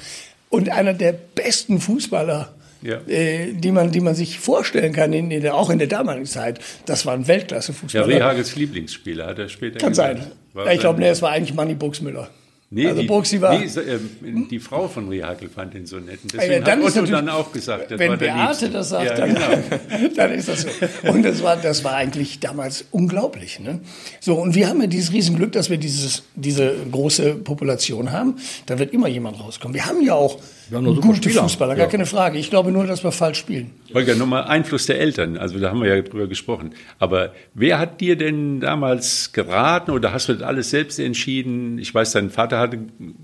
Und 0.49 0.69
einer 0.69 0.93
der 0.93 1.13
besten 1.13 1.79
Fußballer, 1.79 2.53
Ja. 2.81 2.97
äh, 3.07 3.53
die, 3.53 3.71
man, 3.71 3.91
die 3.91 4.01
man 4.01 4.15
sich 4.15 4.39
vorstellen 4.39 4.91
kann, 4.91 5.13
in, 5.13 5.31
in 5.31 5.47
auch 5.47 5.69
in 5.69 5.77
der 5.79 5.87
damaligen 5.87 6.25
Zeit. 6.25 6.59
Das 6.85 7.05
war 7.05 7.13
ein 7.13 7.21
Ja, 7.21 7.27
Weltklasse-Fußballer. 7.29 8.07
Rehagels 8.07 8.55
Lieblingsspieler 8.55 9.27
hat 9.27 9.39
er 9.39 9.47
später 9.49 9.79
Kann 9.79 9.93
sein. 9.93 10.15
gesagt. 10.17 10.35
War 10.53 10.65
Ja, 10.65 10.71
ich 10.71 10.75
sein- 10.77 10.81
glaube, 10.81 10.99
nee, 10.99 11.07
es 11.09 11.21
war 11.21 11.31
eigentlich 11.31 11.53
Manny 11.53 11.73
Buxmüller. 11.75 12.29
Nee, 12.73 12.87
Also 12.87 13.01
die, 13.01 13.07
Bruxi 13.07 13.41
war- 13.41 13.59
nee, 13.59 13.67
so, 13.67 13.81
ähm, 13.81 14.47
die 14.49 14.59
Frau 14.59 14.87
von 14.87 15.09
Rehagel 15.09 15.49
fand 15.49 15.73
den 15.73 15.85
so 15.85 15.97
nett. 15.97 16.19
Und 16.23 16.31
Ja, 16.33 16.39
deswegen 16.39 16.63
dann 16.63 16.79
hat 16.79 16.87
ist 16.87 16.97
Otto 16.97 17.11
dann 17.11 17.27
auch 17.27 17.51
gesagt, 17.51 17.91
das 17.91 17.99
Wenn 17.99 18.11
war 18.11 18.17
der 18.17 18.25
Beate 18.27 18.47
Liebste. 18.47 18.69
das 18.69 18.89
sagt, 18.89 19.05
ja, 19.09 19.13
dann, 19.15 19.33
genau. 19.35 20.09
dann 20.15 20.31
ist 20.31 20.47
das 20.47 20.61
so. 20.61 20.69
Und 21.11 21.23
das 21.23 21.43
war, 21.43 21.57
das 21.57 21.83
war 21.83 21.95
eigentlich 21.95 22.39
damals 22.39 22.85
unglaublich. 22.91 23.59
Ne? 23.59 23.81
So, 24.21 24.35
und 24.35 24.55
wir 24.55 24.69
haben 24.69 24.79
ja 24.79 24.87
dieses 24.87 25.11
Riesenglück, 25.11 25.51
dass 25.51 25.69
wir 25.69 25.77
dieses, 25.77 26.23
diese 26.35 26.73
große 26.89 27.35
Population 27.35 28.13
haben. 28.13 28.35
Da 28.67 28.79
wird 28.79 28.93
immer 28.93 29.09
jemand 29.09 29.41
rauskommen. 29.41 29.75
Wir 29.75 29.85
haben 29.85 30.01
ja 30.01 30.13
auch 30.13 30.39
Wir 30.69 30.77
haben 30.77 30.85
gute 31.01 31.17
Spieler. 31.29 31.43
Fußballer, 31.43 31.75
gar 31.75 31.87
keine 31.89 32.05
Frage. 32.05 32.37
Ich 32.37 32.49
glaube 32.49 32.71
nur, 32.71 32.87
dass 32.87 33.03
wir 33.03 33.11
falsch 33.11 33.39
spielen. 33.39 33.71
Holger, 33.93 34.15
nochmal 34.15 34.45
Einfluss 34.45 34.85
der 34.85 34.97
Eltern. 34.97 35.35
Also 35.35 35.59
da 35.59 35.71
haben 35.71 35.81
wir 35.81 35.93
ja 35.93 36.01
drüber 36.01 36.27
gesprochen. 36.27 36.73
Aber 36.99 37.33
wer 37.53 37.79
hat 37.79 37.99
dir 37.99 38.15
denn 38.15 38.61
damals 38.61 39.33
geraten 39.33 39.91
oder 39.91 40.13
hast 40.13 40.29
du 40.29 40.33
das 40.35 40.43
alles 40.43 40.69
selbst 40.69 40.97
entschieden? 40.99 41.77
Ich 41.77 41.93
weiß, 41.93 42.13
dein 42.13 42.29
Vater 42.29 42.60
hatte 42.61 42.79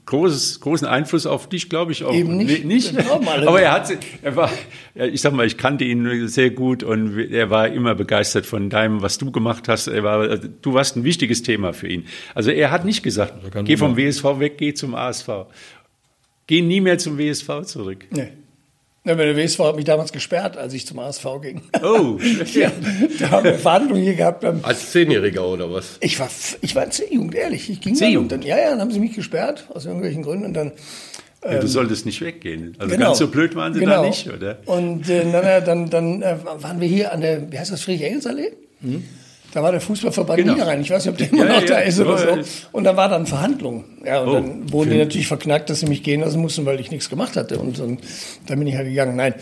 großes, 0.06 0.60
großen 0.60 0.88
Einfluss 0.88 1.26
auf 1.26 1.47
dich, 1.47 1.69
glaube 1.69 1.91
ich 1.91 2.04
auch. 2.04 2.13
Eben 2.13 2.38
nicht. 2.38 2.65
Nee, 2.65 2.76
nicht? 2.76 2.95
Alle 2.97 3.47
Aber 3.47 3.62
er 3.62 3.71
hat, 3.71 3.97
er 4.21 4.36
war, 4.36 4.52
ich 4.95 5.21
sag 5.21 5.34
mal, 5.34 5.45
ich 5.45 5.58
kannte 5.58 5.86
ihn 5.86 6.28
sehr 6.28 6.50
gut 6.50 6.84
und 6.84 7.17
er 7.17 7.50
war 7.50 7.69
immer 7.69 7.95
begeistert 7.95 8.45
von 8.45 8.69
deinem, 8.69 9.02
was 9.02 9.17
du 9.17 9.32
gemacht 9.32 9.67
hast. 9.67 9.88
Er 9.88 10.04
war, 10.04 10.38
du 10.38 10.73
warst 10.73 10.97
ein 10.97 11.04
wichtiges 11.04 11.43
Thema 11.43 11.73
für 11.73 11.88
ihn. 11.88 12.06
Also 12.36 12.52
er 12.52 12.71
hat 12.71 12.86
nicht 12.86 13.04
gesagt, 13.04 13.34
geh 13.65 13.78
vom 13.78 13.97
WSV 13.97 14.23
weg, 14.39 14.58
geh 14.58 14.73
zum 14.73 14.95
ASV. 14.95 15.30
Geh 16.47 16.62
nie 16.62 16.82
mehr 16.82 16.97
zum 16.97 17.17
WSV 17.17 17.63
zurück. 17.63 18.06
Nee. 18.10 18.30
Ja, 19.08 19.15
der 19.15 19.36
WSV 19.38 19.60
hat 19.60 19.76
mich 19.78 19.86
damals 19.86 20.12
gesperrt, 20.12 20.58
als 20.58 20.74
ich 20.74 20.86
zum 20.86 21.00
ASV 21.00 21.26
ging. 21.41 21.62
Oh, 21.82 22.17
Ja, 22.54 22.72
da 23.20 23.30
haben 23.32 23.46
wir 23.46 23.56
Verhandlungen 23.56 24.04
hier 24.04 24.15
gehabt. 24.15 24.41
Beim, 24.41 24.60
Als 24.63 24.91
Zehnjähriger 24.91 25.46
oder 25.48 25.72
was? 25.72 25.98
ich 26.02 26.20
war, 26.20 26.30
ich 26.62 26.76
war 26.76 26.84
in 26.84 26.91
C-Jugend, 26.91 27.34
ehrlich. 27.36 27.70
Ich 27.70 27.80
ging 27.82 27.96
C-Jugend? 27.96 28.32
dann, 28.34 28.41
ja, 28.41 28.58
ja, 28.58 28.70
dann 28.72 28.82
haben 28.82 28.91
sie 28.91 29.00
mich 29.00 29.15
gesperrt, 29.15 29.67
aus 29.74 29.86
irgendwelchen 29.86 30.24
Gründen. 30.24 30.46
Und 30.46 30.54
dann 30.54 30.72
Ja, 31.43 31.60
du 31.60 31.67
solltest 31.67 32.06
nicht 32.06 32.20
weggehen. 32.22 32.76
Also 32.80 32.93
Genau. 32.96 33.06
ganz 33.08 33.20
so 33.20 33.28
blöd 33.28 33.56
waren 33.56 33.74
sie 33.74 33.80
Genau. 33.80 34.02
da 34.02 34.08
nicht, 34.08 34.28
oder? 34.30 34.58
Und 34.65 35.08
äh, 35.10 35.32
dann, 35.32 35.63
dann, 35.65 35.89
dann 35.89 36.22
äh, 36.22 36.36
waren 36.43 36.82
wir 36.82 36.88
hier 36.88 37.13
an 37.13 37.22
der, 37.22 37.50
wie 37.52 37.58
heißt 37.58 37.72
das, 37.72 37.82
Friedrich-Engels-Allee? 37.84 38.52
Da 39.53 39.63
war 39.63 39.71
der 39.71 39.81
Fußballverband 39.81 40.39
Genau. 40.39 40.53
Niederrhein. 40.53 40.81
Ich 40.81 40.89
weiß 40.89 41.05
nicht, 41.05 41.12
ob 41.12 41.17
der 41.17 41.31
immer 41.31 41.45
Ja, 41.47 41.53
noch 41.53 41.62
ja, 41.62 41.67
da 41.67 41.79
ist 41.79 41.99
oder 41.99 42.19
ja, 42.19 42.36
ja. 42.38 42.43
so. 42.43 42.49
Und 42.73 42.83
da 42.83 42.95
war 42.97 43.10
dann 43.10 43.25
Verhandlung. 43.25 43.86
Ja, 44.05 44.21
und 44.21 44.27
Oh, 44.29 44.33
dann 44.33 44.71
wurden 44.71 44.89
die 44.89 44.95
schön. 44.97 45.03
natürlich 45.05 45.27
verknackt, 45.27 45.69
dass 45.69 45.79
sie 45.79 45.88
mich 45.88 46.03
gehen 46.03 46.21
lassen 46.21 46.41
mussten, 46.41 46.65
weil 46.65 46.79
ich 46.79 46.91
nichts 46.91 47.10
gemacht 47.10 47.36
hatte. 47.38 47.57
Und, 47.57 47.79
und 47.79 48.01
dann 48.45 48.60
bin 48.60 48.67
ich 48.67 48.75
halt 48.75 48.88
gegangen. 48.88 49.15
Nein. 49.15 49.33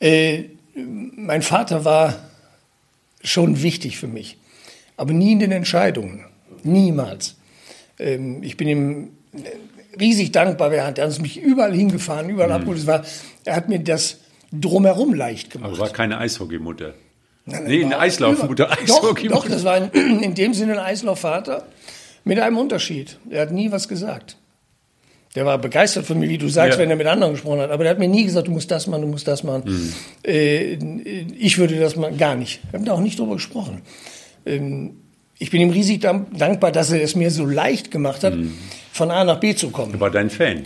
Äh, 0.00 0.44
mein 0.74 1.42
Vater 1.42 1.84
war 1.84 2.14
schon 3.22 3.62
wichtig 3.62 3.98
für 3.98 4.08
mich. 4.08 4.36
Aber 4.96 5.12
nie 5.12 5.32
in 5.32 5.38
den 5.38 5.52
Entscheidungen. 5.52 6.24
Niemals. 6.62 7.36
Ähm, 7.98 8.42
ich 8.42 8.56
bin 8.56 8.68
ihm 8.68 9.08
riesig 9.98 10.32
dankbar. 10.32 10.72
Er 10.72 10.86
hat 10.86 10.98
er 10.98 11.06
hat 11.08 11.20
mich 11.20 11.40
überall 11.40 11.72
hingefahren, 11.74 12.28
überall 12.28 12.48
Mhm. 12.48 12.54
abgeholt. 12.56 12.86
War, 12.86 13.04
er 13.44 13.56
hat 13.56 13.68
mir 13.68 13.78
das 13.78 14.18
drumherum 14.52 15.14
leicht 15.14 15.50
gemacht. 15.50 15.70
Aber 15.70 15.78
war 15.78 15.90
keine 15.90 16.18
Eishockeymutter. 16.18 16.94
Nein, 17.46 17.64
Nee, 17.64 17.84
eine 17.84 17.94
war 17.94 18.00
Eislaufmutter, 18.00 18.66
über- 18.66 18.86
Doch, 18.86 19.14
doch, 19.20 19.48
das 19.48 19.64
war 19.64 19.76
in, 19.76 19.90
in 20.22 20.34
dem 20.34 20.52
Sinne 20.52 20.72
ein 20.74 20.78
Eislaufvater 20.86 21.64
mit 22.24 22.38
einem 22.40 22.58
Unterschied. 22.58 23.18
Er 23.30 23.42
hat 23.42 23.52
nie 23.52 23.70
was 23.70 23.86
gesagt. 23.88 24.36
Der 25.36 25.44
war 25.44 25.58
begeistert 25.58 26.06
von 26.06 26.18
mir, 26.18 26.28
wie 26.28 26.38
du 26.38 26.48
sagst, 26.48 26.76
Ja. 26.78 26.82
wenn 26.82 26.90
er 26.90 26.96
mit 26.96 27.06
anderen 27.06 27.34
gesprochen 27.34 27.60
hat. 27.60 27.70
Aber 27.70 27.84
der 27.84 27.90
hat 27.92 27.98
mir 27.98 28.08
nie 28.08 28.24
gesagt, 28.24 28.48
du 28.48 28.52
musst 28.52 28.70
das 28.70 28.86
machen, 28.86 29.02
du 29.02 29.08
musst 29.08 29.28
das 29.28 29.42
machen. 29.44 29.62
Mhm. 29.66 29.92
Äh, 30.24 30.72
ich 31.38 31.58
würde 31.58 31.78
das 31.78 31.94
machen, 31.94 32.16
gar 32.16 32.34
nicht. 32.34 32.60
Wir 32.70 32.78
haben 32.78 32.84
da 32.86 32.92
auch 32.92 33.00
nicht 33.00 33.18
drüber 33.18 33.34
gesprochen. 33.34 33.82
Ähm, 34.46 34.96
ich 35.38 35.50
bin 35.50 35.60
ihm 35.60 35.70
riesig 35.70 36.00
dank- 36.00 36.36
dankbar, 36.38 36.72
dass 36.72 36.90
er 36.90 37.02
es 37.02 37.14
mir 37.14 37.30
so 37.30 37.44
leicht 37.44 37.90
gemacht 37.90 38.24
hat, 38.24 38.34
Mhm. 38.34 38.54
von 38.92 39.10
A 39.10 39.22
nach 39.24 39.38
B 39.38 39.54
zu 39.54 39.68
kommen. 39.70 40.00
War 40.00 40.10
dein 40.10 40.30
Fan. 40.30 40.64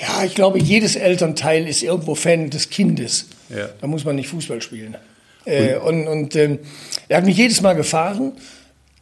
Ja, 0.00 0.24
ich 0.24 0.34
glaube, 0.34 0.58
jedes 0.58 0.96
Elternteil 0.96 1.68
ist 1.68 1.82
irgendwo 1.82 2.14
Fan 2.16 2.50
des 2.50 2.70
Kindes. 2.70 3.28
Ja. 3.50 3.68
Da 3.80 3.86
muss 3.86 4.04
man 4.04 4.16
nicht 4.16 4.28
Fußball 4.28 4.60
spielen. 4.62 4.96
Äh, 5.44 5.76
und 5.76 6.06
und 6.06 6.36
ähm, 6.36 6.58
er 7.08 7.18
hat 7.18 7.24
mich 7.24 7.36
jedes 7.36 7.60
Mal 7.62 7.74
gefahren. 7.74 8.32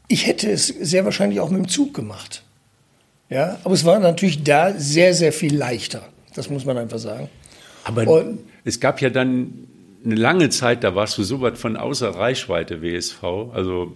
Ich 0.09 0.27
hätte 0.27 0.51
es 0.51 0.69
sehr 0.69 1.05
wahrscheinlich 1.05 1.41
auch 1.41 1.51
mit 1.51 1.59
dem 1.59 1.69
Zug 1.69 1.95
gemacht. 1.95 2.43
Ja, 3.29 3.59
aber 3.65 3.75
es 3.75 3.85
war 3.85 3.99
natürlich 3.99 4.43
da 4.43 4.73
sehr, 4.73 5.13
sehr 5.15 5.33
viel 5.33 5.55
leichter. 5.55 6.03
Das 6.35 6.49
muss 6.49 6.65
man 6.65 6.79
einfach 6.79 6.99
sagen. 6.99 7.29
Aber 7.85 8.07
Und- 8.07 8.41
es 8.65 8.81
gab 8.81 9.01
ja 9.03 9.11
dann 9.11 9.67
eine 10.05 10.15
lange 10.15 10.49
Zeit, 10.51 10.85
da 10.85 10.95
warst 10.95 11.19
du 11.19 11.23
so 11.25 11.41
weit 11.41 11.59
von 11.59 11.77
außer 11.77 12.09
Reichweite 12.11 12.81
WSV. 12.83 13.23
Also 13.53 13.93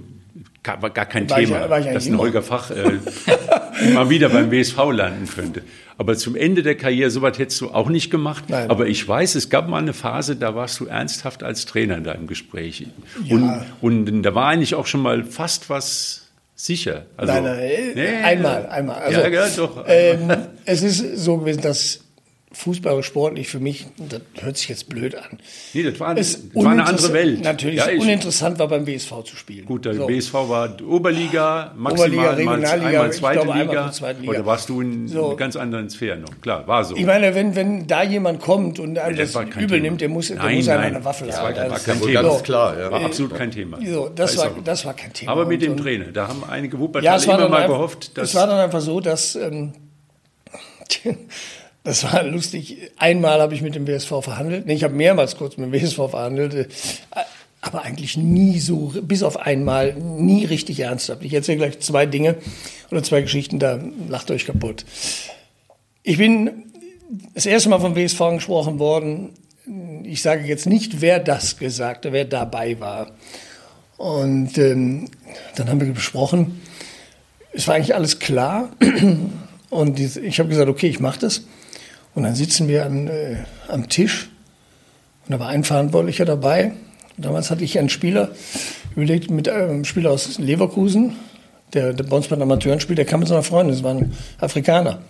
gar, 0.63 0.81
war 0.83 0.91
gar 0.91 1.07
kein 1.07 1.29
War 1.31 1.41
ich- 1.41 1.49
Thema, 1.49 1.67
ich 1.67 1.73
eigentlich 1.73 1.93
dass 1.95 2.05
ein 2.07 2.11
immer. 2.15 2.19
Holger 2.19 2.43
Fach 2.43 2.71
äh, 2.71 2.99
mal 3.95 4.11
wieder 4.11 4.29
beim 4.29 4.51
WSV 4.51 4.77
landen 4.93 5.29
könnte. 5.29 5.63
Aber 5.99 6.17
zum 6.17 6.35
Ende 6.37 6.63
der 6.63 6.77
Karriere, 6.77 7.11
so 7.11 7.23
weit 7.23 7.39
hättest 7.39 7.61
du 7.61 7.71
auch 7.71 7.89
nicht 7.89 8.11
gemacht. 8.11 8.45
Nein. 8.49 8.71
Aber 8.71 8.87
ich 8.87 9.07
weiß, 9.07 9.35
es 9.35 9.51
gab 9.51 9.69
mal 9.69 9.79
eine 9.79 9.93
Phase, 9.93 10.37
da 10.37 10.55
warst 10.55 10.81
du 10.81 10.87
ernsthaft 10.87 11.43
als 11.43 11.67
Trainer 11.67 11.97
in 11.97 12.05
deinem 12.05 12.27
Gespräch. 12.27 12.87
Und, 13.29 13.63
und 13.81 14.23
da 14.23 14.35
war 14.35 14.47
eigentlich 14.49 14.75
auch 14.75 14.87
schon 14.87 15.03
mal 15.03 15.23
fast 15.25 15.69
was 15.71 16.29
sicher. 16.55 17.07
Also, 17.17 17.33
nein, 17.35 17.45
nein, 17.45 17.59
äh, 17.59 17.95
nee, 17.95 18.07
einmal, 18.25 18.67
einmal. 18.67 18.97
Also, 19.03 19.21
ja, 19.21 19.29
ja, 19.29 19.49
doch. 19.57 19.85
Ähm, 19.87 20.33
es 20.65 20.83
ist 20.83 21.19
so 21.19 21.39
gewesen, 21.39 21.61
dass 21.63 22.01
Fußball 22.55 23.03
sportlich 23.03 23.49
für 23.49 23.61
mich, 23.61 23.87
das 23.97 24.21
hört 24.41 24.57
sich 24.59 24.69
jetzt 24.69 24.89
blöd 24.89 25.15
an. 25.15 25.39
nee, 25.73 25.83
das 25.83 25.99
war, 26.01 26.15
das 26.15 26.39
war 26.55 26.71
eine 26.73 26.85
andere 26.87 27.13
Welt. 27.13 27.43
Natürlich, 27.43 27.77
ja, 27.79 27.87
uninteressant 27.99 28.59
war 28.59 28.69
beim 28.69 28.85
BSV 28.85 29.23
zu 29.25 29.37
spielen. 29.37 29.65
Gut, 29.65 29.85
der 29.87 29.95
So. 29.95 30.07
BSV 30.07 30.35
war 30.35 30.77
Oberliga, 30.87 31.73
maximal 31.77 32.09
Oberliga, 32.11 32.31
Regionalliga, 32.33 32.89
einmal 32.89 33.11
ich 33.11 33.17
zweite 33.17 33.35
glaube, 33.41 33.53
einmal 33.53 33.67
Liga. 33.77 33.85
zur 33.87 33.93
zweiten 33.93 34.21
Liga. 34.21 34.33
Oder 34.33 34.47
warst 34.47 34.69
du 34.69 34.81
in 34.81 35.09
So. 35.09 35.35
ganz 35.37 35.57
anderen 35.57 35.89
Sphären 35.91 36.21
noch? 36.21 36.41
Klar, 36.41 36.67
war 36.67 36.85
so. 36.85 36.95
Ich 36.97 37.07
meine, 37.07 37.35
wenn, 37.35 37.57
wenn 37.57 37.87
da 37.87 38.03
jemand 38.03 38.41
kommt 38.41 38.79
und 38.79 38.99
einem 38.99 39.17
das 39.17 39.29
das, 39.29 39.35
war 39.35 39.45
kein 39.47 39.65
übel 39.65 39.79
Thema. 39.79 39.83
nimmt, 39.89 40.01
der 40.03 40.09
muss, 40.09 40.29
der 40.29 40.37
Nein, 40.37 40.57
muss 40.57 40.69
einem 40.69 40.81
nein. 40.83 40.95
eine 40.97 41.05
Waffe 41.05 41.27
Das 41.27 41.39
haben. 41.39 41.55
war- 41.57 41.63
war 41.63 41.69
Das- 41.71 41.85
kein 41.85 42.01
Wohl 42.01 42.09
Thema. 42.09 42.23
ganz 42.23 42.43
klar, 42.43 42.79
ja. 42.79 42.91
war 42.91 43.05
absolut 43.05 43.35
kein 43.35 43.51
Thema. 43.51 43.79
So, 43.85 44.09
das, 44.15 44.33
ist 44.35 44.39
war, 44.39 44.51
das 44.65 44.85
war 44.85 44.95
kein 44.95 45.13
Thema. 45.13 45.33
Aber 45.33 45.47
mit 45.47 45.57
Und- 45.61 45.63
dem 45.63 45.73
und- 45.73 45.79
Trainer, 45.79 46.05
da 46.13 46.29
haben 46.29 46.45
einige 46.49 46.79
Wuppertaler 46.79 47.19
Ja, 47.21 47.27
war, 47.29 47.39
immer 47.39 47.49
mal 47.49 47.67
gehofft, 47.67 48.17
dass 48.19 48.29
es 48.29 48.35
war 48.35 48.47
dann 48.47 48.59
einfach 48.59 48.81
so, 48.81 49.01
dass 49.01 49.37
ähm, 49.37 49.73
das 51.85 52.05
war 52.05 52.23
lustig. 52.23 52.93
Einmal 52.97 53.41
habe 53.41 53.55
ich 53.55 53.63
mit 53.63 53.75
dem 53.75 53.87
WSV 53.87 54.09
verhandelt. 54.23 54.67
Nee, 54.67 54.75
ich 54.75 54.85
habe 54.85 54.95
mehrmals 54.95 55.37
kurz 55.37 55.57
mit 55.57 55.73
dem 55.73 55.81
WSV 55.81 56.11
verhandelt, 56.11 56.55
äh, 56.55 56.67
aber 57.61 57.83
eigentlich 57.83 58.17
nie 58.17 58.59
so, 58.59 58.93
bis 59.03 59.23
auf 59.23 59.39
einmal, 59.39 59.95
nie 59.95 60.45
richtig 60.45 60.81
ernsthaft. 60.81 61.25
Ich 61.25 61.33
erzähle 61.33 61.59
gleich 61.59 61.81
zwei 61.81 62.07
Dinge 62.07 62.37
oder 62.91 63.03
zwei 63.03 63.23
Geschichten, 63.23 63.59
da 63.59 63.81
lacht 64.09 64.31
euch 64.31 64.47
kaputt. 64.47 64.85
Ich 66.03 66.19
bin 66.19 66.65
das 67.35 67.47
erste 67.47 67.69
Mal 67.69 67.79
vom 67.79 67.95
WSV 67.95 68.21
angesprochen 68.21 68.79
worden. 68.79 69.31
Ich 70.03 70.23
sage 70.23 70.45
jetzt 70.45 70.67
nicht, 70.67 71.01
wer 71.01 71.21
das 71.21 71.57
gesagt 71.57 72.05
hat, 72.05 72.13
wer 72.13 72.25
dabei 72.25 72.79
war. 72.81 73.13
Und 73.97 74.59
ähm, 74.59 75.09
dann 75.55 75.69
haben 75.69 75.81
wir 75.81 75.93
besprochen, 75.93 76.61
es 77.53 77.69
war 77.69 77.77
eigentlich 77.77 77.95
alles 77.95 78.19
klar. 78.19 78.71
Und 79.71 80.01
ich 80.01 80.39
habe 80.39 80.49
gesagt, 80.49 80.69
okay, 80.69 80.89
ich 80.89 81.01
mache 81.01 81.21
das. 81.21 81.43
Und 82.15 82.25
dann 82.25 82.35
sitzen 82.35 82.69
wir 82.69 82.85
an, 82.85 83.09
äh, 83.09 83.37
am 83.69 83.89
Tisch. 83.89 84.31
Und 85.27 85.33
da 85.33 85.39
war 85.39 85.49
ein 85.49 85.65
Verantwortlicher 85.65 86.25
dabei. 86.25 86.73
Damals 87.17 87.51
hatte 87.51 87.65
ich 87.65 87.79
einen 87.79 87.89
Spieler 87.89 88.31
überlegt, 88.95 89.31
mit 89.31 89.49
einem 89.49 89.85
Spieler 89.85 90.11
aus 90.11 90.39
Leverkusen, 90.39 91.17
der, 91.73 91.93
der 91.93 92.05
bei 92.05 92.17
uns 92.17 92.29
bei 92.29 92.37
den 92.37 92.43
Amateuren 92.43 92.81
spielt, 92.81 92.99
der 92.99 93.07
kam 93.07 93.21
mit 93.21 93.29
seiner 93.29 93.43
Freundin, 93.43 93.75
das 93.75 93.83
war 93.83 93.95
ein 93.95 94.13
Afrikaner. 94.39 95.01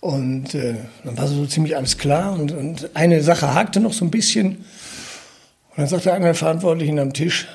Und 0.00 0.54
äh, 0.54 0.76
dann 1.04 1.18
war 1.18 1.26
so 1.26 1.44
ziemlich 1.46 1.76
alles 1.76 1.98
klar. 1.98 2.32
Und, 2.32 2.52
und 2.52 2.90
eine 2.94 3.22
Sache 3.22 3.54
hakte 3.54 3.80
noch 3.80 3.92
so 3.92 4.04
ein 4.04 4.10
bisschen. 4.10 4.64
Und 5.70 5.78
dann 5.78 5.88
sagte 5.88 6.12
einer 6.12 6.26
der 6.26 6.34
Verantwortlichen 6.34 6.98
am 6.98 7.12
Tisch, 7.12 7.48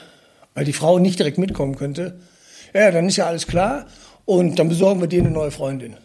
weil 0.53 0.65
die 0.65 0.73
Frau 0.73 0.99
nicht 0.99 1.19
direkt 1.19 1.37
mitkommen 1.37 1.75
könnte, 1.75 2.19
ja, 2.73 2.91
dann 2.91 3.07
ist 3.07 3.15
ja 3.15 3.25
alles 3.25 3.47
klar 3.47 3.85
und 4.25 4.59
dann 4.59 4.69
besorgen 4.69 4.99
wir 5.01 5.07
dir 5.07 5.21
eine 5.21 5.31
neue 5.31 5.51
Freundin. 5.51 5.95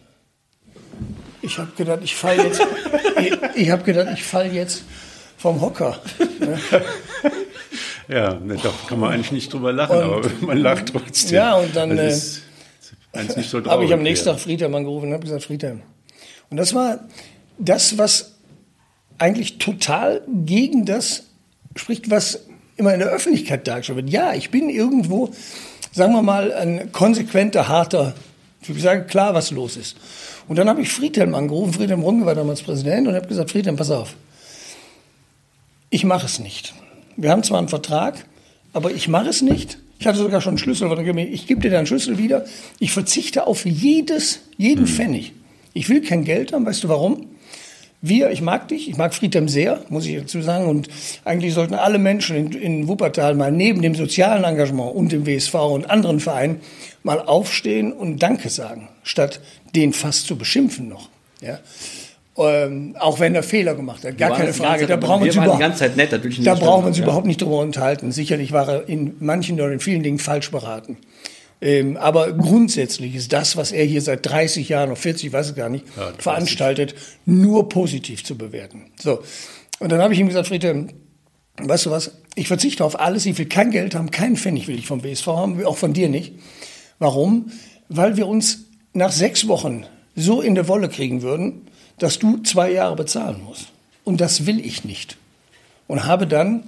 Ich 1.41 1.57
habe 1.57 1.71
gedacht, 1.75 1.99
ich 2.03 2.15
fall 2.15 2.37
jetzt, 2.37 2.61
ich, 3.19 3.33
ich 3.63 3.69
habe 3.71 3.83
gedacht, 3.83 4.07
ich 4.13 4.23
fall 4.23 4.51
jetzt 4.53 4.83
vom 5.37 5.59
Hocker. 5.61 5.99
Ja, 8.07 8.33
ne, 8.33 8.57
da 8.61 8.73
kann 8.87 8.99
man 8.99 9.13
eigentlich 9.13 9.31
nicht 9.31 9.53
drüber 9.53 9.71
lachen, 9.71 9.95
Und- 9.97 10.03
aber 10.03 10.29
man 10.41 10.57
lacht 10.57 10.87
trotzdem. 10.91 11.35
Ja, 11.35 11.53
und 11.55 11.73
dann, 11.73 11.95
Das 11.95 12.41
äh, 13.13 13.41
so 13.41 13.63
habe 13.65 13.85
ich 13.85 13.93
am 13.93 14.01
nächsten. 14.03 14.25
Tag 14.27 14.39
Friedhelm 14.39 14.75
angerufen 14.75 15.07
und 15.07 15.13
habe 15.13 15.23
gesagt, 15.23 15.43
Friedhelm. 15.43 15.81
Und 16.49 16.57
das 16.57 16.73
war 16.73 16.99
das, 17.57 17.97
was 17.97 18.33
eigentlich 19.17 19.59
total 19.59 20.21
gegen 20.27 20.85
das 20.85 21.23
spricht, 21.77 22.09
was 22.09 22.41
immer 22.75 22.93
in 22.93 22.99
der 22.99 23.09
Öffentlichkeit 23.09 23.65
dargestellt 23.65 23.97
wird. 23.97 24.09
Ja, 24.09 24.33
ich 24.33 24.49
bin 24.51 24.69
irgendwo, 24.69 25.31
sagen 25.93 26.11
wir 26.13 26.21
mal, 26.23 26.51
ein 26.51 26.91
konsequenter, 26.91 27.69
harter, 27.69 28.13
ich 28.67 28.81
sage 28.81 29.05
klar, 29.05 29.33
was 29.33 29.51
los 29.51 29.77
ist. 29.77 29.95
Und 30.51 30.57
dann 30.57 30.67
habe 30.67 30.81
ich 30.81 30.89
Friedhelm 30.89 31.33
angerufen, 31.33 31.71
Friedhelm 31.71 32.01
Runge 32.01 32.25
war 32.25 32.35
damals 32.35 32.61
Präsident, 32.61 33.07
und 33.07 33.15
habe 33.15 33.25
gesagt, 33.25 33.51
Friedhelm, 33.51 33.77
pass 33.77 33.89
auf, 33.89 34.17
ich 35.89 36.03
mache 36.03 36.25
es 36.25 36.39
nicht. 36.39 36.73
Wir 37.15 37.31
haben 37.31 37.41
zwar 37.41 37.59
einen 37.59 37.69
Vertrag, 37.69 38.25
aber 38.73 38.91
ich 38.91 39.07
mache 39.07 39.29
es 39.29 39.41
nicht. 39.41 39.77
Ich 39.97 40.07
hatte 40.07 40.17
sogar 40.17 40.41
schon 40.41 40.49
einen 40.49 40.57
Schlüssel. 40.57 40.91
Ich 41.19 41.47
gebe 41.47 41.61
dir 41.61 41.71
deinen 41.71 41.85
Schlüssel 41.85 42.17
wieder. 42.17 42.43
Ich 42.79 42.91
verzichte 42.91 43.47
auf 43.47 43.65
jedes, 43.65 44.41
jeden 44.57 44.87
Pfennig. 44.87 45.31
Ich 45.71 45.87
will 45.87 46.01
kein 46.01 46.25
Geld 46.25 46.51
haben. 46.51 46.65
Weißt 46.65 46.83
du 46.83 46.89
warum? 46.89 47.27
Wir, 48.01 48.29
ich 48.31 48.41
mag 48.41 48.67
dich, 48.67 48.89
ich 48.89 48.97
mag 48.97 49.13
Friedhelm 49.13 49.47
sehr, 49.47 49.85
muss 49.87 50.05
ich 50.05 50.17
dazu 50.17 50.41
sagen. 50.41 50.65
Und 50.65 50.89
eigentlich 51.23 51.53
sollten 51.53 51.75
alle 51.75 51.97
Menschen 51.97 52.35
in, 52.35 52.51
in 52.51 52.87
Wuppertal 52.89 53.35
mal 53.35 53.53
neben 53.53 53.81
dem 53.81 53.95
sozialen 53.95 54.43
Engagement 54.43 54.93
und 54.95 55.13
dem 55.13 55.25
WSV 55.25 55.53
und 55.53 55.89
anderen 55.89 56.19
Vereinen 56.19 56.59
mal 57.03 57.21
aufstehen 57.21 57.93
und 57.93 58.21
Danke 58.21 58.49
sagen, 58.49 58.89
statt 59.03 59.39
den 59.75 59.93
fast 59.93 60.27
zu 60.27 60.35
beschimpfen 60.35 60.87
noch. 60.87 61.09
Ja. 61.41 61.59
Ähm, 62.37 62.95
auch 62.97 63.19
wenn 63.19 63.35
er 63.35 63.43
Fehler 63.43 63.75
gemacht 63.75 64.05
hat, 64.05 64.17
gar 64.17 64.35
keine 64.35 64.53
Frage. 64.53 64.87
Da 64.87 64.95
brauchen 64.95 65.21
wir 65.21 65.27
uns 65.27 65.35
überhaupt, 65.35 65.97
nett, 65.97 66.13
da 66.43 66.55
brauchen 66.55 66.83
wir 66.83 66.87
uns 66.87 66.97
ja. 66.97 67.03
überhaupt 67.03 67.27
nicht 67.27 67.41
drüber 67.41 67.59
unterhalten. 67.59 68.11
Sicherlich 68.11 68.51
war 68.53 68.69
er 68.69 68.89
in 68.89 69.15
manchen 69.19 69.59
oder 69.59 69.71
in 69.71 69.81
vielen 69.81 70.01
Dingen 70.01 70.17
falsch 70.17 70.49
beraten. 70.49 70.97
Ähm, 71.61 71.97
aber 71.97 72.31
grundsätzlich 72.33 73.13
ist 73.15 73.33
das, 73.33 73.57
was 73.57 73.71
er 73.71 73.85
hier 73.85 74.01
seit 74.01 74.25
30 74.25 74.67
Jahren 74.69 74.89
oder 74.89 74.95
40, 74.95 75.27
ich 75.27 75.33
weiß 75.33 75.49
es 75.49 75.55
gar 75.55 75.69
nicht, 75.69 75.85
ja, 75.95 76.11
veranstaltet, 76.17 76.95
nur 77.25 77.69
positiv 77.69 78.23
zu 78.23 78.35
bewerten. 78.35 78.85
So. 78.99 79.21
Und 79.79 79.91
dann 79.91 80.01
habe 80.01 80.13
ich 80.13 80.19
ihm 80.19 80.27
gesagt, 80.27 80.47
Friede, 80.47 80.87
weißt 81.57 81.85
du 81.85 81.91
was? 81.91 82.11
Ich 82.35 82.47
verzichte 82.47 82.83
auf 82.83 82.99
alles. 82.99 83.25
Ich 83.25 83.37
will 83.37 83.45
kein 83.45 83.71
Geld 83.71 83.93
haben, 83.93 84.09
keinen 84.09 84.37
Pfennig 84.37 84.67
will 84.67 84.79
ich 84.79 84.87
vom 84.87 85.01
BSV 85.01 85.27
haben, 85.27 85.65
auch 85.65 85.77
von 85.77 85.93
dir 85.93 86.09
nicht. 86.09 86.33
Warum? 86.97 87.51
Weil 87.89 88.17
wir 88.17 88.27
uns 88.27 88.65
nach 88.93 89.11
sechs 89.11 89.47
Wochen 89.47 89.85
so 90.15 90.41
in 90.41 90.55
der 90.55 90.67
Wolle 90.67 90.89
kriegen 90.89 91.21
würden, 91.21 91.67
dass 91.97 92.19
du 92.19 92.37
zwei 92.43 92.71
Jahre 92.71 92.95
bezahlen 92.95 93.41
musst. 93.43 93.67
Und 94.03 94.21
das 94.21 94.45
will 94.45 94.59
ich 94.59 94.83
nicht. 94.83 95.17
Und 95.87 96.05
habe 96.05 96.27
dann 96.27 96.63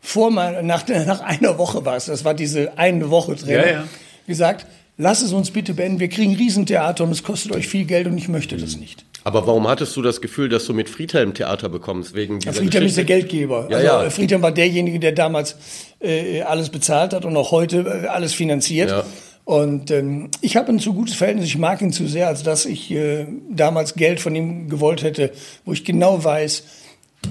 vor 0.00 0.30
mein, 0.30 0.66
nach, 0.66 0.86
nach 0.88 1.20
einer 1.20 1.58
Woche 1.58 1.84
war 1.84 1.96
es, 1.96 2.06
das 2.06 2.24
war 2.24 2.34
diese 2.34 2.78
eine 2.78 3.10
Woche 3.10 3.36
drin, 3.36 3.54
ja, 3.54 3.66
ja 3.66 3.84
gesagt, 4.26 4.66
lass 4.98 5.22
es 5.22 5.32
uns 5.32 5.50
bitte 5.50 5.74
beenden, 5.74 6.00
wir 6.00 6.08
kriegen 6.08 6.34
Riesentheater 6.34 7.04
und 7.04 7.10
es 7.10 7.22
kostet 7.22 7.52
euch 7.52 7.68
viel 7.68 7.84
Geld 7.84 8.06
und 8.06 8.16
ich 8.18 8.28
möchte 8.28 8.56
das 8.56 8.76
nicht. 8.76 9.04
Aber 9.24 9.46
warum 9.46 9.68
hattest 9.68 9.96
du 9.96 10.02
das 10.02 10.20
Gefühl, 10.20 10.48
dass 10.48 10.64
du 10.64 10.74
mit 10.74 10.88
Friedhelm 10.88 11.32
Theater 11.32 11.68
bekommst? 11.68 12.14
Wegen 12.14 12.40
dieser 12.40 12.52
ja, 12.52 12.60
Friedhelm 12.60 12.84
Geschichte? 12.84 12.86
ist 12.86 13.08
der 13.08 13.16
Geldgeber. 13.16 13.68
Ja, 13.70 13.76
also 13.76 13.86
ja. 13.86 14.10
Friedhelm 14.10 14.42
war 14.42 14.50
derjenige, 14.50 14.98
der 14.98 15.12
damals 15.12 15.56
äh, 16.00 16.42
alles 16.42 16.70
bezahlt 16.70 17.12
hat 17.12 17.24
und 17.24 17.36
auch 17.36 17.52
heute 17.52 18.02
äh, 18.04 18.08
alles 18.08 18.34
finanziert. 18.34 19.04
Ja. 19.46 19.54
Und 19.54 19.90
ähm, 19.90 20.30
ich 20.40 20.56
habe 20.56 20.68
ein 20.68 20.78
zu 20.78 20.94
gutes 20.94 21.14
Verhältnis, 21.14 21.46
ich 21.46 21.58
mag 21.58 21.82
ihn 21.82 21.92
zu 21.92 22.06
sehr, 22.06 22.28
als 22.28 22.42
dass 22.42 22.64
ich 22.64 22.90
äh, 22.90 23.26
damals 23.50 23.94
Geld 23.94 24.20
von 24.20 24.34
ihm 24.34 24.68
gewollt 24.68 25.02
hätte, 25.02 25.32
wo 25.64 25.72
ich 25.72 25.84
genau 25.84 26.22
weiß, 26.22 26.62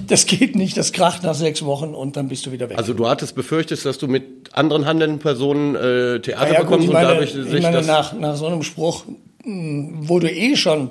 das 0.06 0.26
geht 0.26 0.56
nicht, 0.56 0.76
das 0.76 0.92
kracht 0.92 1.22
nach 1.22 1.34
sechs 1.34 1.64
Wochen 1.64 1.94
und 1.94 2.16
dann 2.16 2.28
bist 2.28 2.46
du 2.46 2.52
wieder 2.52 2.68
weg. 2.68 2.78
Also 2.78 2.94
du 2.94 3.08
hattest 3.08 3.34
befürchtet, 3.34 3.84
dass 3.84 3.98
du 3.98 4.08
mit 4.08 4.50
anderen 4.52 4.86
handelnden 4.86 5.18
Personen 5.18 5.74
äh, 5.74 6.20
Theater 6.20 6.52
ja, 6.52 6.60
bekommst 6.60 6.86
gut, 6.86 6.94
meine, 6.94 7.08
und 7.08 7.14
dadurch 7.14 7.32
sich 7.32 7.52
ich 7.52 7.62
meine, 7.62 7.78
das 7.78 7.86
nach, 7.86 8.12
nach 8.14 8.36
so 8.36 8.46
einem 8.46 8.62
Spruch, 8.62 9.04
mh, 9.44 10.08
wo 10.08 10.18
du 10.18 10.30
eh 10.30 10.56
schon 10.56 10.90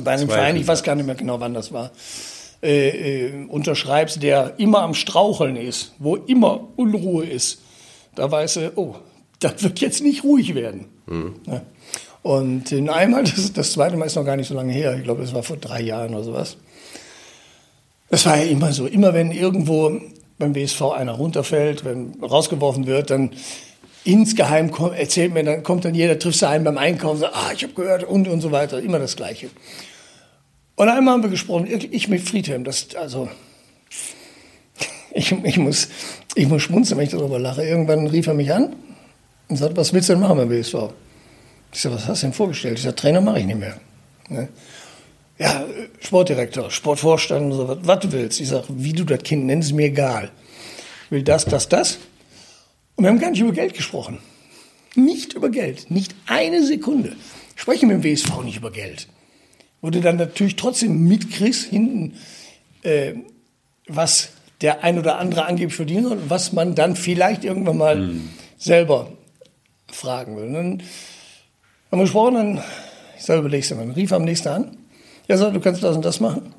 bei 0.00 0.12
einem 0.12 0.28
Verein, 0.28 0.56
ich 0.56 0.66
weiß 0.66 0.82
gar 0.82 0.94
nicht 0.94 1.06
mehr 1.06 1.14
genau, 1.14 1.40
wann 1.40 1.54
das 1.54 1.72
war, 1.72 1.92
äh, 2.62 3.26
äh, 3.28 3.46
unterschreibst, 3.46 4.22
der 4.22 4.54
immer 4.58 4.82
am 4.82 4.94
Straucheln 4.94 5.56
ist, 5.56 5.92
wo 5.98 6.16
immer 6.16 6.68
Unruhe 6.76 7.24
ist, 7.24 7.62
da 8.14 8.30
weißt 8.30 8.56
du, 8.56 8.72
oh, 8.76 8.96
das 9.48 9.62
wird 9.62 9.80
jetzt 9.80 10.02
nicht 10.02 10.24
ruhig 10.24 10.54
werden. 10.54 10.86
Mhm. 11.06 11.34
Ja. 11.46 11.62
Und 12.22 12.72
in 12.72 12.88
einmal, 12.88 13.22
das, 13.22 13.52
das 13.52 13.72
zweite 13.72 13.96
Mal 13.96 14.06
ist 14.06 14.16
noch 14.16 14.24
gar 14.24 14.36
nicht 14.36 14.48
so 14.48 14.54
lange 14.54 14.72
her, 14.72 14.96
ich 14.96 15.04
glaube, 15.04 15.22
das 15.22 15.32
war 15.32 15.44
vor 15.44 15.56
drei 15.56 15.80
Jahren 15.80 16.12
oder 16.12 16.24
sowas, 16.24 16.56
das 18.08 18.26
war 18.26 18.36
ja 18.36 18.50
immer 18.50 18.72
so. 18.72 18.86
Immer 18.86 19.14
wenn 19.14 19.30
irgendwo 19.30 20.00
beim 20.38 20.52
BSV 20.52 20.82
einer 20.82 21.12
runterfällt, 21.12 21.84
wenn 21.84 22.14
rausgeworfen 22.22 22.86
wird, 22.86 23.10
dann 23.10 23.30
insgeheim 24.04 24.70
kommt, 24.70 24.98
erzählt 24.98 25.34
mir, 25.34 25.44
dann 25.44 25.62
kommt 25.62 25.84
dann 25.84 25.94
jeder, 25.94 26.18
trifft 26.18 26.42
einen 26.42 26.64
beim 26.64 26.78
Einkaufen, 26.78 27.20
sagt, 27.20 27.36
ah, 27.36 27.52
ich 27.54 27.62
habe 27.62 27.74
gehört 27.74 28.04
und 28.04 28.28
und 28.28 28.40
so 28.40 28.52
weiter. 28.52 28.80
Immer 28.80 28.98
das 28.98 29.16
Gleiche. 29.16 29.48
Und 30.76 30.88
einmal 30.88 31.14
haben 31.14 31.22
wir 31.22 31.30
gesprochen, 31.30 31.68
ich 31.90 32.08
mit 32.08 32.22
Friedhelm, 32.22 32.64
das, 32.64 32.88
also, 32.96 33.28
ich, 35.12 35.32
ich, 35.32 35.58
muss, 35.58 35.88
ich 36.34 36.48
muss 36.48 36.62
schmunzeln, 36.62 36.98
wenn 36.98 37.06
ich 37.06 37.12
darüber 37.12 37.38
lache. 37.38 37.64
Irgendwann 37.64 38.06
rief 38.08 38.26
er 38.26 38.34
mich 38.34 38.52
an 38.52 38.74
und 39.48 39.56
sagte, 39.56 39.76
was 39.76 39.92
willst 39.92 40.08
du 40.08 40.14
denn 40.14 40.22
machen 40.22 40.36
beim 40.38 40.48
BSV? 40.48 40.74
Ich 41.72 41.80
sage, 41.80 41.94
was 41.94 42.06
hast 42.06 42.22
du 42.22 42.26
denn 42.26 42.34
vorgestellt? 42.34 42.78
Ich 42.78 42.84
sage, 42.84 42.96
Trainer 42.96 43.20
mache 43.20 43.40
ich 43.40 43.46
nicht 43.46 43.58
mehr. 43.58 43.78
Ne? 44.28 44.48
ja, 45.38 45.66
Sportdirektor, 46.00 46.70
Sportvorstand 46.70 47.52
so, 47.52 47.68
was, 47.68 47.78
was 47.82 48.00
du 48.00 48.12
willst. 48.12 48.40
Ich 48.40 48.48
sage, 48.48 48.66
wie 48.70 48.92
du 48.92 49.04
das 49.04 49.22
Kind 49.22 49.46
nennst, 49.46 49.68
ist 49.68 49.74
mir 49.74 49.86
egal. 49.86 50.30
Ich 51.06 51.10
will 51.10 51.22
das, 51.22 51.44
das, 51.44 51.68
das. 51.68 51.98
Und 52.96 53.04
wir 53.04 53.10
haben 53.10 53.18
gar 53.18 53.30
nicht 53.30 53.40
über 53.40 53.52
Geld 53.52 53.74
gesprochen. 53.74 54.18
Nicht 54.94 55.34
über 55.34 55.50
Geld. 55.50 55.90
Nicht 55.90 56.14
eine 56.26 56.64
Sekunde. 56.64 57.16
Sprechen 57.54 57.88
mit 57.88 58.02
dem 58.02 58.04
WSV 58.04 58.42
nicht 58.44 58.56
über 58.56 58.70
Geld. 58.70 59.08
Wo 59.82 59.90
du 59.90 60.00
dann 60.00 60.16
natürlich 60.16 60.56
trotzdem 60.56 61.06
mitkriegst, 61.06 61.64
hinten, 61.64 62.14
äh, 62.82 63.12
was 63.86 64.30
der 64.62 64.82
ein 64.84 64.98
oder 64.98 65.18
andere 65.18 65.44
angeblich 65.44 65.76
verdienen 65.76 66.04
soll 66.04 66.18
und 66.18 66.30
was 66.30 66.54
man 66.54 66.74
dann 66.74 66.96
vielleicht 66.96 67.44
irgendwann 67.44 67.76
mal 67.76 67.96
mhm. 67.96 68.30
selber 68.56 69.12
fragen 69.90 70.36
will. 70.36 70.52
Dann 70.52 70.82
haben 71.90 71.98
wir 71.98 72.04
gesprochen, 72.04 72.34
dann, 72.34 72.62
ich 73.16 73.24
sage, 73.24 73.40
überlegst 73.40 73.70
du 73.70 73.76
mal, 73.76 73.90
rief 73.90 74.12
am 74.12 74.24
nächsten 74.24 74.48
an 74.48 74.76
ja, 75.28 75.36
sag, 75.36 75.52
du 75.52 75.60
kannst 75.60 75.82
das 75.82 75.96
und 75.96 76.04
das 76.04 76.20
machen. 76.20 76.54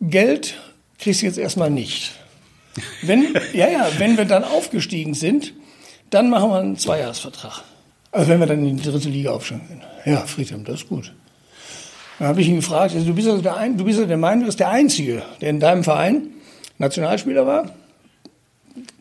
Geld 0.00 0.54
kriegst 0.98 1.22
du 1.22 1.26
jetzt 1.26 1.38
erstmal 1.38 1.70
nicht. 1.70 2.12
Wenn, 3.02 3.34
ja, 3.52 3.68
ja, 3.68 3.88
wenn 3.98 4.16
wir 4.16 4.24
dann 4.24 4.44
aufgestiegen 4.44 5.14
sind, 5.14 5.52
dann 6.10 6.30
machen 6.30 6.50
wir 6.50 6.58
einen 6.58 6.76
Zweijahresvertrag. 6.76 7.62
Also 8.12 8.28
wenn 8.28 8.40
wir 8.40 8.46
dann 8.46 8.66
in 8.66 8.76
die 8.76 8.82
dritte 8.82 9.08
Liga 9.08 9.32
aufsteigen. 9.32 9.82
Ja, 10.04 10.20
Friedhelm, 10.26 10.64
das 10.64 10.82
ist 10.82 10.88
gut. 10.88 11.12
Dann 12.18 12.28
habe 12.28 12.40
ich 12.40 12.48
ihn 12.48 12.56
gefragt, 12.56 12.94
also 12.94 13.06
du 13.06 13.14
bist 13.14 13.26
ja 13.26 13.36
der, 13.38 13.56
ein, 13.56 13.76
du 13.76 13.84
bist 13.84 13.98
ja 13.98 14.06
der 14.06 14.16
Meinung, 14.16 14.40
du 14.40 14.46
bist 14.46 14.60
der 14.60 14.70
Einzige, 14.70 15.22
der 15.40 15.50
in 15.50 15.58
deinem 15.58 15.82
Verein 15.82 16.28
Nationalspieler 16.78 17.46
war, 17.46 17.74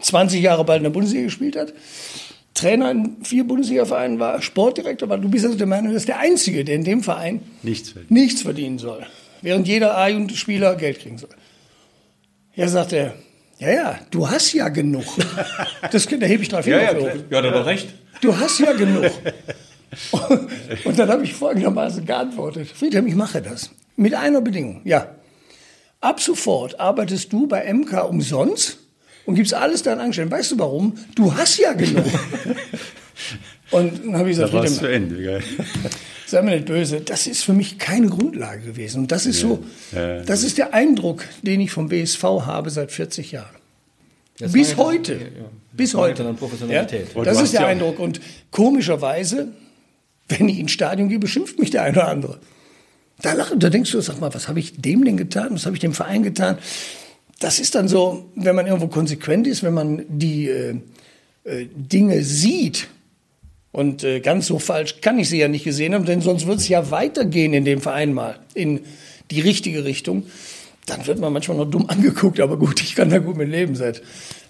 20 0.01 0.41
Jahre 0.41 0.63
bald 0.63 0.77
in 0.77 0.83
der 0.83 0.89
Bundesliga 0.91 1.25
gespielt 1.25 1.55
hat, 1.55 1.73
Trainer 2.63 2.91
in 2.91 3.17
vier 3.23 3.43
Bundesliga-Vereinen 3.45 4.19
war, 4.19 4.41
Sportdirektor 4.41 5.09
war. 5.09 5.17
Du 5.17 5.29
bist 5.29 5.45
also 5.45 5.57
der 5.57 5.67
Meinung, 5.67 5.93
bist 5.93 6.07
der 6.07 6.19
Einzige, 6.19 6.63
der 6.63 6.75
in 6.75 6.83
dem 6.83 7.03
Verein 7.03 7.41
nichts, 7.61 7.89
verdient. 7.89 8.11
nichts 8.11 8.41
verdienen 8.41 8.79
soll. 8.79 9.05
Während 9.41 9.67
jeder 9.67 9.97
A-Jugendspieler 9.97 10.75
Geld 10.75 10.99
kriegen 10.99 11.17
soll. 11.17 11.29
Ja, 12.55 12.67
sagt 12.67 12.93
er, 12.93 13.15
ja, 13.59 13.69
ja, 13.69 13.99
du 14.11 14.29
hast 14.29 14.53
ja 14.53 14.69
genug. 14.69 15.03
Das, 15.91 16.07
da 16.07 16.25
hebe 16.25 16.41
ich 16.41 16.49
drei 16.49 16.63
Finger 16.63 16.81
ja, 16.81 16.97
ja, 16.97 17.13
ja, 17.29 17.37
hat 17.37 17.45
aber 17.45 17.65
recht. 17.65 17.93
Du 18.21 18.35
hast 18.37 18.59
ja 18.59 18.71
genug. 18.71 19.03
Und, 20.11 20.85
und 20.85 20.97
dann 20.97 21.07
habe 21.07 21.23
ich 21.23 21.35
folgendermaßen 21.35 22.03
geantwortet. 22.03 22.67
Friedhelm, 22.67 23.05
ich 23.05 23.13
mache 23.13 23.43
das. 23.43 23.69
Mit 23.95 24.15
einer 24.15 24.41
Bedingung, 24.41 24.81
ja. 24.85 25.13
Ab 26.01 26.19
sofort 26.19 26.79
arbeitest 26.79 27.31
du 27.31 27.45
bei 27.45 27.71
MK 27.71 28.09
umsonst 28.09 28.79
und 29.25 29.35
gibst 29.35 29.53
alles 29.53 29.83
deinen 29.83 29.99
Angestellten. 29.99 30.31
Weißt 30.31 30.51
du 30.51 30.59
warum? 30.59 30.93
Du 31.15 31.33
hast 31.33 31.57
ja 31.57 31.73
genug. 31.73 32.05
und 33.71 34.05
dann 34.05 34.17
habe 34.17 34.29
ich 34.29 34.37
gesagt, 34.37 34.53
da 34.53 34.57
war's 34.57 34.77
zu 34.77 34.87
Ende, 34.87 35.21
geil. 35.21 35.43
sei 36.33 36.41
mir 36.41 36.51
nicht 36.51 36.65
böse, 36.65 37.01
das 37.01 37.27
ist 37.27 37.43
für 37.43 37.53
mich 37.53 37.77
keine 37.77 38.07
Grundlage 38.07 38.61
gewesen. 38.61 39.01
Und 39.01 39.11
das 39.11 39.25
ist 39.25 39.41
ja. 39.41 39.49
so, 39.49 39.63
das 40.25 40.43
ist 40.43 40.57
der 40.57 40.73
Eindruck, 40.73 41.25
den 41.43 41.61
ich 41.61 41.71
vom 41.71 41.89
BSV 41.89 42.23
habe 42.23 42.69
seit 42.69 42.91
40 42.91 43.31
Jahren. 43.31 43.55
Das 44.39 44.51
Bis 44.51 44.77
heute. 44.77 45.13
Ja, 45.13 45.49
Bis 45.73 45.93
heute. 45.93 46.33
Professionalität. 46.33 47.07
Ja, 47.15 47.23
das 47.23 47.39
ist 47.39 47.53
der 47.53 47.67
Eindruck. 47.67 47.99
Und 47.99 48.19
komischerweise, 48.49 49.49
wenn 50.27 50.49
ich 50.49 50.59
ins 50.59 50.71
Stadion 50.71 51.07
gehe, 51.07 51.19
beschimpft 51.19 51.59
mich 51.59 51.69
der 51.69 51.83
eine 51.83 51.97
oder 51.97 52.07
andere. 52.07 52.39
Da, 53.21 53.33
lach, 53.33 53.51
da 53.55 53.69
denkst 53.69 53.91
du, 53.91 54.01
sag 54.01 54.19
mal, 54.19 54.33
was 54.33 54.47
habe 54.47 54.59
ich 54.59 54.81
dem 54.81 55.05
denn 55.05 55.17
getan? 55.17 55.49
Was 55.51 55.65
habe 55.65 55.75
ich 55.75 55.81
dem 55.81 55.93
Verein 55.93 56.23
getan? 56.23 56.57
Das 57.43 57.59
ist 57.59 57.75
dann 57.75 57.87
so, 57.87 58.29
wenn 58.35 58.55
man 58.55 58.67
irgendwo 58.67 58.87
konsequent 58.87 59.47
ist, 59.47 59.63
wenn 59.63 59.73
man 59.73 60.05
die 60.07 60.49
äh, 60.49 60.75
äh, 61.43 61.67
Dinge 61.75 62.23
sieht, 62.23 62.87
und 63.73 64.03
äh, 64.03 64.19
ganz 64.19 64.45
so 64.45 64.59
falsch 64.59 65.01
kann 65.01 65.17
ich 65.17 65.29
sie 65.29 65.39
ja 65.39 65.47
nicht 65.47 65.63
gesehen 65.63 65.95
haben, 65.95 66.05
denn 66.05 66.21
sonst 66.21 66.45
wird 66.45 66.59
es 66.59 66.69
ja 66.69 66.91
weitergehen 66.91 67.53
in 67.53 67.65
dem 67.65 67.81
Verein 67.81 68.13
mal 68.13 68.37
in 68.53 68.81
die 69.31 69.41
richtige 69.41 69.83
Richtung. 69.83 70.27
Dann 70.85 71.07
wird 71.07 71.19
man 71.19 71.33
manchmal 71.33 71.57
noch 71.57 71.69
dumm 71.69 71.85
angeguckt, 71.89 72.39
aber 72.39 72.57
gut, 72.57 72.81
ich 72.81 72.95
kann 72.95 73.09
da 73.09 73.17
gut 73.17 73.35
mit 73.35 73.49
leben 73.49 73.75
seit 73.75 74.03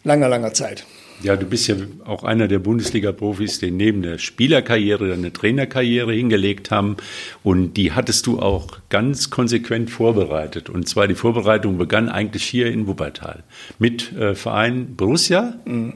langer, 0.03 0.27
langer 0.27 0.53
Zeit. 0.53 0.85
Ja, 1.24 1.38
du 1.38 1.45
bist 1.45 1.67
ja 1.67 1.78
auch 2.03 2.26
einer 2.26 2.49
der 2.49 2.59
Bundesliga-Profis, 2.59 3.59
die 3.59 3.71
neben 3.71 4.01
der 4.01 4.17
Spielerkarriere 4.17 5.13
eine 5.13 5.32
Trainerkarriere 5.32 6.11
hingelegt 6.11 6.69
haben. 6.69 6.97
Und 7.43 7.76
die 7.76 7.93
hattest 7.93 8.28
du 8.28 8.39
auch 8.39 8.80
ganz 8.89 9.30
konsequent 9.30 9.89
vorbereitet. 9.89 10.69
Und 10.69 10.89
zwar 10.89 11.07
die 11.07 11.15
Vorbereitung 11.15 11.78
begann 11.78 12.09
eigentlich 12.09 12.43
hier 12.43 12.67
in 12.67 12.88
Wuppertal 12.88 13.43
mit 13.80 14.11
äh, 14.11 14.36
Verein 14.36 14.97
Borussia. 14.97 15.55
Mhm. 15.63 15.93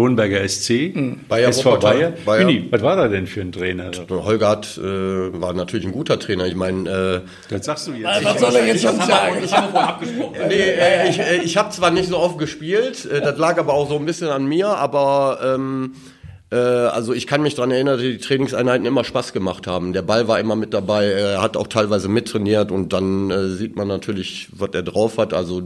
Kronberger 0.00 0.48
SC, 0.48 0.94
Bayer 1.28 1.48
SV 1.50 1.72
Wuppertal. 1.72 1.94
Bayer. 1.94 2.12
Bayer. 2.24 2.46
Mini, 2.46 2.68
was 2.70 2.80
war 2.82 2.96
da 2.96 3.08
denn 3.08 3.26
für 3.26 3.42
ein 3.42 3.52
Trainer? 3.52 3.90
Holger 4.08 4.48
hat, 4.48 4.78
äh, 4.78 4.82
war 4.82 5.52
natürlich 5.52 5.84
ein 5.84 5.92
guter 5.92 6.18
Trainer. 6.18 6.46
Ich 6.46 6.54
meine, 6.54 6.88
äh, 6.88 7.54
Das 7.54 7.66
sagst 7.66 7.88
du 7.88 7.92
jetzt. 7.92 8.24
Was 8.24 8.40
soll 8.40 8.56
er 8.56 8.66
jetzt 8.66 8.84
noch 8.84 8.94
sagen? 9.06 9.36
Ich 9.44 9.52
habe 9.52 9.70
vorhin 9.70 9.88
abgesprochen. 9.88 10.36
nee, 10.48 10.54
äh, 10.54 11.08
ich, 11.10 11.18
äh, 11.18 11.36
ich 11.44 11.56
habe 11.58 11.70
zwar 11.70 11.90
nicht 11.90 12.08
so 12.08 12.16
oft 12.18 12.38
gespielt, 12.38 13.04
äh, 13.04 13.20
das 13.20 13.36
lag 13.38 13.58
aber 13.58 13.74
auch 13.74 13.88
so 13.90 13.96
ein 13.96 14.06
bisschen 14.06 14.28
an 14.28 14.46
mir, 14.46 14.68
aber 14.68 15.38
ähm, 15.42 15.92
äh, 16.50 16.56
also 16.56 17.12
ich 17.12 17.26
kann 17.26 17.42
mich 17.42 17.54
daran 17.54 17.70
erinnern, 17.70 17.96
dass 17.96 18.02
die 18.02 18.16
Trainingseinheiten 18.18 18.86
immer 18.86 19.04
Spaß 19.04 19.34
gemacht 19.34 19.66
haben. 19.66 19.92
Der 19.92 20.02
Ball 20.02 20.28
war 20.28 20.40
immer 20.40 20.56
mit 20.56 20.72
dabei, 20.72 21.06
er 21.06 21.42
hat 21.42 21.56
auch 21.58 21.66
teilweise 21.66 22.08
mittrainiert 22.08 22.72
und 22.72 22.92
dann 22.92 23.30
äh, 23.30 23.48
sieht 23.50 23.76
man 23.76 23.88
natürlich, 23.88 24.48
was 24.52 24.70
er 24.72 24.82
drauf 24.82 25.18
hat. 25.18 25.34
Also 25.34 25.62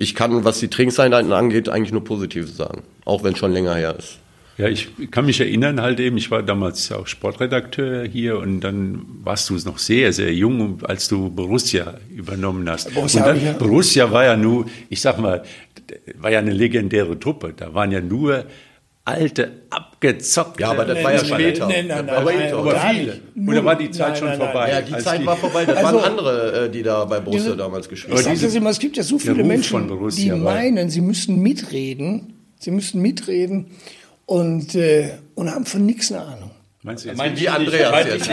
ich 0.00 0.14
kann, 0.14 0.44
was 0.44 0.58
die 0.60 0.68
Trainingseinheiten 0.68 1.30
angeht, 1.32 1.68
eigentlich 1.68 1.92
nur 1.92 2.02
Positives 2.02 2.56
sagen, 2.56 2.82
auch 3.04 3.22
wenn 3.22 3.34
es 3.34 3.38
schon 3.38 3.52
länger 3.52 3.74
her 3.74 3.94
ist. 3.98 4.18
Ja, 4.56 4.66
ich 4.68 4.88
kann 5.10 5.26
mich 5.26 5.40
erinnern 5.40 5.80
halt 5.80 6.00
eben, 6.00 6.16
ich 6.16 6.30
war 6.30 6.42
damals 6.42 6.90
auch 6.92 7.06
Sportredakteur 7.06 8.04
hier 8.06 8.38
und 8.38 8.60
dann 8.62 9.02
warst 9.22 9.48
du 9.50 9.54
noch 9.56 9.78
sehr, 9.78 10.12
sehr 10.12 10.34
jung, 10.34 10.82
als 10.84 11.08
du 11.08 11.30
Borussia 11.30 11.94
übernommen 12.14 12.68
hast. 12.68 12.92
Borussia 12.94 13.34
ich 13.34 13.42
ja- 13.42 13.50
dann, 13.52 13.58
Borussia 13.58 14.10
war 14.10 14.24
ja 14.24 14.36
nur, 14.36 14.66
ich 14.88 15.00
sag 15.00 15.18
mal, 15.18 15.44
war 16.18 16.30
ja 16.30 16.38
eine 16.40 16.52
legendäre 16.52 17.18
Truppe. 17.18 17.52
Da 17.56 17.72
waren 17.74 17.92
ja 17.92 18.00
nur 18.00 18.44
alte, 19.04 19.50
abgezockte. 20.00 20.62
Ja, 20.62 20.70
aber 20.70 20.84
das 20.84 21.04
war 21.04 21.12
ja 21.12 21.24
später. 21.24 21.66
Nein, 21.66 21.86
nein, 21.86 22.06
nein, 22.06 22.16
aber 22.16 22.32
nein, 22.32 22.52
aber 22.54 22.80
viele. 22.80 23.20
da 23.36 23.64
war 23.64 23.76
die 23.76 23.90
Zeit 23.90 24.08
Nein, 24.08 24.16
schon 24.16 24.28
nein, 24.28 24.38
nein. 24.38 24.48
vorbei. 24.50 24.70
Ja, 24.70 24.80
die 24.80 25.04
Zeit 25.04 25.26
war 25.26 25.36
vorbei. 25.36 25.64
Das 25.66 25.76
Also- 25.76 25.98
waren 25.98 26.10
andere, 26.10 26.64
äh, 26.66 26.70
die 26.70 26.82
da 26.82 27.04
bei 27.04 27.20
Borussia 27.20 27.44
Diese- 27.50 27.56
damals 27.56 27.86
Ich 27.86 27.90
gespielt 27.90 28.26
haben. 28.26 28.40
das 28.40 28.54
immer, 28.54 28.70
es 28.70 28.78
gibt 28.78 28.96
ja 28.96 29.02
so 29.02 29.18
viele 29.18 29.44
Menschen, 29.44 29.70
von 29.70 29.86
Borussia 29.88 30.34
die 30.34 30.40
meinen, 30.40 30.88
sie 30.90 31.00
müssten 31.02 31.40
mitreden, 31.40 32.34
sie 32.58 32.70
müssten 32.70 33.00
mitreden 33.00 33.66
und, 34.26 34.74
äh, 34.74 35.10
und 35.34 35.50
haben 35.54 35.66
von 35.66 35.84
nichts 35.84 36.10
eine 36.12 36.22
Ahnung. 36.22 36.50
Meinst 36.82 37.04
du 37.04 37.10
jetzt? 37.10 37.38
Wie 37.38 37.46
Andreas 37.48 38.06
jetzt. 38.06 38.30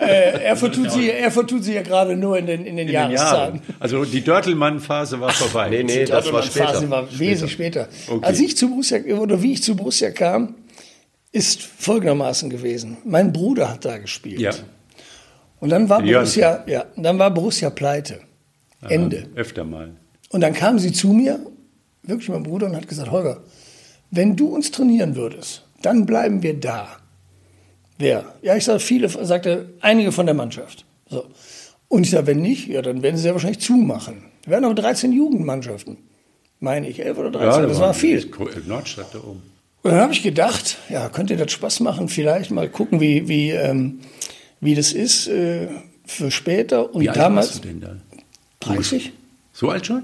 Äh, 0.00 0.44
er, 0.44 0.56
vertut 0.56 0.90
sich, 0.90 1.12
er 1.12 1.30
vertut 1.30 1.62
sich 1.62 1.74
ja 1.74 1.82
gerade 1.82 2.16
nur 2.16 2.38
in 2.38 2.46
den, 2.46 2.60
in 2.60 2.64
den 2.64 2.78
in 2.78 2.86
den 2.86 2.94
Jahreszahlen. 2.94 3.56
Jahren. 3.56 3.60
Also 3.78 4.04
die 4.06 4.22
Dörtelmann-Phase 4.24 5.20
war 5.20 5.28
vorbei. 5.28 5.68
Nee, 5.68 5.82
nee, 5.82 6.04
das 6.06 6.32
war 6.32 6.42
Phase 6.42 6.50
später. 6.78 6.90
war 6.90 7.06
wesentlich 7.18 7.52
später. 7.52 7.88
Okay. 8.08 8.24
Als 8.26 8.40
ich 8.40 8.56
zu 8.56 8.70
Borussia, 8.70 8.98
oder 9.18 9.42
wie 9.42 9.52
ich 9.52 9.62
zu 9.62 9.76
Borussia 9.76 10.10
kam, 10.10 10.54
ist 11.32 11.62
folgendermaßen 11.62 12.50
gewesen. 12.50 12.98
Mein 13.04 13.32
Bruder 13.32 13.70
hat 13.70 13.84
da 13.84 13.98
gespielt. 13.98 14.40
Ja, 14.40 14.52
Und 15.60 15.70
dann 15.70 15.88
war 15.88 16.02
Jörn. 16.02 16.22
Borussia, 16.22 16.64
ja, 16.66 16.86
dann 16.96 17.18
war 17.18 17.30
Borussia 17.32 17.70
pleite. 17.70 18.20
Ende. 18.88 19.28
öfter 19.34 19.64
mal. 19.64 19.94
Und 20.30 20.40
dann 20.40 20.54
kam 20.54 20.78
sie 20.78 20.92
zu 20.92 21.08
mir, 21.08 21.38
wirklich 22.02 22.30
mein 22.30 22.42
Bruder, 22.42 22.66
und 22.66 22.76
hat 22.76 22.88
gesagt, 22.88 23.10
Holger, 23.10 23.42
wenn 24.10 24.36
du 24.36 24.48
uns 24.48 24.70
trainieren 24.70 25.16
würdest, 25.16 25.66
dann 25.82 26.06
bleiben 26.06 26.42
wir 26.42 26.58
da. 26.58 26.96
Wer? 27.98 28.34
Ja, 28.42 28.56
ich 28.56 28.64
sage, 28.64 28.80
viele, 28.80 29.08
sagte 29.08 29.74
einige 29.80 30.12
von 30.12 30.24
der 30.26 30.34
Mannschaft. 30.34 30.86
So. 31.08 31.26
Und 31.88 32.04
ich 32.04 32.10
sage, 32.10 32.28
wenn 32.28 32.40
nicht, 32.40 32.68
ja, 32.68 32.80
dann 32.80 33.02
werden 33.02 33.16
sie 33.16 33.26
ja 33.26 33.34
wahrscheinlich 33.34 33.60
zumachen. 33.60 34.24
Wir 34.46 34.56
hatten 34.56 34.64
aber 34.64 34.74
13 34.74 35.12
Jugendmannschaften. 35.12 35.98
Meine 36.60 36.88
ich, 36.88 37.04
11 37.04 37.18
oder 37.18 37.30
13, 37.30 37.68
das 37.68 37.80
war 37.80 37.92
viel. 37.94 38.30
Nordstadt 38.66 39.14
da 39.14 39.18
oben. 39.18 39.42
Und 39.82 39.92
dann 39.92 40.00
habe 40.00 40.12
ich 40.12 40.22
gedacht, 40.22 40.76
ja, 40.88 41.08
könnte 41.08 41.36
das 41.36 41.52
Spaß 41.52 41.80
machen, 41.80 42.08
vielleicht 42.08 42.50
mal 42.50 42.68
gucken, 42.68 43.00
wie, 43.00 43.28
wie, 43.28 43.50
ähm, 43.50 44.00
wie 44.60 44.74
das 44.74 44.92
ist 44.92 45.26
äh, 45.26 45.68
für 46.04 46.30
später. 46.30 46.94
Und 46.94 47.02
Wie 47.02 47.08
alt 47.08 47.16
damals 47.18 47.48
warst 47.48 47.64
du 47.64 47.68
denn 47.68 47.80
da? 47.80 47.96
30? 48.60 49.12
So 49.52 49.70
alt 49.70 49.86
schon? 49.86 50.02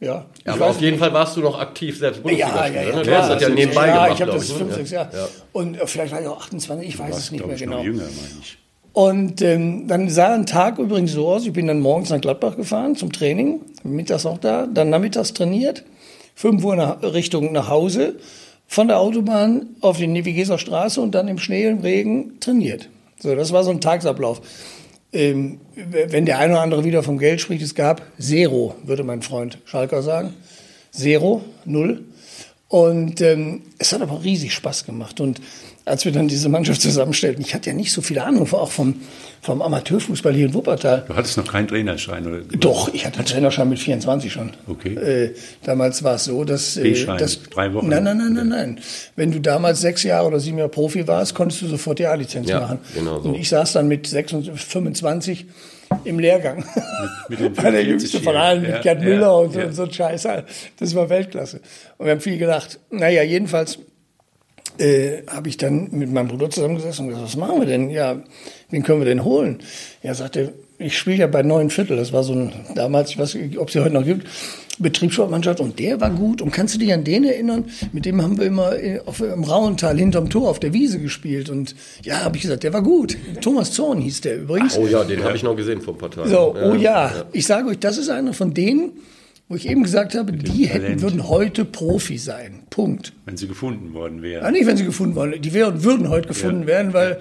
Ja. 0.00 0.24
Ja, 0.46 0.54
aber 0.54 0.68
auf 0.68 0.80
jeden 0.80 0.98
Fall 0.98 1.12
warst 1.12 1.36
du 1.36 1.42
noch 1.42 1.58
aktiv 1.58 1.98
selbst 1.98 2.22
Bundesliga 2.22 2.48
Ja, 2.48 2.66
ja, 2.66 2.68
spielen, 2.68 2.84
ja, 2.86 2.96
ne? 2.96 3.02
Du 3.02 3.02
klar. 3.02 3.22
hast 3.22 3.28
das 3.28 3.42
ja 3.42 3.48
Also, 3.48 3.58
nebenbei 3.58 3.86
ja, 3.86 3.92
gemacht, 3.92 4.12
ich 4.14 4.22
habe 4.22 4.32
das 4.32 4.50
5, 4.50 4.70
ne? 4.70 4.74
6 4.74 4.90
Jahre. 4.90 5.16
Ja. 5.16 5.28
Und 5.52 5.78
äh, 5.78 5.86
vielleicht 5.86 6.12
war 6.12 6.20
ich 6.22 6.26
auch 6.26 6.40
28, 6.40 6.88
ich 6.88 6.98
weiß 6.98 7.16
es 7.18 7.30
nicht 7.30 7.44
mehr 7.44 7.54
ich, 7.54 7.60
genau. 7.60 7.76
noch 7.76 7.84
jünger, 7.84 8.02
meine 8.04 8.40
ich. 8.40 8.56
Und 8.92 9.42
ähm, 9.42 9.86
dann 9.86 10.08
sah 10.08 10.34
ein 10.34 10.46
Tag 10.46 10.78
übrigens 10.78 11.12
so 11.12 11.28
aus, 11.28 11.46
ich 11.46 11.52
bin 11.52 11.66
dann 11.66 11.80
morgens 11.80 12.08
nach 12.08 12.20
Gladbach 12.20 12.56
gefahren 12.56 12.96
zum 12.96 13.12
Training, 13.12 13.60
mittags 13.84 14.26
auch 14.26 14.38
da, 14.38 14.66
dann 14.66 14.90
nachmittags 14.90 15.34
trainiert, 15.34 15.84
5 16.34 16.64
Uhr 16.64 16.76
nach, 16.76 17.02
Richtung 17.02 17.52
nach 17.52 17.68
Hause, 17.68 18.16
von 18.70 18.86
der 18.86 19.00
Autobahn 19.00 19.70
auf 19.80 19.96
die 19.98 20.06
Nevigeser 20.06 20.56
Straße 20.56 21.00
und 21.00 21.12
dann 21.16 21.26
im 21.26 21.38
Schnee, 21.38 21.66
im 21.66 21.80
Regen 21.80 22.38
trainiert. 22.38 22.88
So, 23.18 23.34
das 23.34 23.52
war 23.52 23.64
so 23.64 23.70
ein 23.70 23.80
Tagesablauf. 23.80 24.40
Ähm, 25.12 25.58
wenn 25.74 26.24
der 26.24 26.38
eine 26.38 26.52
oder 26.52 26.62
andere 26.62 26.84
wieder 26.84 27.02
vom 27.02 27.18
Geld 27.18 27.40
spricht, 27.40 27.62
es 27.62 27.74
gab 27.74 28.00
Zero, 28.20 28.76
würde 28.84 29.02
mein 29.02 29.22
Freund 29.22 29.58
Schalker 29.64 30.02
sagen. 30.02 30.34
Zero, 30.92 31.42
null. 31.64 32.04
Und 32.70 33.20
ähm, 33.20 33.62
es 33.78 33.92
hat 33.92 34.00
aber 34.00 34.22
riesig 34.22 34.54
Spaß 34.54 34.86
gemacht. 34.86 35.18
Und 35.20 35.40
als 35.86 36.04
wir 36.04 36.12
dann 36.12 36.28
diese 36.28 36.48
Mannschaft 36.48 36.80
zusammenstellten, 36.80 37.44
ich 37.44 37.52
hatte 37.52 37.70
ja 37.70 37.74
nicht 37.74 37.92
so 37.92 38.00
viel 38.00 38.20
Ahnung, 38.20 38.46
auch 38.52 38.70
vom, 38.70 39.00
vom 39.42 39.60
Amateurfußball 39.60 40.32
hier 40.32 40.46
in 40.46 40.54
Wuppertal. 40.54 41.04
Du 41.08 41.16
hattest 41.16 41.36
noch 41.36 41.50
keinen 41.50 41.66
Trainerschein, 41.66 42.24
oder? 42.28 42.38
Doch, 42.60 42.94
ich 42.94 43.04
hatte 43.04 43.18
einen 43.18 43.26
Trainerschein 43.26 43.68
mit 43.68 43.80
24 43.80 44.32
schon. 44.32 44.52
Okay. 44.68 44.94
Äh, 44.94 45.34
damals 45.64 46.04
war 46.04 46.14
es 46.14 46.26
so, 46.26 46.44
dass... 46.44 46.76
Äh, 46.76 47.06
dass 47.18 47.42
drei 47.42 47.74
Wochen. 47.74 47.88
Nein, 47.88 48.04
nein, 48.04 48.18
nein, 48.18 48.34
nein, 48.34 48.48
nein. 48.48 48.80
Wenn 49.16 49.32
du 49.32 49.40
damals 49.40 49.80
sechs 49.80 50.04
Jahre 50.04 50.28
oder 50.28 50.38
sieben 50.38 50.58
Jahre 50.58 50.70
Profi 50.70 51.08
warst, 51.08 51.34
konntest 51.34 51.62
du 51.62 51.66
sofort 51.66 51.98
die 51.98 52.06
A-Lizenz 52.06 52.48
Ja, 52.48 52.60
machen. 52.60 52.78
genau 52.94 53.20
so. 53.20 53.30
Und 53.30 53.34
ich 53.34 53.48
saß 53.48 53.72
dann 53.72 53.88
mit 53.88 54.06
26, 54.06 54.64
25 54.64 55.46
im 56.04 56.18
Lehrgang. 56.18 56.64
mit 57.28 57.40
den 57.40 57.56
war 57.62 57.70
der 57.70 57.84
jüngste 57.84 58.20
von 58.20 58.36
allen, 58.36 58.62
mit 58.62 58.70
Ja, 58.70 58.80
Gerd 58.80 59.02
ja, 59.02 59.08
Müller 59.08 59.38
und 59.38 59.52
so, 59.52 59.60
ja. 59.60 59.66
und 59.66 59.72
so 59.72 59.82
ein 59.84 59.92
Scheiß. 59.92 60.28
Das 60.78 60.94
war 60.94 61.08
Weltklasse. 61.08 61.60
Und 61.98 62.06
wir 62.06 62.12
haben 62.12 62.20
viel 62.20 62.38
gedacht. 62.38 62.78
Naja, 62.90 63.22
jedenfalls 63.22 63.78
äh, 64.78 65.22
habe 65.26 65.48
ich 65.48 65.56
dann 65.56 65.88
mit 65.90 66.10
meinem 66.10 66.28
Bruder 66.28 66.50
zusammengesessen 66.50 67.04
und 67.04 67.10
gesagt, 67.10 67.26
was 67.26 67.36
machen 67.36 67.60
wir 67.60 67.66
denn? 67.66 67.90
Ja, 67.90 68.22
wen 68.70 68.82
können 68.82 69.00
wir 69.00 69.06
denn 69.06 69.24
holen? 69.24 69.58
Er 70.02 70.14
sagte, 70.14 70.52
ich 70.78 70.96
spiele 70.96 71.18
ja 71.18 71.26
bei 71.26 71.42
Neun 71.42 71.70
Viertel. 71.70 71.96
Das 71.96 72.12
war 72.12 72.22
so 72.22 72.32
ein, 72.32 72.52
damals, 72.74 73.10
ich 73.10 73.18
weiß 73.18 73.34
nicht, 73.34 73.58
ob 73.58 73.68
es 73.68 73.74
sie 73.74 73.80
heute 73.80 73.94
noch 73.94 74.04
gibt, 74.04 74.26
Betriebssportmannschaft. 74.82 75.60
Und 75.60 75.78
der 75.78 76.00
war 76.00 76.10
gut. 76.10 76.42
Und 76.42 76.50
kannst 76.52 76.74
du 76.74 76.78
dich 76.78 76.92
an 76.92 77.04
den 77.04 77.24
erinnern? 77.24 77.64
Mit 77.92 78.04
dem 78.06 78.22
haben 78.22 78.38
wir 78.38 78.46
immer 78.46 78.76
äh, 78.76 79.00
auf, 79.06 79.20
im 79.20 79.44
Rauental 79.44 79.98
hinterm 79.98 80.30
Tor 80.30 80.48
auf 80.50 80.60
der 80.60 80.72
Wiese 80.72 80.98
gespielt. 81.00 81.50
Und 81.50 81.74
ja, 82.02 82.24
habe 82.24 82.36
ich 82.36 82.42
gesagt, 82.42 82.62
der 82.62 82.72
war 82.72 82.82
gut. 82.82 83.16
Thomas 83.40 83.72
Zorn 83.72 84.00
hieß 84.00 84.20
der 84.22 84.38
übrigens. 84.42 84.76
Oh 84.76 84.86
ja, 84.86 85.04
den 85.04 85.22
habe 85.24 85.36
ich 85.36 85.42
noch 85.42 85.56
gesehen 85.56 85.80
vor 85.80 85.94
ein 85.94 85.98
paar 85.98 86.10
Tagen. 86.10 86.30
So, 86.30 86.54
oh 86.56 86.74
ja, 86.74 87.24
ich 87.32 87.46
sage 87.46 87.68
euch, 87.68 87.78
das 87.78 87.98
ist 87.98 88.08
einer 88.10 88.32
von 88.32 88.54
denen, 88.54 88.92
wo 89.48 89.56
ich 89.56 89.68
eben 89.68 89.82
gesagt 89.82 90.14
habe, 90.14 90.32
die 90.32 90.66
hätten, 90.66 91.02
würden 91.02 91.28
heute 91.28 91.64
Profi 91.64 92.18
sein. 92.18 92.60
Punkt. 92.70 93.12
Wenn 93.26 93.36
sie 93.36 93.48
gefunden 93.48 93.92
worden 93.94 94.22
wären. 94.22 94.44
Ja, 94.44 94.50
nicht, 94.50 94.66
wenn 94.66 94.76
sie 94.76 94.84
gefunden 94.84 95.16
worden, 95.16 95.42
die 95.42 95.52
wären, 95.52 95.82
würden 95.82 96.08
heute 96.08 96.28
gefunden 96.28 96.60
Ja. 96.62 96.66
werden, 96.68 96.92
weil 96.92 97.18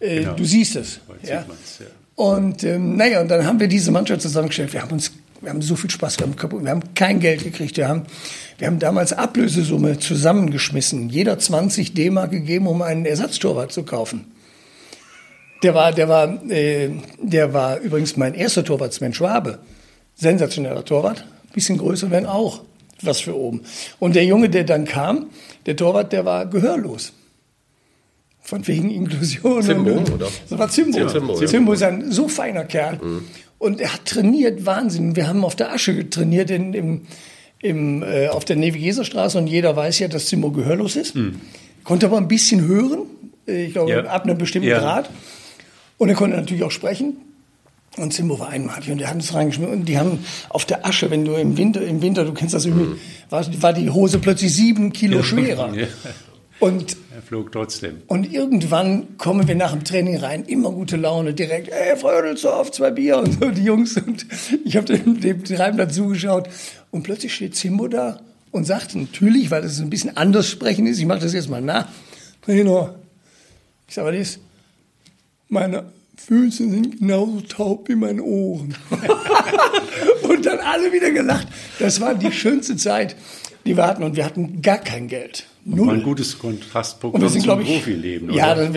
äh, 0.00 0.20
Genau. 0.20 0.34
du 0.34 0.44
siehst 0.44 0.76
es. 0.76 1.00
Heute 1.08 1.26
Ja. 1.28 1.40
sieht 1.40 1.48
man's, 1.48 1.78
ja. 1.80 1.86
Und 2.16 2.62
ähm, 2.62 2.96
naja, 2.96 3.20
und 3.22 3.28
dann 3.28 3.44
haben 3.44 3.58
wir 3.58 3.66
diese 3.66 3.90
Mannschaft 3.90 4.22
zusammengestellt. 4.22 4.72
Wir 4.72 4.82
haben 4.82 4.92
uns, 4.92 5.10
wir 5.44 5.50
haben 5.50 5.62
so 5.62 5.76
viel 5.76 5.90
Spaß 5.90 6.16
gehabt. 6.16 6.42
Wir 6.62 6.70
haben 6.70 6.94
kein 6.94 7.20
Geld 7.20 7.44
gekriegt. 7.44 7.76
Wir 7.76 7.88
haben, 7.88 8.02
wir 8.58 8.66
haben 8.66 8.78
damals 8.78 9.12
Ablösesumme 9.12 9.98
zusammengeschmissen. 9.98 11.08
Jeder 11.08 11.38
20 11.38 11.94
D-Mark 11.94 12.30
gegeben, 12.30 12.66
um 12.66 12.82
einen 12.82 13.06
Ersatztorwart 13.06 13.72
zu 13.72 13.82
kaufen. 13.82 14.32
Der 15.62 15.74
war, 15.74 15.92
der 15.92 16.08
war, 16.08 16.50
äh, 16.50 16.90
der 17.18 17.54
war 17.54 17.78
übrigens 17.80 18.16
mein 18.16 18.34
erster 18.34 18.64
Torwart, 18.64 18.92
Sven 18.92 19.14
Schwabe. 19.14 19.58
Sensationeller 20.14 20.84
Torwart. 20.84 21.24
Bisschen 21.52 21.78
größer, 21.78 22.10
wenn 22.10 22.26
auch. 22.26 22.62
Was 23.02 23.20
für 23.20 23.36
oben. 23.36 23.62
Und 23.98 24.14
der 24.14 24.24
Junge, 24.24 24.48
der 24.48 24.64
dann 24.64 24.84
kam, 24.84 25.26
der 25.66 25.76
Torwart, 25.76 26.12
der 26.12 26.24
war 26.24 26.46
gehörlos. 26.46 27.12
Von 28.40 28.66
wegen 28.68 28.90
Inklusion. 28.90 29.62
Zimbo, 29.62 29.92
und, 29.92 30.12
oder? 30.12 30.28
Das 30.48 30.58
war 30.58 30.68
Zimbo. 30.68 30.98
Zimbo, 30.98 31.34
Zimbo. 31.34 31.46
Zimbo 31.46 31.72
ist 31.72 31.82
ein 31.82 32.12
so 32.12 32.28
feiner 32.28 32.64
Kerl. 32.64 33.00
Und 33.64 33.80
er 33.80 33.94
hat 33.94 34.04
trainiert, 34.04 34.66
Wahnsinn. 34.66 35.16
Wir 35.16 35.26
haben 35.26 35.42
auf 35.44 35.56
der 35.56 35.72
Asche 35.72 36.10
trainiert 36.10 36.50
in, 36.50 36.74
im, 36.74 37.00
im, 37.62 38.02
äh, 38.02 38.28
auf 38.28 38.44
der 38.44 38.56
Nevigeserstraße 38.56 39.38
und 39.38 39.46
jeder 39.46 39.74
weiß 39.74 40.00
ja, 40.00 40.08
dass 40.08 40.26
Zimbo 40.26 40.50
gehörlos 40.50 40.96
ist. 40.96 41.14
Konnte 41.82 42.06
aber 42.06 42.18
ein 42.18 42.28
bisschen 42.28 42.60
hören, 42.66 43.00
äh, 43.48 43.64
ich 43.64 43.72
glaube, 43.72 43.90
Ja. 43.90 44.04
ab 44.04 44.24
einem 44.24 44.36
bestimmten 44.36 44.68
Ja. 44.68 44.78
Grad. 44.80 45.08
Und 45.96 46.10
er 46.10 46.14
konnte 46.14 46.36
natürlich 46.36 46.62
auch 46.62 46.70
sprechen. 46.70 47.16
Und 47.96 48.12
Zimbo 48.12 48.38
war 48.38 48.48
einmalig 48.48 48.90
und 48.90 48.98
die 48.98 49.06
haben 49.06 49.20
es 49.20 49.32
reingeschmissen. 49.32 49.72
Und 49.72 49.84
die 49.88 49.96
haben 49.98 50.18
auf 50.50 50.64
der 50.66 50.84
Asche, 50.84 51.10
wenn 51.10 51.24
du 51.24 51.32
im 51.34 51.56
Winter, 51.56 51.80
im 51.80 52.02
Winter, 52.02 52.24
du 52.24 52.34
kennst 52.34 52.52
das 52.52 52.66
irgendwie, 52.66 53.00
war, 53.30 53.46
war 53.62 53.72
die 53.72 53.88
Hose 53.88 54.18
plötzlich 54.18 54.52
sieben 54.54 54.92
Kilo 54.92 55.22
schwerer. 55.22 55.72
Und 56.60 56.96
Er 57.14 57.20
flog 57.20 57.52
trotzdem. 57.52 58.02
und 58.06 58.32
irgendwann 58.32 59.18
kommen 59.18 59.46
wir 59.48 59.54
nach 59.54 59.72
dem 59.72 59.84
Training 59.84 60.16
rein, 60.18 60.44
immer 60.44 60.70
gute 60.70 60.96
Laune, 60.96 61.34
direkt, 61.34 61.68
ey, 61.68 61.96
Frödelsdorf, 61.96 62.70
zwei 62.70 62.90
Bier 62.90 63.18
und 63.24 63.40
so, 63.40 63.50
die 63.50 63.64
Jungs. 63.64 63.96
Und 63.96 64.24
ich 64.64 64.76
habe 64.76 64.86
dem, 64.86 65.20
dem 65.20 65.44
Treiben 65.44 65.76
dazugeschaut. 65.76 66.48
Und 66.90 67.02
plötzlich 67.02 67.34
steht 67.34 67.56
Zimbo 67.56 67.88
da 67.88 68.20
und 68.52 68.64
sagt 68.64 68.94
natürlich, 68.94 69.50
weil 69.50 69.64
es 69.64 69.80
ein 69.80 69.90
bisschen 69.90 70.16
anders 70.16 70.48
sprechen 70.48 70.86
ist, 70.86 70.98
ich 70.98 71.06
mache 71.06 71.20
das 71.20 71.32
jetzt 71.32 71.50
mal 71.50 71.60
nach, 71.60 71.88
Trainer, 72.42 72.94
ich 73.88 73.94
sage, 73.94 74.16
ist? 74.16 74.38
Meine 75.48 75.84
Füße 76.16 76.68
sind 76.70 76.98
genauso 77.00 77.40
taub 77.42 77.88
wie 77.88 77.96
meine 77.96 78.22
Ohren. 78.22 78.74
und 80.22 80.46
dann 80.46 80.58
alle 80.60 80.92
wieder 80.92 81.10
gelacht. 81.10 81.48
Das 81.78 82.00
war 82.00 82.14
die 82.14 82.32
schönste 82.32 82.76
Zeit. 82.76 83.16
Die 83.64 83.76
wir 83.76 83.86
hatten. 83.86 84.02
Und 84.02 84.16
wir 84.16 84.24
hatten 84.24 84.62
gar 84.62 84.78
kein 84.78 85.08
Geld. 85.08 85.46
War 85.64 85.86
Null. 85.86 85.94
ein 85.94 86.02
gutes 86.02 86.34
Und 86.34 86.40
Kontrastprogramm 86.40 87.22
wir 87.22 87.28
sind, 87.30 87.40
zum 87.40 87.48
glaube 87.48 87.62
ich, 87.62 87.68
Profileben, 87.68 88.28
oder? 88.28 88.38
ja, 88.38 88.54
das, 88.54 88.68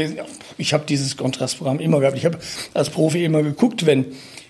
ich 0.58 0.74
habe 0.74 0.86
dieses 0.88 1.18
Kontrastprogramm 1.18 1.80
immer 1.80 2.00
gehabt. 2.00 2.18
Ich 2.18 2.26
habe 2.26 2.40
als 2.74 2.90
Profi 2.90 3.26
immer 3.26 3.44
geguckt, 3.44 3.86
wenn, 3.86 4.06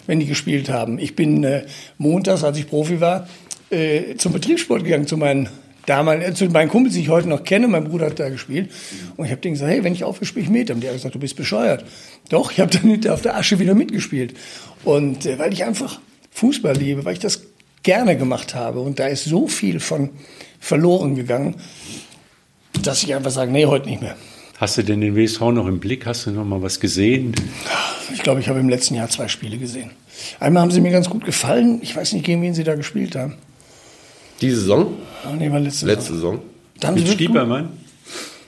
wenn 0.06 0.20
die 0.20 0.28
gespielt 0.28 0.70
haben. 0.70 1.00
Ich 1.00 1.16
bin 1.16 1.44
äh, 1.44 1.66
montags, 1.98 2.44
als 2.44 2.58
ich 2.58 2.68
Profi 2.68 3.02
war, 3.02 3.28
äh, 3.72 4.16
zum 4.18 4.34
Betriebssport 4.34 4.84
gegangen, 4.84 5.08
zu 5.08 5.18
meinen 5.18 5.50
damaligen, 5.88 6.32
äh, 6.32 6.36
zu 6.36 6.46
meinen 6.46 6.70
Kumpels, 6.70 6.94
die 6.94 7.02
ich 7.02 7.10
heute 7.10 7.28
noch 7.28 7.44
kenne. 7.44 7.68
Mein 7.68 7.86
Bruder 7.86 8.06
hat 8.06 8.20
da 8.20 8.30
gespielt. 8.30 8.70
Und 9.16 9.26
ich 9.26 9.32
habe 9.32 9.42
denen 9.42 9.56
gesagt, 9.56 9.72
hey, 9.72 9.84
wenn 9.84 9.94
ich 9.94 10.04
aufhöre, 10.04 10.26
spiele 10.26 10.46
ich 10.46 10.52
mit. 10.52 10.70
Und 10.70 10.82
die 10.82 10.88
haben 10.88 10.94
gesagt, 10.96 11.16
du 11.16 11.20
bist 11.20 11.36
bescheuert. 11.36 11.86
Doch, 12.30 12.52
ich 12.52 12.60
habe 12.60 12.72
dann 12.72 12.84
hinterher 12.84 13.16
auf 13.16 13.22
der 13.24 13.36
Asche 13.36 13.58
wieder 13.58 13.74
mitgespielt. 13.74 14.36
Und 14.84 15.26
äh, 15.26 15.40
weil 15.40 15.54
ich 15.54 15.66
einfach 15.66 16.00
Fußball 16.32 16.76
liebe, 16.76 17.04
weil 17.04 17.14
ich 17.14 17.20
das 17.20 17.42
gerne 17.88 18.18
gemacht 18.18 18.54
habe. 18.54 18.82
Und 18.82 19.00
da 19.00 19.08
ist 19.08 19.24
so 19.24 19.48
viel 19.48 19.80
von 19.80 20.10
verloren 20.60 21.16
gegangen, 21.16 21.56
dass 22.84 23.02
ich 23.02 23.16
einfach 23.16 23.32
sage, 23.32 23.50
nee, 23.50 23.66
heute 23.66 23.88
nicht 23.88 24.02
mehr. 24.02 24.18
Hast 24.58 24.78
du 24.78 24.84
denn 24.84 25.00
den 25.00 25.16
WSV 25.16 25.40
noch 25.40 25.68
im 25.68 25.80
Blick? 25.80 26.06
Hast 26.06 26.26
du 26.26 26.32
noch 26.32 26.44
mal 26.44 26.62
was 26.62 26.82
gesehen? 26.82 27.34
Ich 28.14 28.24
glaube, 28.24 28.42
ich 28.42 28.50
habe 28.50 28.60
im 28.60 28.68
letzten 28.68 28.96
Jahr 28.96 29.08
zwei 29.08 29.30
Spiele 29.30 29.58
gesehen. 29.58 29.92
Einmal 30.40 30.64
haben 30.64 30.72
sie 30.72 30.82
mir 30.82 30.92
ganz 30.92 31.10
gut 31.10 31.24
gefallen. 31.24 31.80
Ich 31.82 31.96
weiß 31.96 32.12
nicht, 32.12 32.26
gegen 32.26 32.42
wen 32.42 32.54
sie 32.54 32.66
da 32.66 32.76
gespielt 32.76 33.16
haben. 33.16 33.36
Die 34.42 34.50
Saison? 34.50 34.94
Ah, 35.24 35.34
nee, 35.38 35.50
war 35.50 35.60
letzte, 35.60 35.86
Letzte 35.86 36.14
Saison. 36.14 36.42
Saison. 36.82 36.96
Mit 36.96 37.08
Stiepermann? 37.08 37.70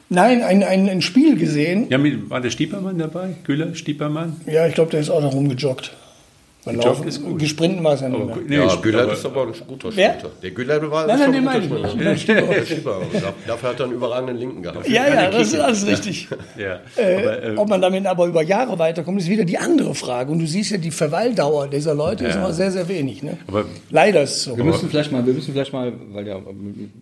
Nein, 0.10 0.42
ein, 0.42 0.64
ein, 0.64 0.90
ein 0.90 1.02
Spiel 1.02 1.38
gesehen. 1.38 1.88
Ja, 1.90 1.98
mit, 1.98 2.30
war 2.30 2.42
der 2.42 2.50
Stiepermann 2.50 2.98
dabei? 2.98 3.36
Güller, 3.46 3.74
Stiepermann? 3.74 4.42
Ja, 4.48 4.68
ich 4.68 4.74
glaube, 4.74 4.92
der 4.92 5.00
ist 5.00 5.10
auch 5.10 5.22
noch 5.22 5.34
rumgejoggt. 5.34 5.94
Weil 6.66 6.76
Laufen- 6.76 7.08
ist 7.08 7.24
gut. 7.24 7.40
Gesprinten 7.40 7.82
war 7.86 7.94
es 7.94 8.02
ja 8.02 8.10
nicht 8.10 8.26
mehr. 8.26 8.36
nee, 8.46 8.56
ja, 8.58 8.64
aber- 8.68 9.14
ist 9.14 9.26
aber 9.26 9.44
ein 9.44 9.54
guter 9.66 9.96
Wer? 9.96 10.14
Spieler. 10.16 10.32
Der 10.44 10.52
Güler 10.52 10.92
war 10.92 11.08
Nein, 11.08 11.16
ist 11.16 11.20
nein, 11.22 11.24
schon 11.24 11.32
den 11.32 11.40
ein 11.40 11.46
meine 11.46 11.64
ich 11.64 11.70
guter 11.70 12.12
nicht. 12.12 12.28
Der 12.28 12.66
Schieber. 12.66 12.98
Da- 13.14 13.34
Dafür 13.48 13.70
hat 13.70 13.80
er 13.80 13.86
einen 13.86 13.94
überragenden 13.96 14.38
Linken 14.38 14.62
gehabt. 14.64 14.88
Ja, 14.90 15.08
ja, 15.08 15.32
das 15.32 15.54
ist 15.54 15.60
alles 15.60 15.88
richtig. 15.88 16.28
Ja, 16.58 16.80
Äh, 16.98 17.16
aber, 17.24 17.44
äh, 17.44 17.56
ob 17.56 17.70
man 17.70 17.82
damit 17.82 18.06
aber 18.06 18.26
über 18.26 18.42
Jahre 18.44 18.78
weiterkommt, 18.78 19.22
ist 19.22 19.30
wieder 19.30 19.46
die 19.46 19.58
andere 19.58 19.96
Frage. 19.96 20.32
Und 20.34 20.40
du 20.40 20.46
siehst 20.48 20.72
ja, 20.72 20.78
die 20.78 20.92
Verweildauer 20.92 21.68
dieser 21.70 21.94
Leute 21.96 22.26
ist 22.26 22.36
Ja. 22.36 22.42
immer 22.42 22.52
sehr, 22.54 22.72
sehr 22.72 22.88
wenig. 22.90 23.24
Ne? 23.24 23.38
Aber- 23.48 23.64
Leider 23.90 24.22
ist 24.24 24.36
es 24.36 24.44
so. 24.44 24.58
Wir 24.58 24.66
müssen 24.66 24.90
vielleicht 24.90 25.14
mal, 25.14 25.26
wir 25.26 25.34
müssen 25.34 25.54
vielleicht 25.54 25.72
mal, 25.72 25.94
weil 26.12 26.28
ja 26.28 26.40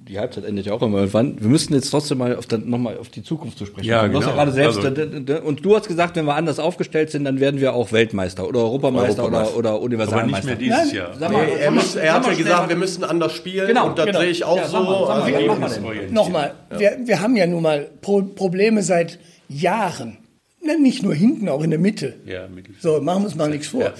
die 0.07 0.19
Halbzeit 0.19 0.45
endet 0.45 0.67
ja 0.67 0.73
auch 0.73 0.81
immer 0.83 0.99
irgendwann. 0.99 1.41
Wir 1.41 1.49
müssen 1.49 1.73
jetzt 1.73 1.89
trotzdem 1.89 2.19
mal 2.19 2.35
auf 2.35 2.45
dann 2.45 2.69
noch 2.69 2.77
mal 2.77 2.95
auf 2.97 3.09
die 3.09 3.23
Zukunft 3.23 3.57
zu 3.57 3.65
sprechen. 3.65 3.87
Ja, 3.87 4.01
kommen. 4.01 4.11
Du 4.13 4.17
hast 4.19 4.25
ja 4.25 4.31
genau. 4.33 4.43
gerade 4.43 4.51
selbst 4.53 4.77
Also- 4.85 4.89
d- 4.91 5.39
und 5.39 5.65
du 5.65 5.75
hast 5.75 5.87
gesagt, 5.87 6.15
wenn 6.15 6.25
wir 6.25 6.35
anders 6.35 6.59
aufgestellt 6.59 7.09
sind, 7.09 7.25
dann 7.25 7.39
werden 7.39 7.59
wir 7.59 7.73
auch 7.73 7.91
Weltmeister 7.91 8.47
oder 8.47 8.59
Europameister, 8.59 9.23
Europameister. 9.23 9.47
oder 9.47 9.56
oder 9.57 9.69
aber 9.71 9.79
nicht 9.79 9.85
Universalmeister. 9.87 10.45
mehr 10.47 10.55
dieses 10.55 10.77
Nein. 10.87 10.95
Jahr. 10.95 11.13
Sag 11.19 11.31
mal, 11.31 11.45
Nee, 11.45 11.51
er, 11.59 11.71
muss, 11.71 11.95
er 11.95 12.13
hat 12.13 12.23
mal 12.23 12.31
ja 12.31 12.37
gesagt, 12.37 12.61
mal- 12.61 12.69
wir 12.69 12.75
müssen 12.75 13.03
anders 13.03 13.33
spielen 13.33 13.67
Genau, 13.67 13.87
und 13.87 13.97
das 13.97 14.05
genau. 14.05 14.19
sehe 14.19 14.29
ich 14.29 14.43
auch 14.43 14.57
Ja, 14.57 14.65
so. 14.67 14.71
sag 14.71 14.83
mal, 14.83 14.91
sag 14.91 14.99
mal, 15.07 15.13
Also, 15.15 15.27
wir? 15.27 15.33
Ergebnisorientiert. 15.35 16.11
Nochmal, 16.13 16.53
wir, 16.77 16.97
wir 17.03 17.19
haben 17.21 17.35
ja 17.35 17.47
nun 17.47 17.63
mal 17.63 17.89
Pro 18.01 18.21
Probleme 18.21 18.83
seit 18.83 19.19
Jahren. 19.49 20.17
Ne, 20.63 20.77
Nicht 20.79 21.03
nur 21.03 21.13
hinten, 21.15 21.49
auch 21.49 21.63
in 21.63 21.69
der 21.71 21.79
Mitte. 21.79 22.15
Ja. 22.25 22.47
So, 22.79 22.99
machen 23.01 23.21
wir 23.23 23.25
uns 23.27 23.35
mal 23.35 23.49
nichts 23.49 23.67
vor. 23.67 23.81
Ja. 23.81 23.93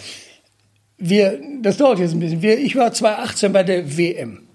Wir, 0.98 1.40
das 1.62 1.78
dauert 1.78 2.00
jetzt 2.00 2.14
ein 2.14 2.20
bisschen. 2.20 2.42
Wir, 2.42 2.58
ich 2.58 2.76
war 2.76 2.92
2018 2.92 3.54
bei 3.54 3.64
der 3.64 3.98
WM. 3.98 4.48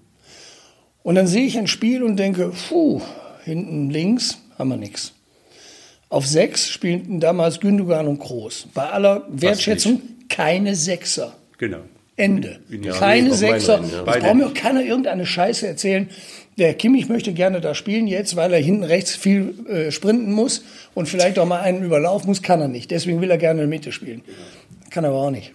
Und 1.01 1.15
dann 1.15 1.27
sehe 1.27 1.45
ich 1.45 1.57
ein 1.57 1.67
Spiel 1.67 2.03
und 2.03 2.17
denke, 2.17 2.51
puh, 2.69 3.01
hinten 3.43 3.89
links 3.89 4.37
haben 4.57 4.69
wir 4.69 4.77
nichts. 4.77 5.13
Auf 6.09 6.27
sechs 6.27 6.69
spielten 6.69 7.19
damals 7.19 7.59
Gündogan 7.59 8.07
und 8.07 8.19
Groß. 8.19 8.67
Bei 8.73 8.89
aller 8.89 9.25
Wertschätzung 9.29 10.01
keine 10.35 10.75
Sechser. 10.75 11.35
Genau. 11.57 11.79
Ende. 12.15 12.59
Ja, 12.69 12.93
Keine 12.93 13.29
nee, 13.29 13.35
Sechser. 13.35 13.79
Linie, 13.79 13.95
ja. 13.97 14.03
Beide 14.03 14.21
braucht 14.21 14.35
mir 14.35 14.45
auch 14.47 14.53
keiner 14.53 14.83
irgendeine 14.83 15.25
Scheiße 15.25 15.65
erzählen. 15.67 16.09
Der 16.59 16.75
Kimmich 16.75 17.09
möchte 17.09 17.33
gerne 17.33 17.59
da 17.59 17.73
spielen 17.73 18.05
jetzt, 18.05 18.35
weil 18.35 18.53
er 18.53 18.59
hinten 18.59 18.83
rechts 18.83 19.15
viel 19.15 19.55
äh, 19.67 19.91
sprinten 19.91 20.31
muss 20.31 20.63
und 20.93 21.09
vielleicht 21.09 21.39
auch 21.39 21.47
mal 21.47 21.61
einen 21.61 21.83
überlaufen 21.83 22.27
muss, 22.27 22.43
kann 22.43 22.61
er 22.61 22.67
nicht. 22.67 22.91
Deswegen 22.91 23.19
will 23.21 23.31
er 23.31 23.39
gerne 23.39 23.63
in 23.63 23.69
der 23.69 23.77
Mitte 23.77 23.91
spielen. 23.91 24.21
Kann 24.91 25.03
er 25.03 25.09
aber 25.09 25.19
auch 25.21 25.31
nicht. 25.31 25.53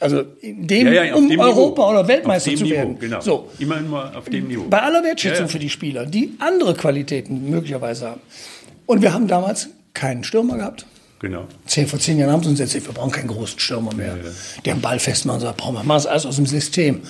Also 0.00 0.24
in 0.42 0.66
dem, 0.66 0.92
Ja, 0.92 1.04
ja, 1.04 1.14
um 1.14 1.28
dem 1.28 1.40
Europa 1.40 1.82
Niveau. 1.82 1.90
oder 1.90 2.06
Weltmeister 2.08 2.50
auf 2.50 2.54
dem 2.54 2.58
zu 2.58 2.64
Niveau, 2.64 2.76
werden. 2.76 2.98
Genau. 2.98 3.20
So, 3.22 3.50
Immer 3.58 3.80
nur 3.80 4.14
auf 4.16 4.28
dem 4.28 4.46
Niveau. 4.46 4.64
bei 4.68 4.82
aller 4.82 5.02
Wertschätzung 5.02 5.38
Ja, 5.38 5.46
ja. 5.46 5.48
für 5.48 5.58
die 5.58 5.70
Spieler, 5.70 6.04
die 6.06 6.34
andere 6.38 6.74
Qualitäten 6.74 7.48
möglicherweise 7.50 8.08
haben. 8.10 8.20
Und 8.86 9.00
wir 9.02 9.14
haben 9.14 9.26
damals 9.26 9.70
keinen 9.94 10.22
Stürmer 10.22 10.58
gehabt. 10.58 10.86
Genau. 11.20 11.46
Zehn, 11.66 11.86
vor 11.88 11.98
zehn 11.98 12.18
Jahren 12.18 12.30
haben 12.30 12.42
sie 12.44 12.50
uns 12.50 12.60
erzählt, 12.60 12.86
wir 12.86 12.94
brauchen 12.94 13.10
keinen 13.10 13.26
großen 13.28 13.58
Stürmer 13.58 13.92
mehr. 13.94 14.16
Der 14.64 14.72
einen 14.74 14.82
Ball 14.82 14.98
festmachen 15.00 15.40
sagt, 15.40 15.56
brauchen 15.56 15.74
wir, 15.74 15.82
machen 15.82 15.98
es 15.98 16.06
alles 16.06 16.26
aus 16.26 16.36
dem 16.36 16.46
System. 16.46 17.00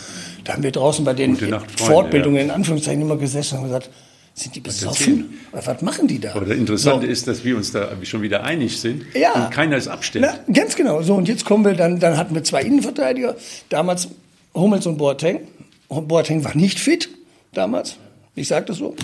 Da 0.45 0.55
haben 0.55 0.63
wir 0.63 0.73
draußen 0.73 1.05
bei 1.05 1.13
den 1.13 1.33
Nacht, 1.51 1.79
Fortbildungen 1.79 2.41
in 2.41 2.51
Anführungszeichen 2.51 3.03
immer 3.03 3.17
gesessen 3.17 3.59
und 3.59 3.65
gesagt, 3.65 3.91
sind 4.35 4.55
die 4.55 4.61
besoffen? 4.61 5.39
Oder 5.53 5.67
was 5.67 5.83
machen 5.83 6.07
die 6.07 6.21
da? 6.21 6.33
Aber 6.35 6.47
das 6.47 6.57
Interessante 6.57 7.07
So. 7.07 7.13
ist, 7.13 7.27
dass 7.27 7.45
wir 7.45 7.57
uns 7.57 7.73
da 7.73 7.89
schon 8.05 8.23
wieder 8.23 8.45
einig 8.45 8.81
sind 8.81 9.03
Ja. 9.15 9.33
und 9.47 9.51
keiner 9.51 9.77
es 9.77 9.89
abstellt. 9.89 10.27
Na, 10.47 10.53
ganz 10.55 10.77
genau. 10.77 11.03
So, 11.03 11.15
und 11.15 11.27
jetzt 11.29 11.45
kommen 11.45 11.65
wir 11.65 11.75
dann, 11.75 11.99
dann 11.99 12.17
hatten 12.17 12.35
wir 12.35 12.45
zwei 12.45 12.63
Innenverteidiger. 12.63 13.37
Damals 13.69 14.09
Hummels 14.55 14.87
und 14.87 14.97
Boateng. 14.97 15.41
Boateng 15.89 16.45
war 16.45 16.57
nicht 16.57 16.79
fit 16.79 17.09
damals. 17.53 17.97
Ich 18.37 18.47
sage 18.49 18.67
das 18.67 18.77
so. 18.79 18.95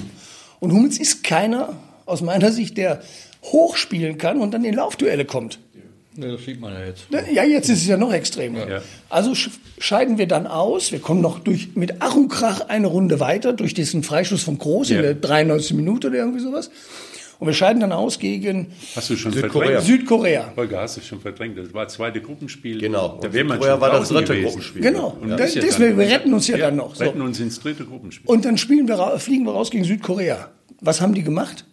Und 0.61 0.73
Hummels 0.73 0.99
ist 0.99 1.25
keiner, 1.25 1.75
aus 2.07 2.21
meiner 2.23 2.53
Sicht, 2.53 2.77
der 2.79 3.03
hochspielen 3.45 4.19
kann 4.19 4.41
und 4.41 4.53
dann 4.53 4.65
in 4.65 4.75
Laufduelle 4.75 5.25
kommt. 5.25 5.59
Ja, 6.17 6.29
das 6.31 6.45
sieht 6.45 6.61
man 6.61 6.73
ja 6.73 6.85
jetzt. 6.87 7.07
Ja, 7.33 7.43
jetzt 7.45 7.69
ist 7.69 7.83
es 7.83 7.87
ja 7.89 7.97
noch 7.97 8.13
extremer. 8.13 8.69
Ja. 8.69 8.83
Also 9.11 9.33
sch- 9.33 9.51
scheiden 9.79 10.17
wir 10.17 10.29
dann 10.29 10.47
aus. 10.47 10.93
Wir 10.93 11.01
kommen 11.01 11.21
noch 11.21 11.41
durch, 11.41 11.75
mit 11.75 11.95
Ach 11.99 12.15
und 12.15 12.29
Krach 12.29 12.61
eine 12.69 12.87
Runde 12.87 13.19
weiter, 13.19 13.53
durch 13.53 13.75
diesen 13.75 14.05
Freischuss 14.05 14.43
von 14.45 14.57
Groß 14.59 14.91
in 14.91 14.97
Ja. 14.97 15.03
der 15.03 15.15
93. 15.15 15.75
Minute 15.75 16.07
oder 16.07 16.19
irgendwie 16.19 16.39
sowas. 16.39 16.71
Und 17.41 17.49
wir 17.49 17.55
scheiden 17.55 17.81
dann 17.81 17.91
aus 17.91 18.21
gegen 18.21 18.69
Hast 18.95 19.11
du 19.11 19.17
schon 19.17 19.33
Südkorea. 19.33 19.81
verdrängt? 19.81 19.87
Südkorea. 19.87 20.53
Holger, 20.57 20.81
hast 20.83 20.99
du 20.99 21.01
schon 21.01 21.21
verdrängt. 21.21 21.59
Das 21.59 21.75
war 21.75 21.85
das 21.85 21.95
zweite 21.95 22.21
Gruppenspiel. 22.21 22.79
Genau. 22.81 23.19
Da 23.21 23.33
wäre 23.33 23.45
man 23.45 23.57
Südkorea 23.57 23.73
schon 23.75 23.81
war 23.81 23.91
das 23.91 24.09
dritte 24.09 24.25
gewesen. 24.35 24.45
Gruppenspiel. 24.45 24.83
Genau. 24.83 25.19
Und 25.21 25.31
ja 25.31 25.37
deswegen, 25.37 25.69
dann- 25.69 25.99
wir 25.99 26.09
retten 26.09 26.33
uns 26.33 26.47
ja, 26.47 26.57
dann 26.59 26.77
noch. 26.77 26.95
So. 26.95 27.03
Retten 27.03 27.21
uns 27.23 27.41
ins 27.41 27.59
dritte 27.59 27.85
Gruppenspiel. 27.85 28.31
Und 28.31 28.45
dann 28.45 28.57
spielen 28.57 28.87
wir, 28.87 29.19
fliegen 29.19 29.45
wir 29.47 29.53
raus 29.53 29.73
gegen 29.73 29.83
Südkorea. 29.83 30.49
Was 30.81 31.01
haben 31.01 31.13
die 31.13 31.25
gemacht? 31.25 31.65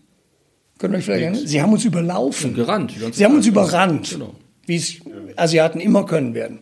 Ihr 0.83 0.97
euch 0.97 1.05
vielleicht 1.05 1.23
erinnern? 1.23 1.41
Sie 1.47 1.61
haben 1.61 1.73
uns 1.73 1.85
überlaufen. 1.85 2.53
Gerannt. 2.53 2.93
Sie 3.13 3.23
haben 3.25 3.35
uns 3.35 3.47
überrannt, 3.47 4.09
Genau. 4.11 4.35
wie 4.65 4.75
es 4.75 4.95
Asiaten 5.35 5.79
immer 5.79 6.05
können 6.05 6.33
werden. 6.33 6.59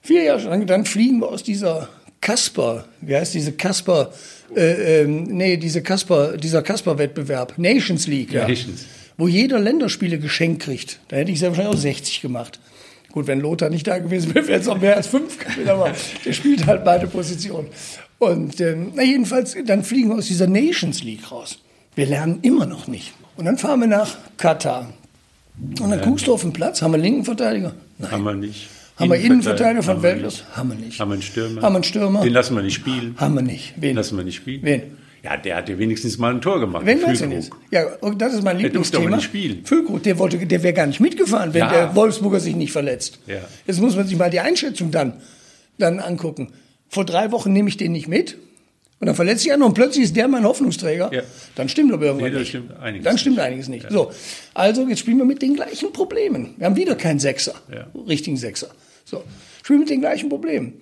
Vier 0.00 0.22
Jahre 0.22 0.48
lang, 0.48 0.66
dann 0.66 0.84
fliegen 0.86 1.20
wir 1.20 1.28
aus 1.28 1.42
dieser 1.42 1.88
Kasper, 2.20 2.86
wie 3.00 3.14
heißt 3.16 3.34
diese 3.34 3.52
Kasper, 3.52 4.12
äh, 4.56 5.02
ähm, 5.02 5.24
nee, 5.24 5.56
diese 5.56 5.82
Kasper, 5.82 6.36
dieser 6.36 6.62
Kasper-Wettbewerb, 6.62 7.58
Nations 7.58 8.06
League, 8.06 8.32
ja, 8.32 8.48
Nations. 8.48 8.86
wo 9.16 9.28
jeder 9.28 9.58
Länderspiele 9.60 10.18
geschenkt 10.18 10.62
kriegt. 10.62 11.00
Da 11.08 11.16
hätte 11.16 11.30
ich 11.30 11.38
sehr 11.38 11.50
wahrscheinlich 11.50 11.74
auch 11.74 11.80
60 11.80 12.20
gemacht. 12.22 12.58
Gut, 13.12 13.26
wenn 13.26 13.40
Lothar 13.40 13.70
nicht 13.70 13.86
da 13.86 13.98
gewesen 13.98 14.34
wäre, 14.34 14.46
wäre 14.48 14.60
es 14.60 14.68
auch 14.68 14.80
mehr 14.80 14.96
als 14.96 15.06
fünf 15.06 15.38
gewesen, 15.38 15.68
aber 15.68 15.92
der 16.24 16.32
spielt 16.32 16.66
halt 16.66 16.84
beide 16.84 17.06
Positionen. 17.06 17.68
Und 18.18 18.60
ähm, 18.60 18.92
na 18.94 19.02
jedenfalls, 19.02 19.56
dann 19.66 19.84
fliegen 19.84 20.08
wir 20.10 20.16
aus 20.16 20.26
dieser 20.26 20.46
Nations 20.46 21.02
League 21.02 21.30
raus. 21.30 21.58
Wir 21.98 22.06
lernen 22.06 22.38
immer 22.42 22.64
noch 22.64 22.86
nicht. 22.86 23.12
Und 23.36 23.46
dann 23.46 23.58
fahren 23.58 23.80
wir 23.80 23.88
nach 23.88 24.16
Katar. 24.36 24.92
Und 25.80 25.90
dann 25.90 26.00
guckst 26.00 26.28
du 26.28 26.32
auf 26.32 26.42
den 26.42 26.52
Platz, 26.52 26.80
haben 26.80 26.92
wir 26.92 26.98
linken 26.98 27.24
Verteidiger? 27.24 27.74
Nein. 27.98 28.10
Haben 28.12 28.22
wir 28.22 28.34
nicht. 28.34 28.68
Haben 28.94 29.10
wir 29.10 29.18
Innenverteidiger 29.18 29.82
von 29.82 30.00
Weltklasse? 30.00 30.44
nicht. 30.44 30.56
Haben 30.56 30.68
wir 30.70 30.76
nicht. 30.76 31.00
Haben 31.00 31.08
wir 31.08 31.14
einen 31.14 31.22
Stürmer? 31.22 31.60
Haben 31.62 31.72
wir 31.72 31.76
einen 31.78 31.82
Stürmer? 31.84 32.20
Den 32.22 32.32
lassen 32.32 32.54
wir 32.54 32.62
nicht 32.62 32.74
spielen. 32.74 33.16
Haben 33.18 33.34
wir 33.34 33.42
nicht. 33.42 33.74
Wen? 33.78 33.96
Lassen 33.96 34.16
wir 34.16 34.22
nicht 34.22 34.36
spielen. 34.36 34.60
Wen? 34.62 34.82
Ja, 35.24 35.36
der 35.36 35.56
hat 35.56 35.68
ja 35.68 35.76
wenigstens 35.76 36.18
mal 36.18 36.32
ein 36.32 36.40
Tor 36.40 36.60
gemacht. 36.60 36.86
Wen 36.86 37.00
meinst 37.02 37.20
du 37.22 37.26
jetzt? 37.26 37.50
Ja, 37.72 37.82
und 38.00 38.22
das 38.22 38.34
ist 38.34 38.44
mein 38.44 38.58
Lieblingsthema. 38.58 39.16
nicht 39.16 39.24
spielen. 39.24 39.64
Füllkrug, 39.64 40.00
der, 40.04 40.20
wollte, 40.20 40.38
der 40.46 40.62
wäre 40.62 40.74
gar 40.74 40.86
nicht 40.86 41.00
mitgefahren, 41.00 41.52
wenn 41.52 41.62
Ja. 41.62 41.72
der 41.72 41.96
Wolfsburger 41.96 42.38
sich 42.38 42.54
nicht 42.54 42.70
verletzt. 42.70 43.18
Ja. 43.26 43.38
Jetzt 43.66 43.80
muss 43.80 43.96
man 43.96 44.06
sich 44.06 44.16
mal 44.16 44.30
die 44.30 44.38
Einschätzung 44.38 44.92
dann, 44.92 45.14
dann 45.78 45.98
angucken. 45.98 46.52
Vor 46.88 47.04
drei 47.04 47.32
Wochen 47.32 47.52
nehme 47.52 47.68
ich 47.68 47.76
den 47.76 47.90
nicht 47.90 48.06
mit 48.06 48.36
und 49.00 49.06
dann 49.06 49.14
verletzt 49.14 49.42
sich 49.42 49.52
einer 49.52 49.64
und 49.66 49.74
plötzlich 49.74 50.04
ist 50.04 50.16
der 50.16 50.26
mein 50.28 50.44
Hoffnungsträger. 50.44 51.10
Ja. 51.12 51.22
Dann 51.54 51.68
stimmt 51.68 51.92
aber 51.92 52.06
irgendwas 52.06 52.32
Nee, 52.32 52.38
nicht. 52.38 52.48
stimmt 52.48 52.76
einiges 52.80 53.04
dann 53.04 53.18
stimmt 53.18 53.36
nicht. 53.36 53.44
einiges 53.44 53.68
nicht. 53.68 53.86
So, 53.90 54.10
also 54.54 54.86
jetzt 54.88 54.98
spielen 55.00 55.18
wir 55.18 55.24
mit 55.24 55.40
den 55.42 55.54
gleichen 55.54 55.92
Problemen. 55.92 56.54
Wir 56.56 56.66
haben 56.66 56.76
wieder 56.76 56.94
keinen 56.96 57.18
Sechser, 57.20 57.54
Ja. 57.72 57.86
richtigen 58.08 58.36
Sechser. 58.36 58.68
So, 59.04 59.22
spielen 59.62 59.80
mit 59.80 59.90
den 59.90 60.00
gleichen 60.00 60.28
Problemen. 60.28 60.74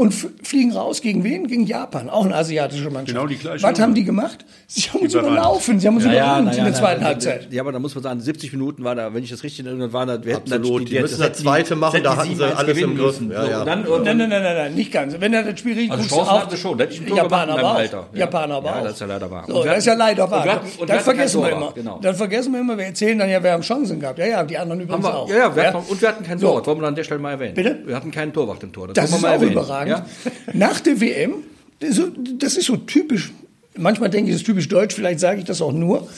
Und 0.00 0.14
fliegen 0.42 0.72
raus 0.72 1.02
gegen 1.02 1.22
wen? 1.24 1.46
Gegen 1.46 1.66
Japan, 1.66 2.08
auch 2.08 2.24
eine 2.24 2.34
asiatische 2.34 2.84
Mannschaft. 2.84 3.08
Genau 3.08 3.26
die 3.26 3.36
gleiche 3.36 3.62
Was 3.62 3.78
haben 3.78 3.94
die 3.94 4.04
gemacht? 4.04 4.46
Sie 4.66 4.82
haben 4.88 5.00
uns 5.00 5.12
Überrannt. 5.12 5.32
überlaufen, 5.36 5.78
sie 5.80 5.86
haben 5.88 5.96
uns 5.96 6.04
Ja, 6.06 6.12
ja, 6.12 6.16
überrannt 6.24 6.44
na 6.46 6.52
ja, 6.52 6.58
in 6.58 6.64
der 6.64 6.74
zweiten 6.74 7.04
Halbzeit. 7.04 7.52
Ja, 7.52 7.60
aber 7.62 7.72
da 7.72 7.78
muss 7.80 7.94
man 7.94 8.02
sagen, 8.04 8.20
70 8.20 8.52
Minuten 8.52 8.82
war 8.84 8.94
da, 8.94 9.12
wenn 9.12 9.22
ich 9.22 9.30
das 9.30 9.42
richtig 9.42 9.60
in 9.60 9.66
Erinnerung 9.66 9.92
war, 9.92 10.06
da, 10.06 10.24
wir 10.24 10.36
hätten 10.36 10.52
Absolut. 10.52 10.80
dann 10.82 10.86
Die 10.86 11.00
müssen 11.00 11.20
das 11.20 11.32
zweite 11.38 11.76
machen, 11.76 12.02
da 12.02 12.16
hatten 12.16 12.34
sie 12.34 12.44
alles 12.44 12.78
im 12.78 12.96
Griff. 12.96 13.20
Ja, 13.30 13.46
ja. 13.46 13.60
und 13.60 13.66
dann, 13.66 13.82
Nein, 13.82 14.16
nein, 14.16 14.28
nein, 14.30 14.42
nein, 14.42 14.56
nein, 14.56 14.74
nicht 14.74 14.90
ganz. 14.90 15.14
Wenn 15.18 15.34
er 15.34 15.42
das 15.42 15.58
Spiel 15.58 15.72
richtig 15.74 15.90
Also 15.90 16.02
guckst, 16.04 16.16
Chancen 16.16 16.30
auch- 16.30 16.40
hatten 16.40 16.50
sie 16.50 16.56
schon. 16.56 16.78
Da 16.78 16.84
hätte 16.84 16.94
ich 16.94 17.08
Japaner 17.14 17.54
auch. 17.64 17.74
Alter. 17.74 18.06
Ja. 18.14 18.18
Japaner 18.20 18.54
aber 18.54 18.68
Ja, 18.70 18.76
auch. 18.78 18.82
das 18.84 18.92
ist 18.94 19.00
ja 19.00 19.06
leider 19.06 19.30
wahr. 19.30 19.44
So, 19.48 19.64
das 19.64 19.78
ist 19.78 19.84
ja 19.86 19.94
leider 19.94 20.30
wahr. 20.30 20.44
hatten 20.46 21.00
vergessen 21.00 21.42
wir 21.42 21.50
immer. 21.50 21.72
genau. 21.72 21.98
Dann 22.00 22.14
vergessen 22.14 22.52
wir 22.52 22.60
immer, 22.60 22.78
wir 22.78 22.84
erzählen 22.86 23.18
dann 23.18 23.28
ja, 23.28 23.42
wir 23.42 23.52
haben 23.52 23.62
Chancen 23.62 24.00
gehabt. 24.00 24.18
Ja, 24.18 24.26
ja, 24.26 24.44
die 24.44 24.56
anderen 24.56 24.80
übrigens 24.80 25.04
auch. 25.04 25.28
ja, 25.28 25.36
ja, 25.54 25.74
und 25.76 26.00
wir 26.00 26.08
hatten 26.08 26.24
keinen. 26.24 26.40
Torwart, 26.40 26.66
wollen 26.66 26.80
wir 26.80 26.88
an 26.88 26.94
der 26.94 27.04
Stelle 27.04 27.20
mal 27.20 27.32
erwähnen. 27.32 27.54
Bitte? 27.54 27.82
Wir 27.84 27.94
hatten 27.96 28.10
keinen 28.10 28.32
Torwart 28.32 28.62
im 28.62 28.72
Tor. 28.72 28.88
Das 28.88 29.10
ist 29.10 29.20
wir 29.22 29.30
auch 29.30 29.42
überragend. 29.42 29.89
Ja? 29.90 30.06
Nach 30.52 30.80
der 30.80 31.00
WM 31.00 31.44
das 31.80 32.56
ist 32.56 32.66
so 32.66 32.76
typisch. 32.76 33.32
Manchmal 33.76 34.10
denke 34.10 34.30
ich, 34.30 34.34
das 34.34 34.42
ist 34.42 34.46
typisch 34.46 34.68
deutsch. 34.68 34.94
Vielleicht 34.94 35.20
sage 35.20 35.40
ich 35.40 35.46
das 35.46 35.62
auch 35.62 35.72
nur, 35.72 36.08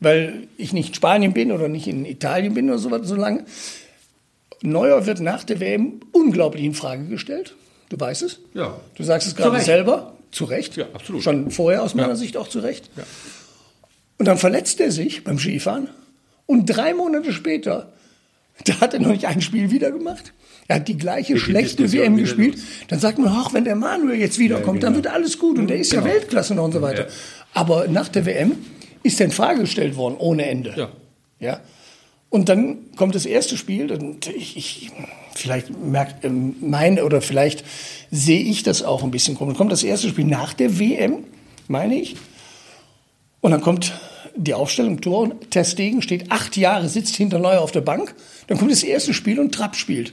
weil 0.00 0.48
ich 0.56 0.72
nicht 0.72 0.88
in 0.88 0.94
Spanien 0.94 1.32
bin 1.32 1.52
oder 1.52 1.68
nicht 1.68 1.86
in 1.86 2.04
Italien 2.04 2.54
bin 2.54 2.68
oder 2.68 2.78
so, 2.78 3.02
so 3.04 3.14
lange. 3.14 3.44
Neuer 4.62 5.06
wird 5.06 5.20
nach 5.20 5.44
der 5.44 5.60
WM 5.60 6.00
unglaublich 6.12 6.64
in 6.64 6.74
Frage 6.74 7.04
gestellt. 7.04 7.54
Du 7.88 7.98
weißt 7.98 8.22
es. 8.22 8.40
Ja. 8.54 8.80
Du 8.94 9.04
sagst 9.04 9.28
es 9.28 9.36
gerade 9.36 9.60
selber. 9.60 10.14
Zu 10.30 10.44
Recht. 10.44 10.76
Ja, 10.76 10.86
absolut. 10.94 11.22
Schon 11.22 11.50
vorher 11.50 11.82
aus 11.82 11.94
meiner 11.94 12.10
Ja. 12.10 12.16
Sicht 12.16 12.38
auch 12.38 12.48
zu 12.48 12.60
Recht. 12.60 12.88
Und 14.18 14.26
dann 14.26 14.38
verletzt 14.38 14.80
er 14.80 14.90
sich 14.90 15.24
beim 15.24 15.38
Skifahren. 15.38 15.88
Und 16.46 16.66
drei 16.66 16.94
Monate 16.94 17.32
später, 17.32 17.92
da 18.64 18.80
hat 18.80 18.94
er 18.94 19.00
noch 19.00 19.10
nicht 19.10 19.26
ein 19.26 19.42
Spiel 19.42 19.70
wieder 19.70 19.90
gemacht. 19.90 20.32
Er 20.68 20.76
hat 20.76 20.88
die 20.88 20.96
gleiche 20.96 21.34
die 21.34 21.40
schlechte 21.40 21.92
WM 21.92 22.16
gespielt. 22.16 22.58
Dann 22.88 22.98
sagt 22.98 23.18
man, 23.18 23.28
ach, 23.28 23.52
wenn 23.52 23.64
der 23.64 23.76
Manuel 23.76 24.18
jetzt 24.18 24.38
wiederkommt, 24.38 24.82
dann 24.82 24.94
genau. 24.94 25.04
wird 25.04 25.14
alles 25.14 25.38
gut. 25.38 25.58
Und 25.58 25.68
der 25.68 25.78
ist 25.78 25.92
ja 25.92 26.04
Weltklasse 26.04 26.60
und 26.60 26.72
so 26.72 26.82
weiter. 26.82 27.08
Aber 27.52 27.88
nach 27.88 28.08
der 28.08 28.26
WM 28.26 28.52
ist 29.02 29.20
er 29.20 29.26
in 29.26 29.32
Frage 29.32 29.60
gestellt 29.60 29.96
worden, 29.96 30.16
ohne 30.18 30.46
Ende. 30.46 30.74
Ja. 30.76 30.88
Ja. 31.40 31.60
Und 32.30 32.48
dann 32.48 32.78
kommt 32.96 33.14
das 33.14 33.26
erste 33.26 33.58
Spiel 33.58 33.92
und 33.92 34.26
ich, 34.28 34.56
ich 34.56 34.90
vielleicht 35.34 35.76
merkt 35.76 36.24
ähm, 36.24 36.56
meine 36.60 37.04
oder 37.04 37.20
vielleicht 37.20 37.64
sehe 38.10 38.40
ich 38.40 38.62
das 38.62 38.82
auch 38.82 39.02
ein 39.02 39.10
bisschen 39.10 39.34
komisch. 39.34 39.58
Kommt 39.58 39.72
das 39.72 39.82
erste 39.82 40.08
Spiel 40.08 40.24
nach 40.24 40.54
der 40.54 40.78
WM, 40.78 41.24
meine 41.68 41.96
ich. 41.96 42.16
Und 43.40 43.50
dann 43.50 43.60
kommt 43.60 43.92
die 44.34 44.54
Aufstellung 44.54 45.00
Tor 45.00 45.24
und 45.24 45.50
Ter 45.50 45.64
Stegen 45.64 46.00
steht 46.00 46.30
acht 46.30 46.56
Jahre, 46.56 46.88
sitzt 46.88 47.16
hinter 47.16 47.38
Neuer 47.38 47.60
auf 47.60 47.72
der 47.72 47.80
Bank. 47.82 48.14
Dann 48.46 48.58
kommt 48.58 48.70
das 48.70 48.82
erste 48.82 49.14
Spiel 49.14 49.38
und 49.40 49.54
Trapp 49.54 49.76
spielt. 49.76 50.12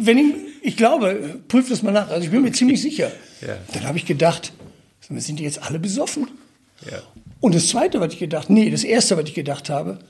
Wenn 0.00 0.18
ich, 0.18 0.34
ich 0.62 0.76
glaube, 0.76 1.40
prüft 1.48 1.70
das 1.70 1.82
mal 1.82 1.92
nach. 1.92 2.08
Also 2.10 2.24
ich 2.24 2.30
bin 2.30 2.42
mir 2.42 2.52
ziemlich 2.52 2.82
sicher. 2.82 3.12
Ja. 3.40 3.56
Dann 3.72 3.84
habe 3.84 3.98
ich 3.98 4.06
gedacht, 4.06 4.52
sind 5.08 5.38
die 5.38 5.44
jetzt 5.44 5.62
alle 5.62 5.78
besoffen? 5.78 6.28
Ja. 6.90 7.02
Und 7.40 7.54
das 7.54 7.68
Zweite, 7.68 8.00
was 8.00 8.12
ich 8.12 8.18
gedacht, 8.18 8.50
nee, 8.50 8.70
das 8.70 8.84
Erste, 8.84 9.16
was 9.16 9.24
ich 9.28 9.34
gedacht 9.34 9.70
habe, 9.70 10.00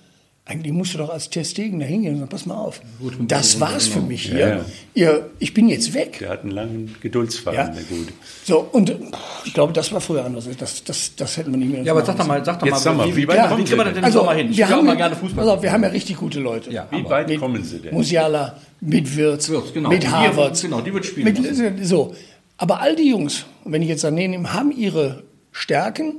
eigentlich 0.50 0.72
musst 0.72 0.94
du 0.94 0.98
doch 0.98 1.10
als 1.10 1.28
Testegen 1.28 1.78
da 1.78 1.84
hingehen 1.84 2.14
und 2.14 2.18
sagen, 2.20 2.30
pass 2.30 2.46
mal 2.46 2.56
auf, 2.56 2.80
das 3.20 3.60
war's 3.60 3.86
für 3.86 4.00
mich 4.00 4.22
hier. 4.30 4.38
Ja, 4.38 4.48
ja. 4.48 4.64
Ihr, 4.94 5.30
ich 5.38 5.52
bin 5.52 5.68
jetzt 5.68 5.92
weg. 5.92 6.18
Der 6.20 6.30
hat 6.30 6.42
einen 6.42 6.52
langen 6.52 6.96
Geduldsfaden, 7.02 7.58
Ja. 7.58 7.68
der 7.68 7.82
Gute. 7.82 8.12
So, 8.44 8.60
und 8.72 8.96
ich 9.44 9.52
glaube, 9.52 9.74
das 9.74 9.92
war 9.92 10.00
früher 10.00 10.24
anders. 10.24 10.48
Das, 10.58 10.82
das, 10.84 11.14
das 11.16 11.36
hätten 11.36 11.50
wir 11.50 11.58
nicht 11.58 11.70
mehr 11.70 11.82
Ja, 11.82 11.92
aber 11.92 12.02
sag 12.04 12.16
doch 12.16 12.26
mal, 12.26 12.42
sag 12.42 12.60
doch 12.60 12.66
Jetzt 12.66 12.82
mal, 12.86 12.94
mal, 12.94 13.14
wie 13.14 13.28
weit 13.28 13.36
ja, 13.36 13.46
kommen 13.48 13.60
wie 13.60 13.64
kriegen 13.64 13.78
wir 13.78 13.84
denn 13.84 13.96
im 13.96 14.04
Also, 14.04 14.20
Sommer 14.20 14.34
hin? 14.34 14.50
Ich 14.50 14.56
wir 14.56 14.68
haben, 14.70 14.78
auch 14.80 14.82
mal 14.84 14.96
gerne 14.96 15.16
Fußball. 15.16 15.44
Pass 15.44 15.54
auf, 15.54 15.62
wir 15.62 15.70
haben 15.70 15.82
ja 15.82 15.88
richtig 15.90 16.16
gute 16.16 16.40
Leute. 16.40 16.72
Ja, 16.72 16.88
Wie 16.90 17.04
weit 17.04 17.28
mit 17.28 17.38
kommen 17.40 17.62
Sie 17.62 17.80
denn? 17.80 17.92
Musiala, 17.92 18.56
mit 18.80 19.14
Wirtz, 19.16 19.50
Wirtz, 19.50 19.74
genau. 19.74 19.90
mit 19.90 20.10
Harvard. 20.10 20.60
genau, 20.62 20.80
die 20.80 20.94
wird 20.94 21.04
spielen 21.04 21.26
Mit, 21.26 21.86
so. 21.86 22.14
Aber 22.56 22.80
all 22.80 22.96
die 22.96 23.10
Jungs, 23.10 23.44
wenn 23.66 23.82
ich 23.82 23.88
jetzt 23.88 24.02
Sané 24.04 24.28
nehme, 24.28 24.52
haben 24.54 24.72
ihre 24.72 25.24
Stärken, 25.52 26.16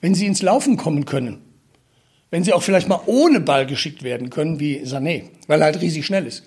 wenn 0.00 0.14
sie 0.16 0.26
ins 0.26 0.42
Laufen 0.42 0.76
kommen 0.76 1.04
können. 1.04 1.38
Wenn 2.30 2.44
sie 2.44 2.52
auch 2.52 2.62
vielleicht 2.62 2.88
mal 2.88 3.00
ohne 3.06 3.40
Ball 3.40 3.66
geschickt 3.66 4.02
werden 4.02 4.30
können, 4.30 4.60
wie 4.60 4.80
Sané, 4.82 5.22
weil 5.46 5.60
er 5.60 5.66
halt 5.66 5.80
riesig 5.80 6.04
schnell 6.04 6.26
ist. 6.26 6.42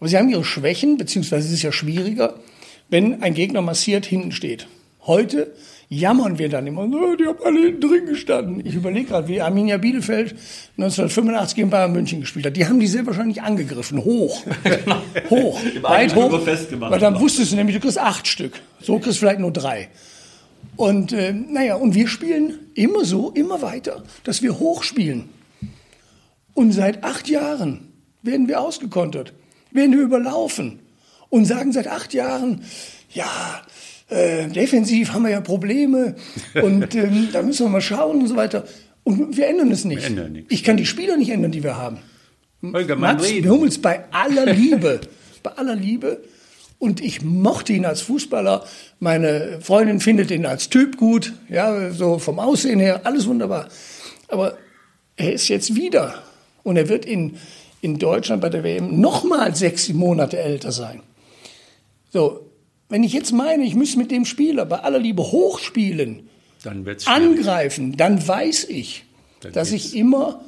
Aber 0.00 0.08
sie 0.08 0.16
haben 0.18 0.28
ihre 0.28 0.44
Schwächen, 0.44 0.96
beziehungsweise 0.96 1.48
es 1.48 1.54
ist 1.54 1.62
ja 1.62 1.72
schwieriger, 1.72 2.34
wenn 2.88 3.22
ein 3.22 3.34
Gegner 3.34 3.62
massiert 3.62 4.06
hinten 4.06 4.32
steht. 4.32 4.66
Heute 5.06 5.52
jammern 5.88 6.38
wir 6.38 6.50
dann 6.50 6.66
immer, 6.66 6.82
"Oh, 6.82 7.16
die 7.16 7.24
haben 7.26 7.38
alle 7.42 7.60
hinten 7.60 7.80
drin 7.80 8.06
gestanden. 8.06 8.66
Ich 8.66 8.74
überlege 8.74 9.06
gerade, 9.08 9.26
wie 9.28 9.40
Arminia 9.40 9.78
Bielefeld 9.78 10.34
1985 10.76 11.56
gegen 11.56 11.70
Bayern 11.70 11.92
München 11.92 12.20
gespielt 12.20 12.44
hat. 12.44 12.56
Die 12.56 12.66
haben 12.66 12.78
die 12.78 12.86
sehr 12.86 13.06
wahrscheinlich 13.06 13.40
angegriffen, 13.40 14.04
hoch. 14.04 14.42
hoch, 15.30 15.58
weit 15.80 16.14
hoch. 16.14 16.46
Weil 16.78 17.00
dann 17.00 17.18
wusstest 17.18 17.52
du 17.52 17.56
nämlich, 17.56 17.76
du 17.76 17.80
kriegst 17.80 17.98
acht 17.98 18.26
Stück. 18.26 18.60
So 18.82 18.98
kriegst 18.98 19.16
du 19.16 19.20
vielleicht 19.20 19.40
nur 19.40 19.52
drei. 19.52 19.88
Und 20.78 21.12
äh, 21.12 21.32
naja, 21.32 21.74
und 21.74 21.96
wir 21.96 22.06
spielen 22.06 22.70
immer 22.74 23.04
so, 23.04 23.32
immer 23.32 23.62
weiter, 23.62 24.04
dass 24.22 24.42
wir 24.42 24.60
hochspielen. 24.60 25.28
Und 26.54 26.70
seit 26.70 27.02
acht 27.02 27.28
Jahren 27.28 27.92
werden 28.22 28.46
wir 28.46 28.60
ausgekontert, 28.60 29.32
werden 29.72 29.90
wir 29.90 30.02
überlaufen 30.02 30.78
und 31.30 31.46
sagen 31.46 31.72
seit 31.72 31.88
acht 31.88 32.14
Jahren, 32.14 32.62
ja, 33.10 33.60
äh, 34.08 34.46
defensiv 34.46 35.12
haben 35.12 35.24
wir 35.24 35.32
ja 35.32 35.40
Probleme 35.40 36.14
und 36.62 36.94
ähm, 36.94 37.30
da 37.32 37.42
müssen 37.42 37.66
wir 37.66 37.70
mal 37.70 37.80
schauen 37.80 38.20
und 38.20 38.28
so 38.28 38.36
weiter. 38.36 38.64
Und 39.02 39.36
wir 39.36 39.48
ändern 39.48 39.72
es 39.72 39.84
nicht. 39.84 40.04
Ändern. 40.04 40.44
Ich 40.48 40.62
kann 40.62 40.76
die 40.76 40.86
Spieler 40.86 41.16
nicht 41.16 41.30
ändern, 41.30 41.50
die 41.50 41.64
wir 41.64 41.76
haben. 41.76 41.98
Holger, 42.62 43.20
reden. 43.20 43.50
Hummels 43.50 43.82
bei 43.82 44.04
aller 44.12 44.46
Liebe, 44.46 45.00
bei 45.42 45.50
aller 45.50 45.74
Liebe. 45.74 46.22
Und 46.78 47.00
ich 47.00 47.22
mochte 47.22 47.72
ihn 47.72 47.84
als 47.84 48.02
Fußballer. 48.02 48.64
Meine 49.00 49.58
Freundin 49.60 50.00
findet 50.00 50.30
ihn 50.30 50.46
als 50.46 50.68
Typ 50.68 50.96
gut, 50.96 51.34
ja, 51.48 51.90
so 51.90 52.18
vom 52.18 52.38
Aussehen 52.38 52.78
her, 52.78 53.00
alles 53.04 53.26
wunderbar. 53.26 53.68
Aber 54.28 54.56
er 55.16 55.32
ist 55.32 55.48
jetzt 55.48 55.74
wieder 55.74 56.22
und 56.62 56.76
er 56.76 56.88
wird 56.88 57.04
in, 57.04 57.36
in 57.80 57.98
Deutschland 57.98 58.40
bei 58.40 58.48
der 58.48 58.62
WM 58.62 59.00
nochmal 59.00 59.56
sechs 59.56 59.88
Monate 59.88 60.38
älter 60.38 60.70
sein. 60.70 61.02
So, 62.12 62.48
wenn 62.88 63.02
ich 63.02 63.12
jetzt 63.12 63.32
meine, 63.32 63.64
ich 63.64 63.74
müsste 63.74 63.98
mit 63.98 64.10
dem 64.10 64.24
Spieler 64.24 64.64
bei 64.64 64.78
aller 64.78 64.98
Liebe 64.98 65.22
hochspielen, 65.22 66.28
Dann 66.62 66.86
angreifen, 67.06 67.96
dann 67.96 68.26
weiß 68.26 68.64
ich, 68.68 69.04
Dann 69.40 69.52
dass 69.52 69.72
ich 69.72 69.96
immer 69.96 70.44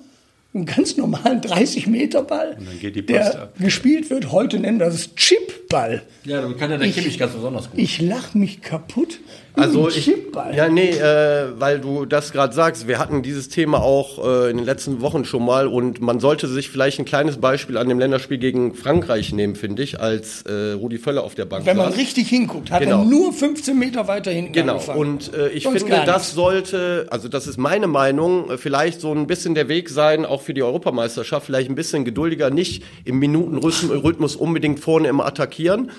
einen 0.52 0.66
ganz 0.66 0.96
normalen 0.96 1.40
30-Meter-Ball, 1.40 2.56
Und 2.58 2.66
dann 2.68 2.78
geht 2.80 2.96
die 2.96 3.02
Post 3.02 3.34
der 3.34 3.42
ab. 3.42 3.54
gespielt 3.58 4.10
wird, 4.10 4.32
heute 4.32 4.58
nennen 4.58 4.78
wir 4.80 4.86
das 4.86 5.14
Chip-Ball. 5.14 6.02
Ja, 6.24 6.42
dann 6.42 6.56
kann 6.56 6.70
ja 6.70 6.76
der 6.76 6.88
Ich- 6.88 6.94
Kimmich 6.96 7.18
ganz 7.18 7.32
besonders 7.34 7.70
gut. 7.70 7.78
Ich 7.78 8.00
lach 8.00 8.34
mich 8.34 8.60
kaputt. 8.60 9.20
Also 9.60 9.86
Ein 9.86 9.92
ich, 9.94 10.12
ja 10.56 10.68
nee, 10.68 10.90
äh, 10.90 11.48
weil 11.58 11.80
du 11.80 12.06
das 12.06 12.32
gerade 12.32 12.54
sagst, 12.54 12.88
wir 12.88 12.98
hatten 12.98 13.22
dieses 13.22 13.48
Thema 13.48 13.80
auch 13.82 14.24
äh, 14.24 14.50
in 14.50 14.56
den 14.56 14.66
letzten 14.66 15.00
Wochen 15.00 15.24
schon 15.24 15.44
mal 15.44 15.66
und 15.66 16.00
man 16.00 16.20
sollte 16.20 16.46
sich 16.48 16.70
vielleicht 16.70 16.98
ein 16.98 17.04
kleines 17.04 17.38
Beispiel 17.38 17.76
an 17.76 17.88
dem 17.88 17.98
Länderspiel 17.98 18.38
gegen 18.38 18.74
Frankreich 18.74 19.32
nehmen, 19.32 19.54
finde 19.56 19.82
ich, 19.82 20.00
als 20.00 20.42
äh, 20.42 20.72
Rudi 20.72 20.98
Völler 20.98 21.22
auf 21.24 21.34
der 21.34 21.44
Bank 21.44 21.66
Wenn 21.66 21.76
man 21.76 21.90
saß. 21.90 21.98
richtig 22.00 22.28
hinguckt, 22.28 22.70
hat 22.70 22.80
Genau. 22.82 23.00
er 23.00 23.04
nur 23.04 23.32
15 23.32 23.78
Meter 23.78 24.08
weiter 24.08 24.30
hinten 24.30 24.52
Genau, 24.52 24.74
angefangen. 24.74 24.98
und 24.98 25.34
äh, 25.34 25.48
ich 25.50 25.64
Sonst 25.64 25.82
finde, 25.82 26.02
das 26.06 26.32
sollte, 26.32 27.06
also 27.10 27.28
das 27.28 27.46
ist 27.46 27.58
meine 27.58 27.86
Meinung, 27.86 28.50
äh, 28.50 28.58
vielleicht 28.58 29.00
so 29.00 29.12
ein 29.12 29.26
bisschen 29.26 29.54
der 29.54 29.68
Weg 29.68 29.88
sein, 29.88 30.24
auch 30.24 30.42
für 30.42 30.54
die 30.54 30.62
Europameisterschaft, 30.62 31.46
vielleicht 31.46 31.68
ein 31.70 31.74
bisschen 31.74 32.04
geduldiger, 32.04 32.50
nicht 32.50 32.82
im 33.04 33.18
Minutenrhythmus 33.18 34.36
unbedingt 34.36 34.80
vorne 34.80 35.08
immer 35.08 35.26
attackieren. 35.26 35.90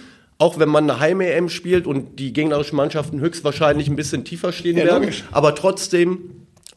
Auch 0.41 0.57
wenn 0.57 0.69
man 0.69 0.89
eine 0.89 0.99
Heim-EM 0.99 1.49
spielt 1.49 1.85
und 1.85 2.17
die 2.19 2.33
gegnerischen 2.33 2.75
Mannschaften 2.75 3.19
höchstwahrscheinlich 3.19 3.87
ein 3.87 3.95
bisschen 3.95 4.25
tiefer 4.25 4.51
stehen 4.51 4.75
Ja, 4.75 4.85
werden. 4.85 5.01
logisch. 5.03 5.23
Aber 5.31 5.53
trotzdem 5.53 6.31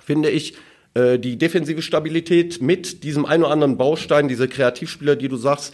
finde 0.05 0.29
ich, 0.29 0.55
äh, 0.93 1.19
die 1.19 1.39
defensive 1.39 1.81
Stabilität 1.81 2.61
mit 2.61 3.03
diesem 3.05 3.25
ein 3.25 3.43
oder 3.43 3.51
anderen 3.53 3.79
Baustein, 3.79 4.29
diese 4.29 4.49
Kreativspieler, 4.49 5.17
die 5.17 5.29
du 5.29 5.37
sagst, 5.37 5.73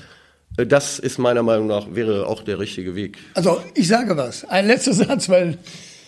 äh, 0.57 0.67
das 0.67 1.01
ist 1.01 1.19
meiner 1.19 1.43
Meinung 1.43 1.67
nach, 1.67 1.89
wäre 1.93 2.27
auch 2.29 2.43
der 2.45 2.61
richtige 2.61 2.95
Weg. 2.95 3.19
Also 3.35 3.61
ich 3.75 3.89
sage 3.89 4.17
was, 4.17 4.45
ein 4.45 4.69
letzter 4.69 4.93
Satz, 5.03 5.29
weil 5.29 5.59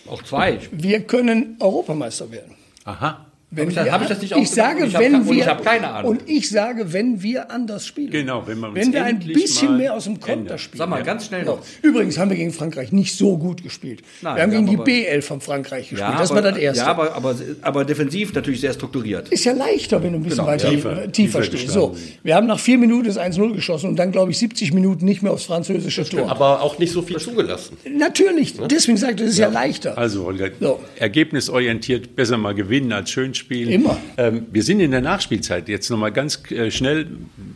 Auch 0.07 0.23
zwei. 0.23 0.59
wir 0.71 1.01
können 1.01 1.57
Europameister 1.59 2.31
werden. 2.31 2.55
Aha. 2.85 3.25
Wenn 3.55 3.65
Hab 3.65 3.69
ich 3.69 3.75
das- 3.75 3.85
wir- 3.85 3.91
hab 3.91 4.01
ich 4.01 4.07
das 4.07 4.21
nicht 4.21 4.35
ich 4.37 4.49
sage, 4.49 4.81
Und 4.83 4.87
ich 4.89 4.95
hab 4.95 5.01
wenn 5.01 5.15
und 5.15 5.29
wir, 5.29 5.35
ich 5.37 5.47
hab 5.47 5.63
keine 5.63 5.87
Ahnung. 5.89 6.11
Und 6.11 6.21
ich 6.29 6.49
sage, 6.49 6.91
wenn 6.91 7.21
wir 7.21 7.51
anders 7.51 7.85
spielen. 7.85 8.09
Genau, 8.11 8.43
wenn 8.47 8.57
man 8.59 8.73
Wenn 8.73 8.91
wir 8.91 9.03
ein 9.03 9.19
bisschen 9.19 9.77
mehr 9.77 9.93
aus 9.93 10.05
dem 10.05 10.19
Konter 10.19 10.57
spielen. 10.57 10.79
Sag 10.79 10.89
mal, 10.89 11.03
ganz 11.03 11.27
schnell 11.27 11.45
So. 11.45 11.51
noch. 11.51 11.59
Übrigens 11.81 12.17
haben 12.17 12.29
wir 12.31 12.37
gegen 12.37 12.51
Frankreich 12.51 12.91
nicht 12.91 13.15
so 13.15 13.37
gut 13.37 13.61
gespielt. 13.61 14.01
Nein, 14.21 14.35
wir 14.35 14.43
haben 14.43 14.51
gegen 14.51 14.65
die 14.67 14.75
aber- 14.75 14.85
B11 14.85 15.21
von 15.25 15.41
Frankreich 15.41 15.89
gespielt. 15.89 15.99
Ja, 16.01 16.17
das 16.17 16.31
aber, 16.31 16.43
war 16.43 16.51
das 16.51 16.59
Erste. 16.59 16.83
Ja, 16.83 16.89
aber, 16.91 17.13
aber, 17.15 17.35
aber 17.61 17.85
defensiv 17.85 18.33
natürlich 18.33 18.61
sehr 18.61 18.73
strukturiert. 18.73 19.29
ist 19.29 19.43
ja 19.45 19.53
leichter, 19.53 20.01
wenn 20.01 20.13
du 20.13 20.19
ein 20.19 20.23
bisschen 20.23 20.37
Genau, 20.39 20.47
weiter 20.47 20.69
tiefer- 20.69 21.11
tiefer, 21.11 21.41
tiefer 21.41 21.43
stehst. 21.43 21.69
So, 21.69 21.95
wir 22.23 22.35
haben 22.35 22.47
nach 22.47 22.59
vier 22.59 22.77
Minuten 22.77 23.05
das 23.07 23.17
1-0 23.17 23.53
geschossen 23.53 23.87
und 23.89 23.97
dann, 23.97 24.11
glaube 24.11 24.31
ich, 24.31 24.37
70 24.39 24.73
Minuten 24.73 25.05
nicht 25.05 25.21
mehr 25.21 25.31
aufs 25.31 25.45
französische 25.45 26.03
Tor. 26.09 26.29
Aber 26.29 26.61
auch 26.61 26.79
nicht 26.79 26.91
so 26.91 27.01
viel 27.01 27.17
zugelassen. 27.17 27.77
Natürlich, 27.97 28.55
deswegen 28.69 28.97
sagt 28.97 29.19
er, 29.19 29.25
es 29.27 29.33
ist 29.33 29.37
ja, 29.39 29.49
leichter. 29.49 29.97
Also, 29.97 30.25
Holger, 30.25 30.49
So. 30.59 30.79
ergebnisorientiert 30.97 32.15
besser 32.15 32.37
mal 32.37 32.53
gewinnen 32.55 32.91
als 32.91 33.11
schön 33.11 33.33
spielen. 33.33 33.42
Immer. 33.51 33.97
Ähm, 34.17 34.45
wir 34.51 34.63
sind 34.63 34.79
in 34.79 34.91
der 34.91 35.01
Nachspielzeit. 35.01 35.69
Jetzt 35.69 35.89
nochmal 35.89 36.11
ganz 36.11 36.41
äh, 36.51 36.71
schnell. 36.71 37.07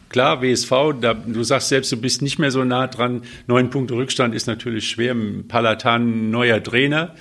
Klar, 0.10 0.42
WSV, 0.42 0.72
da, 1.02 1.14
du 1.14 1.44
sagst 1.44 1.70
selbst, 1.70 1.92
du 1.92 1.98
bist 1.98 2.22
nicht 2.22 2.40
mehr 2.40 2.52
so 2.52 2.64
nah 2.64 2.88
dran. 2.88 3.24
Neun 3.48 3.70
Punkte 3.70 3.96
Rückstand 3.96 4.36
ist 4.36 4.48
natürlich 4.48 4.90
schwer. 4.90 5.16
Palatan, 5.48 6.30
neuer 6.30 6.62
Trainer, 6.62 7.16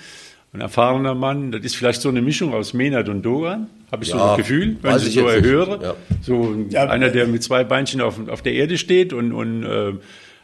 ein 0.53 0.61
erfahrener 0.61 1.15
Mann. 1.15 1.51
Das 1.51 1.61
ist 1.61 1.75
vielleicht 1.75 2.01
so 2.01 2.09
eine 2.09 2.21
Mischung 2.21 2.53
aus 2.53 2.73
Menard 2.73 3.09
und 3.09 3.23
Dogan. 3.23 3.67
Habe 3.91 4.03
ich 4.03 4.09
so 4.09 4.17
Ja, 4.17 4.31
ein 4.31 4.37
Gefühl, 4.37 4.77
wenn 4.81 4.97
ich 4.97 5.13
so 5.13 5.27
erhöre. 5.27 5.79
Ja. 5.81 5.95
So 6.21 6.55
Ja, 6.69 6.89
einer, 6.89 7.09
der 7.09 7.27
mit 7.27 7.43
zwei 7.43 7.63
Beinchen 7.63 8.01
auf, 8.01 8.27
auf 8.27 8.41
der 8.41 8.53
Erde 8.53 8.77
steht 8.77 9.13
und, 9.13 9.31
und 9.31 9.63
äh, 9.63 9.93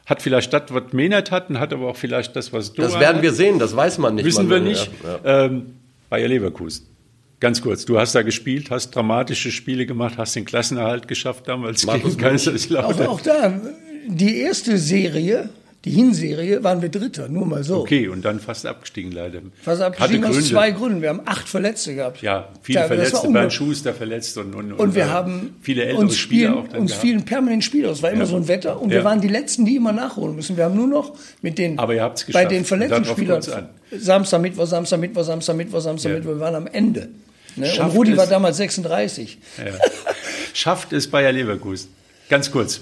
hat 0.06 0.22
vielleicht 0.22 0.52
das, 0.54 0.64
was 0.70 0.92
Menard 0.92 1.32
hat, 1.32 1.50
und 1.50 1.60
hat 1.60 1.74
aber 1.74 1.88
auch 1.88 1.98
vielleicht 1.98 2.36
das, 2.36 2.52
was 2.54 2.74
Dogan 2.74 2.92
Das 2.92 3.00
werden 3.00 3.22
wir 3.22 3.34
sehen, 3.34 3.60
das 3.60 3.76
weiß 3.76 3.98
man 3.98 4.16
nicht. 4.16 4.26
Wissen 4.26 4.48
man, 4.48 4.64
wir 4.64 4.70
nicht. 4.70 4.90
Ja, 5.04 5.20
ja. 5.24 5.46
Ähm, 5.46 5.66
Bayer 6.10 6.28
Leverkusen. 6.28 6.86
Ganz 7.44 7.62
kurz, 7.62 7.84
du 7.84 8.00
hast 8.00 8.16
da 8.16 8.22
gespielt, 8.22 8.72
hast 8.72 8.92
dramatische 8.96 9.52
Spiele 9.52 9.86
gemacht, 9.86 10.14
hast 10.18 10.34
den 10.38 10.46
Klassenerhalt 10.46 11.10
geschafft 11.10 11.46
damals 11.50 11.86
Markus 11.86 12.12
gegen 12.18 12.22
Kaiserslautern. 12.30 13.08
Auch, 13.08 13.16
auch 13.16 13.22
da, 13.22 13.60
die 14.08 14.38
erste 14.38 14.78
Serie 14.78 15.50
Die 15.86 15.92
Hinserie 15.92 16.64
waren 16.64 16.82
wir 16.82 16.88
Dritter, 16.88 17.28
nur 17.28 17.46
mal 17.46 17.62
so. 17.66 17.82
Okay, 17.82 18.08
und 18.08 18.24
dann 18.24 18.40
fast 18.40 18.66
abgestiegen 18.66 19.12
leider. 19.12 19.42
Fast 19.62 19.82
Hatte 19.82 19.88
abgestiegen 19.88 20.24
aus 20.24 20.32
Gründe. 20.36 20.50
zwei 20.50 20.72
Gründen. 20.72 21.02
Wir 21.02 21.10
haben 21.10 21.20
acht 21.26 21.50
Verletzte 21.50 21.94
gehabt. 21.96 22.22
Ja, 22.22 22.48
viele 22.62 22.80
war 22.80 22.88
Verletzte, 22.88 23.28
Bernd. 23.30 23.52
Schuster 23.52 23.94
verletzt 23.94 24.38
und, 24.38 24.56
und, 24.56 24.72
Und 24.72 24.96
wir 24.96 25.04
äh, 25.04 25.08
haben 25.10 25.56
viele 25.62 25.84
ältere 25.84 26.00
uns 26.04 26.16
Spieler 26.16 26.52
spielen, 26.52 26.54
auch 26.64 26.68
dann 26.70 26.80
uns 26.84 26.92
gehabt. 26.92 27.06
fielen 27.06 27.26
permanent 27.26 27.66
Spieler. 27.66 27.90
Es 27.92 28.02
war 28.02 28.12
immer 28.12 28.22
Ja. 28.22 28.26
so 28.28 28.38
ein 28.38 28.48
Wetter 28.48 28.82
und 28.82 28.92
Ja. 28.92 29.00
wir 29.00 29.04
waren 29.04 29.20
die 29.20 29.28
Letzten, 29.28 29.66
die 29.66 29.76
immer 29.76 29.92
nachholen 29.92 30.38
müssen. 30.38 30.56
Wir 30.56 30.64
haben 30.64 30.76
nur 30.78 30.88
noch 30.88 31.18
mit 31.42 31.58
den 31.58 31.78
Aber 31.78 31.94
ihr 31.94 32.02
habt's 32.02 32.22
bei 32.24 32.28
geschafft. 32.46 32.52
den 32.52 32.64
verletzten 32.64 33.04
Spielern 33.04 33.32
kommt's 33.42 33.50
an. 33.50 33.68
Samstag, 33.92 34.40
Mittwoch, 34.42 34.66
Samstag, 34.68 35.02
Mittwoch, 35.02 35.24
Samstag, 35.26 35.58
Mittwoch, 35.58 35.82
Samstag, 35.82 36.12
Ja. 36.12 36.16
Mittwoch. 36.20 36.32
Wir 36.36 36.40
waren 36.40 36.56
am 36.56 36.68
Ende. 36.68 37.10
Ne? 37.56 37.72
Und 37.80 37.90
Rudi 37.96 38.18
war 38.18 38.28
damals 38.28 38.58
36. 38.58 39.38
Ja. 39.58 39.66
Schafft 40.54 40.94
es 40.94 41.08
Bayer 41.10 41.32
Leverkusen? 41.32 41.90
Ganz 42.30 42.52
kurz. 42.52 42.82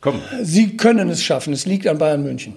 Komm, 0.00 0.20
Sie 0.42 0.76
können 0.76 1.08
es 1.08 1.22
schaffen. 1.22 1.52
Es 1.52 1.66
liegt 1.66 1.86
an 1.86 1.98
Bayern 1.98 2.22
München. 2.22 2.54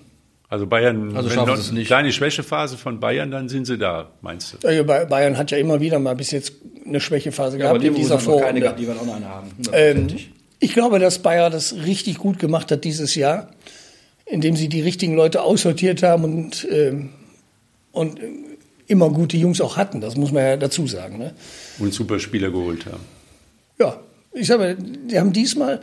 also 0.50 0.68
Bayern, 0.68 1.16
Also 1.16 1.30
wenn 1.30 1.36
schaffen 1.36 1.54
es 1.54 1.70
eine 1.70 1.80
nicht. 1.80 1.88
kleine 1.88 2.12
Schwächephase 2.12 2.78
von 2.78 3.00
Bayern, 3.00 3.32
dann 3.32 3.50
sind 3.50 3.66
sie 3.66 3.78
da, 3.78 4.10
meinst 4.22 4.54
du? 4.62 4.84
Bay- 4.84 5.06
Bayern 5.06 5.38
hat 5.38 5.52
ja 5.52 5.58
immer 5.58 5.80
wieder 5.80 6.00
mal 6.00 6.16
bis 6.16 6.32
jetzt 6.32 6.54
eine 6.86 7.00
Schwächephase 7.00 7.58
gehabt 7.58 7.84
in 7.84 7.96
dieser 7.96 8.16
noch 8.22 8.42
keine 8.42 8.60
gehabt, 8.60 8.80
die 8.80 8.88
werden 8.88 9.00
auch 9.00 9.06
noch 9.06 9.16
eine 9.16 9.28
haben. 9.30 9.52
Ähm, 9.74 10.08
ich 10.60 10.74
glaube, 10.74 11.00
dass 11.00 11.20
Bayer 11.20 11.50
das 11.50 11.74
richtig 11.86 12.18
gut 12.18 12.38
gemacht 12.40 12.72
hat 12.72 12.84
dieses 12.84 13.16
Jahr, 13.16 13.52
indem 14.26 14.56
sie 14.56 14.68
die 14.70 14.82
richtigen 14.82 15.16
Leute 15.16 15.42
aussortiert 15.42 16.04
haben 16.04 16.24
und, 16.24 16.68
ähm, 16.70 17.10
und 17.92 18.20
äh, 18.20 18.24
immer 18.90 19.10
gute 19.10 19.38
Jungs 19.38 19.62
auch 19.62 19.78
hatten. 19.78 20.02
Das 20.02 20.18
muss 20.18 20.32
man 20.32 20.44
ja 20.44 20.58
dazu 20.58 20.88
sagen. 20.88 21.18
Ne? 21.18 21.34
Und 21.78 21.94
super 21.94 22.20
Spieler 22.20 22.50
geholt 22.50 22.86
haben. 22.86 23.04
Ja, 23.80 24.00
ich 24.34 24.48
sage, 24.48 24.76
die 24.78 25.18
haben 25.18 25.32
diesmal 25.32 25.80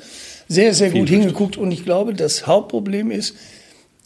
sehr, 0.49 0.75
sehr 0.75 0.91
gut 0.91 1.09
hingeguckt 1.09 1.57
und 1.57 1.73
ich 1.73 1.85
glaube, 1.85 2.13
das 2.13 2.47
Hauptproblem 2.47 3.11
ist, 3.11 3.35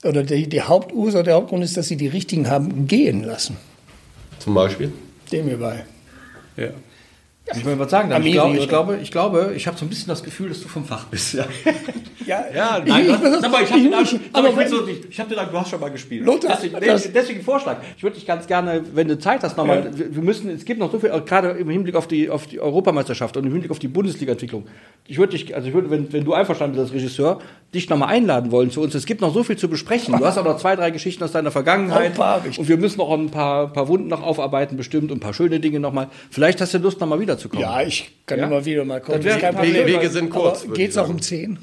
oder 0.04 0.22
die, 0.22 0.48
die 0.48 0.62
Hauptursache, 0.62 1.24
der 1.24 1.34
Hauptgrund 1.34 1.64
ist, 1.64 1.76
dass 1.76 1.88
sie 1.88 1.96
die 1.96 2.06
richtigen 2.06 2.48
haben 2.48 2.86
gehen 2.86 3.24
lassen. 3.24 3.56
Zum 4.38 4.54
Beispiel. 4.54 4.92
Dem 5.32 5.46
hierbei. 5.46 5.84
Ja. 6.56 6.70
Ich 7.56 7.64
will 7.64 7.78
was 7.78 7.90
sagen. 7.90 8.10
Dann. 8.10 8.24
Ich, 8.24 8.32
glaube, 8.32 8.56
ich 8.56 8.68
glaube, 8.68 8.98
ich 9.02 9.10
glaube, 9.10 9.52
ich 9.56 9.66
habe 9.66 9.76
so 9.78 9.84
ein 9.84 9.88
bisschen 9.88 10.08
das 10.08 10.22
Gefühl, 10.22 10.48
dass 10.48 10.60
du 10.60 10.68
vom 10.68 10.84
Fach 10.84 11.06
bist. 11.06 11.34
Ja, 11.34 11.46
Ja, 12.26 12.44
Ja, 12.54 12.78
ich, 12.84 12.88
nein, 12.90 13.06
ich, 13.06 13.40
Sag 13.40 13.50
mal, 13.50 13.62
ich 13.62 13.70
habe 13.70 13.78
ich- 13.80 13.84
gedacht, 13.84 14.20
aber 14.32 14.48
aber 14.48 15.50
du 15.50 15.58
hast 15.58 15.70
schon 15.70 15.80
mal 15.80 15.90
gespielt. 15.90 16.24
Lothar, 16.24 16.56
deswegen, 16.56 16.80
das- 16.86 17.12
deswegen 17.12 17.42
Vorschlag. 17.42 17.78
Ich 17.96 18.02
würde 18.02 18.16
dich 18.16 18.26
ganz 18.26 18.46
gerne, 18.46 18.82
wenn 18.94 19.08
du 19.08 19.18
Zeit 19.18 19.42
hast, 19.42 19.56
nochmal, 19.56 19.90
wir 19.96 20.14
wir 20.14 20.22
müssen, 20.22 20.50
es 20.50 20.64
gibt 20.64 20.78
noch 20.80 20.92
so 20.92 20.98
viel, 20.98 21.10
auch 21.10 21.24
gerade 21.24 21.50
im 21.50 21.68
Hinblick 21.70 21.94
auf 21.96 22.06
die, 22.06 22.28
auf 22.30 22.46
die 22.46 22.60
Europameisterschaft 22.60 23.36
und 23.36 23.44
im 23.46 23.52
Hinblick 23.52 23.70
auf 23.70 23.78
die 23.78 23.88
Bundesliga-Entwicklung. 23.88 24.66
Ich 25.08 25.18
würde 25.18 25.32
dich, 25.36 25.54
also 25.54 25.66
ich 25.68 25.74
würde, 25.74 25.90
wenn, 25.90 26.12
wenn 26.12 26.24
du 26.24 26.34
einverstanden 26.34 26.76
bist 26.76 26.92
als 26.92 26.94
Regisseur, 26.94 27.40
dich 27.74 27.88
nochmal 27.88 28.08
einladen 28.10 28.50
wollen 28.52 28.70
zu 28.70 28.80
uns. 28.80 28.94
Es 28.94 29.06
gibt 29.06 29.20
noch 29.20 29.32
so 29.32 29.42
viel 29.42 29.56
zu 29.56 29.68
besprechen. 29.68 30.16
Du 30.16 30.24
hast 30.24 30.38
auch 30.38 30.44
noch 30.44 30.58
zwei, 30.58 30.76
drei 30.76 30.90
Geschichten 30.90 31.24
aus 31.24 31.32
deiner 31.32 31.50
Vergangenheit. 31.50 32.16
Und 32.58 32.68
wir 32.68 32.76
müssen 32.76 32.98
noch 32.98 33.10
ein 33.12 33.30
paar, 33.30 33.72
paar 33.72 33.88
Wunden 33.88 34.08
noch 34.08 34.22
aufarbeiten, 34.22 34.76
bestimmt, 34.76 35.10
und 35.10 35.18
ein 35.18 35.20
paar 35.20 35.34
schöne 35.34 35.58
Dinge 35.60 35.80
nochmal. 35.80 36.08
Vielleicht 36.30 36.60
hast 36.60 36.74
du 36.74 36.78
Lust, 36.78 37.00
nochmal 37.00 37.20
wiederzukommen. 37.40 37.62
Ja, 37.64 37.82
ich 37.82 38.10
kann 38.26 38.38
Ja? 38.38 38.46
immer 38.46 38.64
wieder 38.64 38.84
mal 38.84 39.00
kommen. 39.00 39.22
Das 39.22 39.42
ein 39.42 39.54
Problem. 39.54 39.86
Wege 39.86 40.08
sind 40.10 40.30
kurz, 40.30 40.66
geht's 40.72 40.96
ich 40.96 41.00
auch 41.00 41.08
um 41.08 41.20
10? 41.20 41.58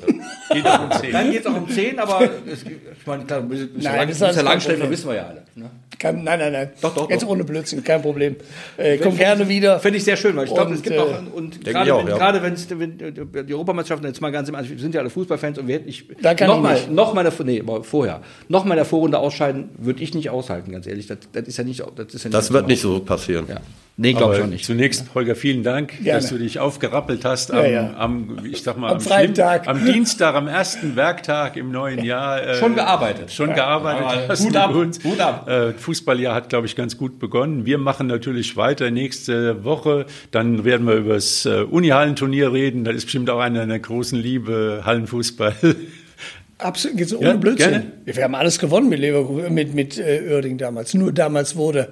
Geht 0.51 0.65
auch 0.65 0.83
um 0.83 0.91
10. 1.01 1.11
Dann 1.11 1.31
geht 1.31 1.39
es 1.41 1.45
auch 1.45 1.55
um 1.55 1.69
10, 1.69 1.99
aber 1.99 2.29
es, 2.51 2.63
ich 2.63 3.07
meine, 3.07 3.23
klar, 3.25 3.39
ja 3.41 3.45
Nein, 3.47 3.57
lang, 3.57 3.67
das 3.73 3.81
ist 3.81 3.81
du 3.81 3.91
bist 4.07 4.21
ja 4.21 4.25
alles 4.27 4.35
kein 4.35 4.45
Langschläfer, 4.45 4.77
Problem. 4.79 4.91
wissen 4.91 5.07
wir 5.09 5.15
ja 5.15 5.27
alle. 5.27 5.43
Ne? 5.55 5.69
Kein, 5.99 6.23
nein, 6.23 6.39
nein, 6.39 6.51
nein. 6.51 6.69
Doch, 6.81 6.93
doch, 6.93 7.09
Jetzt 7.09 7.23
doch. 7.23 7.29
ohne 7.29 7.43
Blödsinn, 7.43 7.83
kein 7.83 8.01
Problem. 8.01 8.35
Äh, 8.77 8.97
komm 8.97 9.17
gerne 9.17 9.47
wieder. 9.47 9.79
Finde 9.79 9.97
ich 9.97 10.03
sehr 10.03 10.15
schön, 10.17 10.35
weil 10.35 10.45
ich 10.45 10.53
glaube, 10.53 10.69
Und, 10.69 10.75
es 10.75 10.83
gibt 10.83 10.95
äh, 10.95 10.99
auch, 10.99 11.33
und 11.33 11.55
Denke 11.55 11.71
gerade 11.71 11.85
ich 11.87 11.91
auch, 11.91 11.99
wenn, 12.01 12.07
ja. 12.09 12.17
gerade 12.17 12.43
wenn 12.43 12.53
es 12.53 12.67
wenn 12.69 12.97
die 13.47 13.53
Europameisterschaften 13.53 14.05
jetzt 14.07 14.21
mal 14.21 14.31
ganz 14.31 14.47
im 14.49 14.55
Ernst, 14.55 14.69
wir 14.69 14.77
sind 14.77 14.93
ja 14.93 15.01
alle 15.01 15.09
Fußballfans 15.09 15.57
und 15.57 15.67
wir 15.67 15.75
hätten 15.75 15.89
ich 15.89 16.05
Da 16.21 16.35
kann 16.35 16.47
noch 16.47 16.57
ich 16.57 16.61
mal 16.63 16.73
nicht. 16.73 16.91
noch 16.91 17.13
mal 17.13 17.23
der, 17.23 17.33
nee, 17.45 17.63
vorher 17.81 18.21
noch 18.47 18.65
mal 18.65 18.75
der 18.75 18.85
Vorrunde 18.85 19.17
ausscheiden, 19.17 19.69
würde 19.79 20.03
ich 20.03 20.13
nicht 20.13 20.29
aushalten, 20.29 20.71
ganz 20.71 20.85
ehrlich. 20.85 21.07
Das, 21.07 21.17
das 21.31 21.47
ist 21.47 21.57
ja 21.57 21.63
nicht 21.63 21.83
das 21.95 22.13
ist 22.13 22.23
ja 22.25 22.29
Das 22.29 22.51
wird 22.53 22.67
nicht 22.67 22.81
so 22.81 22.99
passieren. 22.99 23.45
Ja. 23.49 23.57
Nee, 23.99 24.13
glaube 24.13 24.35
ich 24.35 24.41
auch 24.43 24.47
nicht. 24.47 24.63
Zunächst, 24.63 25.05
Holger, 25.15 25.35
vielen 25.35 25.63
Dank, 25.63 25.66
Gerne. 25.87 26.19
dass 26.21 26.29
du 26.29 26.37
dich 26.37 26.59
aufgerappelt 26.59 27.25
hast 27.25 27.51
am, 27.51 27.57
Ja, 27.59 27.65
ja. 27.67 27.93
am 27.97 28.37
ich 28.49 28.63
sag 28.63 28.77
mal, 28.77 28.87
Am 28.89 28.93
am, 28.95 29.01
freien 29.01 29.25
schlimm- 29.25 29.33
Tag. 29.35 29.67
am 29.67 29.85
Dienstag, 29.85 30.35
am 30.35 30.47
ersten 30.47 30.95
Werktag 30.95 31.57
im 31.57 31.71
neuen 31.71 32.03
Jahr. 32.03 32.41
äh, 32.45 32.55
Schon 32.55 32.75
gearbeitet. 32.75 33.31
Schon 33.31 33.53
gearbeitet. 33.53 34.03
Aber 34.05 34.27
hast 34.29 34.45
mit 34.45 34.55
ab, 34.55 34.73
uns. 34.75 35.03
Hut 35.03 35.19
ab. 35.19 35.47
Äh, 35.49 35.73
Fußballjahr 35.73 36.33
hat, 36.35 36.49
glaube 36.49 36.67
ich, 36.67 36.75
ganz 36.75 36.97
gut 36.97 37.19
begonnen. 37.19 37.65
Wir 37.65 37.77
machen 37.77 38.07
natürlich 38.07 38.55
weiter 38.57 38.89
nächste 38.91 39.63
Woche. 39.63 40.05
Dann 40.31 40.63
werden 40.65 40.87
wir 40.87 40.95
über 40.95 41.13
das 41.15 41.45
äh, 41.45 41.63
Uni-Hallenturnier 41.63 42.53
reden. 42.53 42.83
Das 42.83 42.95
ist 42.95 43.05
bestimmt 43.05 43.29
auch 43.29 43.39
eine 43.39 43.59
deiner 43.59 43.79
großen 43.79 44.17
Liebe, 44.19 44.81
Hallenfußball. 44.85 45.53
Absolut, 46.59 46.97
geht's 46.97 47.13
ohne 47.13 47.27
Ja, 47.27 47.33
Blödsinn. 47.35 47.69
gerne. 47.69 47.91
Wir 48.05 48.23
haben 48.23 48.33
alles 48.33 48.57
gewonnen 48.57 48.89
mit 48.89 48.97
Leverkusen, 48.99 49.53
mit, 49.53 49.75
mit 49.75 49.99
äh, 49.99 50.23
Oerding 50.33 50.57
damals. 50.57 50.95
Nur 50.95 51.11
damals 51.11 51.55
wurde, 51.55 51.89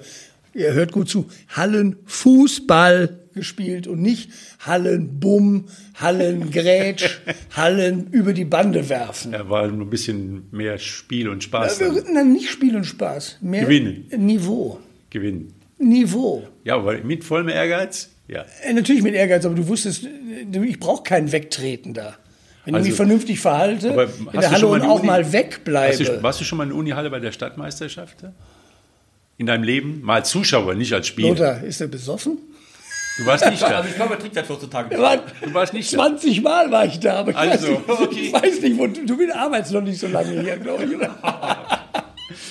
ihr 0.56 0.72
hört 0.72 0.92
gut 0.92 1.08
zu, 1.08 1.26
Hallenfußball 1.54 3.20
gespielt 3.34 3.86
und 3.86 4.00
nicht 4.00 4.30
Hallenbumm, 4.60 5.66
Hallengrätsch, 5.94 7.18
Hallen 7.56 8.08
über 8.10 8.32
die 8.32 8.44
Bande 8.46 8.88
werfen. 8.88 9.32
Da 9.32 9.48
war 9.50 9.64
ein 9.64 9.90
bisschen 9.90 10.48
mehr 10.50 10.78
Spiel 10.78 11.28
und 11.28 11.42
Spaß. 11.44 11.80
Wir 11.80 12.02
Dann. 12.02 12.32
nicht 12.32 12.48
Spiel 12.50 12.74
und 12.76 12.84
Spaß, 12.84 13.38
mehr 13.42 13.62
Gewinnen. 13.62 14.06
Niveau. 14.16 14.80
Gewinnen. 15.10 15.52
Niveau. 15.78 16.44
Ja, 16.64 16.76
aber 16.76 16.96
mit 17.04 17.24
vollem 17.24 17.48
Ehrgeiz? 17.50 18.08
Ja. 18.28 18.44
Äh, 18.64 18.72
Natürlich 18.72 19.02
mit 19.02 19.14
Ehrgeiz, 19.14 19.44
aber 19.44 19.54
du 19.54 19.68
wusstest, 19.68 20.04
äh, 20.04 20.64
ich 20.64 20.80
brauche 20.80 21.02
kein 21.02 21.30
Wegtreten 21.30 21.92
da. 21.92 22.16
Wenn 22.64 22.74
Also- 22.74 22.86
ich 22.86 22.90
mich 22.92 22.96
vernünftig 22.96 23.38
verhalte, 23.38 23.88
in 23.88 23.96
hast 23.98 24.32
der 24.34 24.50
Halle 24.50 24.66
und 24.66 24.82
auch 24.82 25.02
mal 25.02 25.32
wegbleibe. 25.32 26.02
du, 26.02 26.22
warst 26.22 26.40
du 26.40 26.44
schon 26.44 26.58
mal 26.58 26.64
in 26.64 26.70
der 26.70 26.78
Unihalle 26.78 27.10
bei 27.10 27.20
der 27.20 27.30
Stadtmeisterschaft? 27.30 28.16
In 29.38 29.46
deinem 29.46 29.64
Leben? 29.64 30.00
Mal 30.02 30.16
als 30.16 30.30
Zuschauer, 30.30 30.74
nicht 30.74 30.92
als 30.92 31.06
Spieler. 31.06 31.28
Lothar, 31.30 31.62
ist 31.62 31.80
er 31.80 31.88
besoffen? 31.88 32.38
Du 33.18 33.24
warst 33.26 33.48
nicht 33.48 33.62
da. 33.62 33.66
Also 33.78 33.88
ich 33.88 33.94
glaube, 33.96 34.14
er 34.14 34.18
trinkt 34.20 34.34
seit 34.34 34.46
14 34.46 34.70
Tagen. 34.70 34.98
War, 34.98 35.16
Du 35.16 35.54
warst 35.54 35.72
nicht 35.72 35.92
da. 35.92 35.96
20 35.98 36.42
Mal 36.42 36.70
war 36.70 36.84
ich 36.84 37.00
da, 37.00 37.14
aber 37.20 37.30
ich, 37.30 37.36
Also, 37.36 37.68
weiß, 37.68 37.78
nicht, 37.78 38.00
okay. 38.00 38.20
ich 38.20 38.32
weiß 38.32 38.60
nicht, 38.60 38.78
wo 38.78 38.86
du, 38.86 39.06
du 39.06 39.16
bist 39.16 39.34
arbeitest 39.34 39.72
noch 39.72 39.80
nicht 39.82 39.98
so 39.98 40.06
lange 40.08 40.40
hier, 40.42 40.56
glaube 40.58 40.84
ich. 40.84 40.90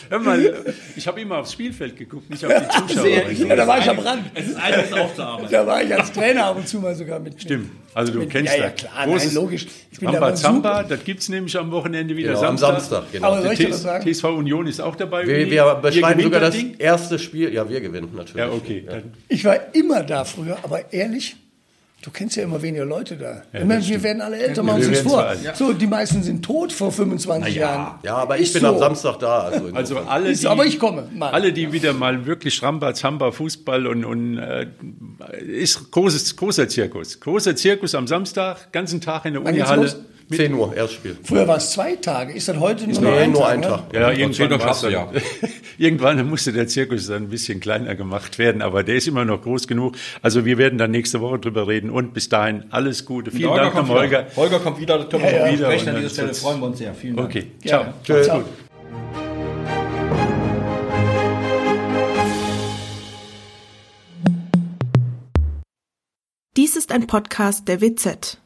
Hör 0.10 0.20
mal, 0.20 0.64
ich 0.96 1.08
habe 1.08 1.22
immer 1.22 1.40
aufs 1.40 1.54
Spielfeld 1.54 1.98
geguckt, 1.98 2.30
nicht 2.30 2.46
auf 2.46 2.52
die 2.54 2.94
Zuschauer. 2.94 3.32
Ja, 3.32 3.56
da 3.56 3.68
war 3.68 3.80
ich 3.80 3.90
am 3.90 4.00
Rand. 4.00 4.24
Es 4.34 4.48
ist 4.48 4.56
einiges 4.56 4.94
aufzuarbeiten. 4.94 5.52
Da 5.52 5.68
war 5.68 5.84
ich 5.84 5.94
als 5.94 6.12
Trainer 6.12 6.46
ab 6.46 6.58
und 6.58 6.68
zu 6.68 6.80
mal 6.80 6.96
sogar 6.96 7.20
mit. 7.20 7.42
Stimmt. 7.42 7.72
Also 7.94 8.12
du 8.12 8.20
mit, 8.20 8.30
kennst 8.30 8.54
ja, 8.54 8.64
ja, 8.64 8.70
das. 8.70 8.82
klar, 8.82 9.06
Großes 9.06 9.34
nein, 9.34 9.36
logisch. 9.44 9.68
Ich 9.92 10.00
bin 10.00 10.12
da 10.12 10.36
Zamba, 10.36 10.78
super. 10.84 10.90
das 10.90 11.04
gibt 11.06 11.22
es 11.22 11.30
nämlich 11.30 11.58
am 11.58 11.72
Wochenende 11.72 12.16
wieder 12.16 12.34
Genau, 12.34 12.44
am 12.44 12.58
Samstag. 12.58 12.90
Samstag, 12.90 13.12
genau. 13.14 13.28
Aber 13.28 13.42
soll 13.42 13.54
ich 13.54 13.72
was 13.72 13.82
sagen? 13.82 14.14
TSV 14.14 14.24
Union 14.26 14.68
ist 14.68 14.82
auch 14.82 14.96
dabei. 14.96 15.26
Wir, 15.26 15.50
wir 15.50 15.76
beschreiben 15.76 16.22
sogar 16.22 16.42
das 16.42 16.56
Ding? 16.56 16.76
erste 16.78 17.20
Spiel. 17.20 17.54
Ja, 17.54 17.70
wir 17.70 17.80
gewinnen 17.82 18.10
natürlich. 18.16 18.36
Ja, 18.36 18.52
okay. 18.52 18.86
Ja. 18.86 18.98
Ich 19.30 19.46
war 19.46 19.74
immer 19.74 20.04
da 20.04 20.26
früher, 20.26 20.58
aber 20.64 20.92
ehrlich, 20.92 21.38
du 22.06 22.12
kennst 22.12 22.36
ja 22.36 22.44
immer 22.44 22.62
weniger 22.62 22.86
Leute 22.86 23.18
da. 23.18 23.42
ich 23.52 23.66
meine, 23.66 23.84
wir 23.84 24.04
werden 24.04 24.22
alle 24.22 24.38
älter, 24.38 24.62
machen 24.62 24.80
wir 24.80 24.90
uns 24.90 25.00
vor. 25.00 25.24
alt. 25.24 25.40
So, 25.56 25.74
die 25.74 25.88
meisten 25.88 26.22
sind 26.22 26.46
tot 26.46 26.72
vor 26.72 26.92
25 26.92 27.56
Jahren. 27.56 28.00
Ja, 28.04 28.18
aber 28.18 28.38
ich 28.38 28.44
Ist 28.44 28.54
bin 28.54 28.62
so. 28.62 28.68
am 28.68 28.78
Samstag 28.78 29.18
da. 29.18 29.40
Also, 29.40 29.70
also 29.74 29.98
alle, 29.98 30.30
Ist, 30.30 30.44
die, 30.44 30.48
aber 30.48 30.66
ich 30.68 30.78
komme, 30.78 31.08
Mann. 31.12 31.34
alle, 31.34 31.52
die 31.52 31.74
wieder 31.74 31.94
mal 31.94 32.28
wirklich 32.28 32.62
Ramba, 32.62 32.94
Zamba, 32.94 33.32
Fußball 33.32 33.88
und, 33.88 34.06
und 34.06 34.38
äh, 34.38 34.68
ist 35.48 35.90
großes, 35.90 36.36
großer 36.36 36.70
Zirkus. 36.70 37.20
Großer 37.20 37.56
Zirkus 37.56 37.96
am 37.96 38.06
Samstag, 38.06 38.72
ganzen 38.72 39.02
Tag 39.02 39.26
in 39.26 39.34
der 39.34 39.42
geht's 39.42 39.54
Unihalle. 39.54 40.06
Los? 40.30 40.38
10 40.38 40.54
Uhr, 40.54 40.76
Erstspiel. 40.76 41.18
Früher 41.24 41.48
war 41.48 41.58
es 41.58 41.72
zwei 41.72 41.96
Tage. 41.96 42.34
Ist 42.34 42.48
das 42.48 42.58
heute 42.60 42.86
nur 42.88 43.02
noch 43.02 43.12
Nee, 43.12 43.18
ein 43.20 43.32
nur 43.32 43.42
Tag? 43.42 43.50
ein 43.52 43.60
ne? 43.62 43.68
Tag. 43.68 43.94
Ja, 43.94 44.12
irgendwann, 44.12 44.50
war's 44.52 44.62
schaffst 44.64 44.84
du 44.84 44.90
dann, 44.92 45.08
irgendwann 45.78 46.30
musste 46.30 46.52
der 46.54 46.68
Zirkus 46.68 47.08
dann 47.08 47.24
ein 47.24 47.30
bisschen 47.30 47.60
kleiner 47.60 47.96
gemacht 47.96 48.38
werden, 48.40 48.62
aber 48.62 48.84
der 48.84 48.96
ist 48.96 49.08
immer 49.08 49.26
noch 49.26 49.42
groß 49.42 49.68
genug. 49.68 49.96
Also 50.22 50.46
wir 50.46 50.58
werden 50.58 50.78
dann 50.78 50.92
nächste 50.92 51.22
Woche 51.22 51.40
drüber 51.40 51.68
reden 51.68 51.90
und 51.90 52.14
bis 52.14 52.30
dahin 52.30 52.66
alles 52.72 53.06
Gute. 53.06 53.32
Vielen 53.32 53.50
Holger 53.50 53.62
Dank, 53.64 53.76
kommt 53.76 53.90
Herr 53.90 53.96
Holger. 53.96 54.20
wieder. 54.26 54.36
Holger 54.36 54.60
kommt 54.60 54.80
wieder, 54.80 55.00
wir 55.24 55.32
Ja, 55.32 55.46
ja. 55.48 55.54
wieder. 55.54 55.68
Und 55.70 55.80
An 55.80 55.86
dann 55.86 55.96
dieser 55.98 56.10
Stelle 56.10 56.34
freuen 56.34 56.60
wir 56.60 56.66
uns 56.68 56.78
sehr. 56.80 56.94
Vielen 56.94 57.16
Dank. 57.18 57.30
Okay, 57.30 57.52
Ja, 57.64 57.70
ciao. 57.70 57.94
ciao. 58.04 58.16
Alles 58.16 58.26
ciao. 58.28 58.44
Dies 66.58 66.78
ist 66.78 66.92
ein 66.92 67.08
Podcast 67.08 67.68
der 67.68 67.82
WZ. 67.82 68.40